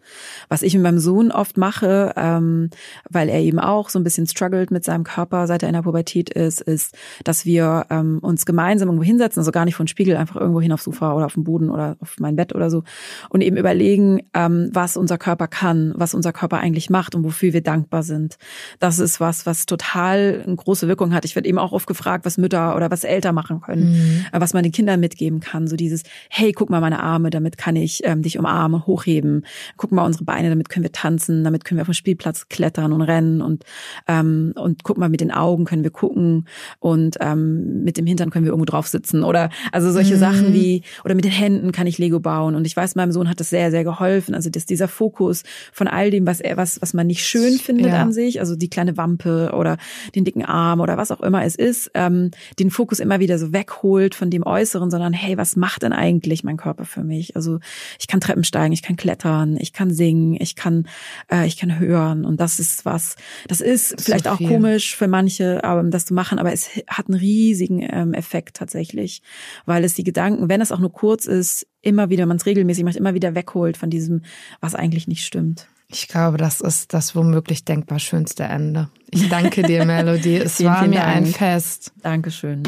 [0.49, 2.71] Was ich mit meinem Sohn oft mache, ähm,
[3.09, 5.83] weil er eben auch so ein bisschen struggelt mit seinem Körper, seit er in der
[5.83, 9.89] Pubertät ist, ist, dass wir ähm, uns gemeinsam irgendwo hinsetzen, also gar nicht vor den
[9.89, 12.71] Spiegel, einfach irgendwo hin aufs Sofa oder auf den Boden oder auf mein Bett oder
[12.71, 12.83] so
[13.29, 17.53] und eben überlegen, ähm, was unser Körper kann, was unser Körper eigentlich macht und wofür
[17.53, 18.37] wir dankbar sind.
[18.79, 21.25] Das ist was, was total eine große Wirkung hat.
[21.25, 24.25] Ich werde eben auch oft gefragt, was Mütter oder was Eltern machen können, mhm.
[24.33, 25.67] Äh, was man den Kindern mitgeben kann.
[25.67, 29.45] So dieses, hey, guck mal meine Arme, damit kann ich ähm, dich umarmen, hochheben.
[29.77, 32.93] Guck mal unsere Beine, damit können wir tanzen, damit können wir auf dem Spielplatz klettern
[32.93, 33.65] und rennen und
[34.07, 36.47] ähm, und guck mal mit den Augen können wir gucken
[36.79, 40.21] und ähm, mit dem Hintern können wir irgendwo drauf sitzen oder also solche mhm.
[40.21, 43.29] Sachen wie oder mit den Händen kann ich Lego bauen und ich weiß, meinem Sohn
[43.29, 44.35] hat das sehr sehr geholfen.
[44.35, 45.43] Also dass dieser Fokus
[45.73, 48.03] von all dem, was er was was man nicht schön findet ja.
[48.03, 49.77] an sich, also die kleine Wampe oder
[50.15, 53.53] den dicken Arm oder was auch immer es ist, ähm, den Fokus immer wieder so
[53.53, 57.37] wegholt von dem Äußeren, sondern hey, was macht denn eigentlich mein Körper für mich?
[57.37, 57.61] Also
[57.99, 60.87] ich kann Treppen steigen, ich kann klettern, ich kann singen, ich kann
[61.31, 63.17] äh, ich kann hören und das ist was,
[63.47, 66.71] das ist das vielleicht so auch komisch für manche, aber das zu machen, aber es
[66.89, 69.23] hat einen riesigen ähm, Effekt tatsächlich,
[69.67, 72.85] weil es die Gedanken, wenn es auch nur kurz ist, immer wieder, man es regelmäßig
[72.85, 74.23] macht, immer wieder wegholt von diesem,
[74.61, 75.69] was eigentlich nicht stimmt.
[75.91, 78.89] Ich glaube, das ist das womöglich denkbar schönste Ende.
[79.11, 80.37] Ich danke dir, Melody.
[80.45, 81.17] Es vielen, war vielen mir Dank.
[81.17, 81.93] ein Fest.
[82.03, 82.63] Dankeschön.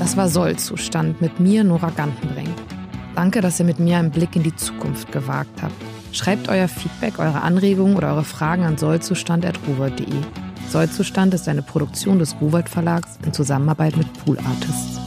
[0.00, 2.48] Das war Sollzustand mit mir, Nora Gantenbrink.
[3.14, 5.74] Danke, dass ihr mit mir einen Blick in die Zukunft gewagt habt.
[6.12, 10.06] Schreibt euer Feedback, eure Anregungen oder eure Fragen an sollzustand.ruwert.de.
[10.68, 15.00] Sollzustand ist eine Produktion des Ruwert Verlags in Zusammenarbeit mit Pool Artists.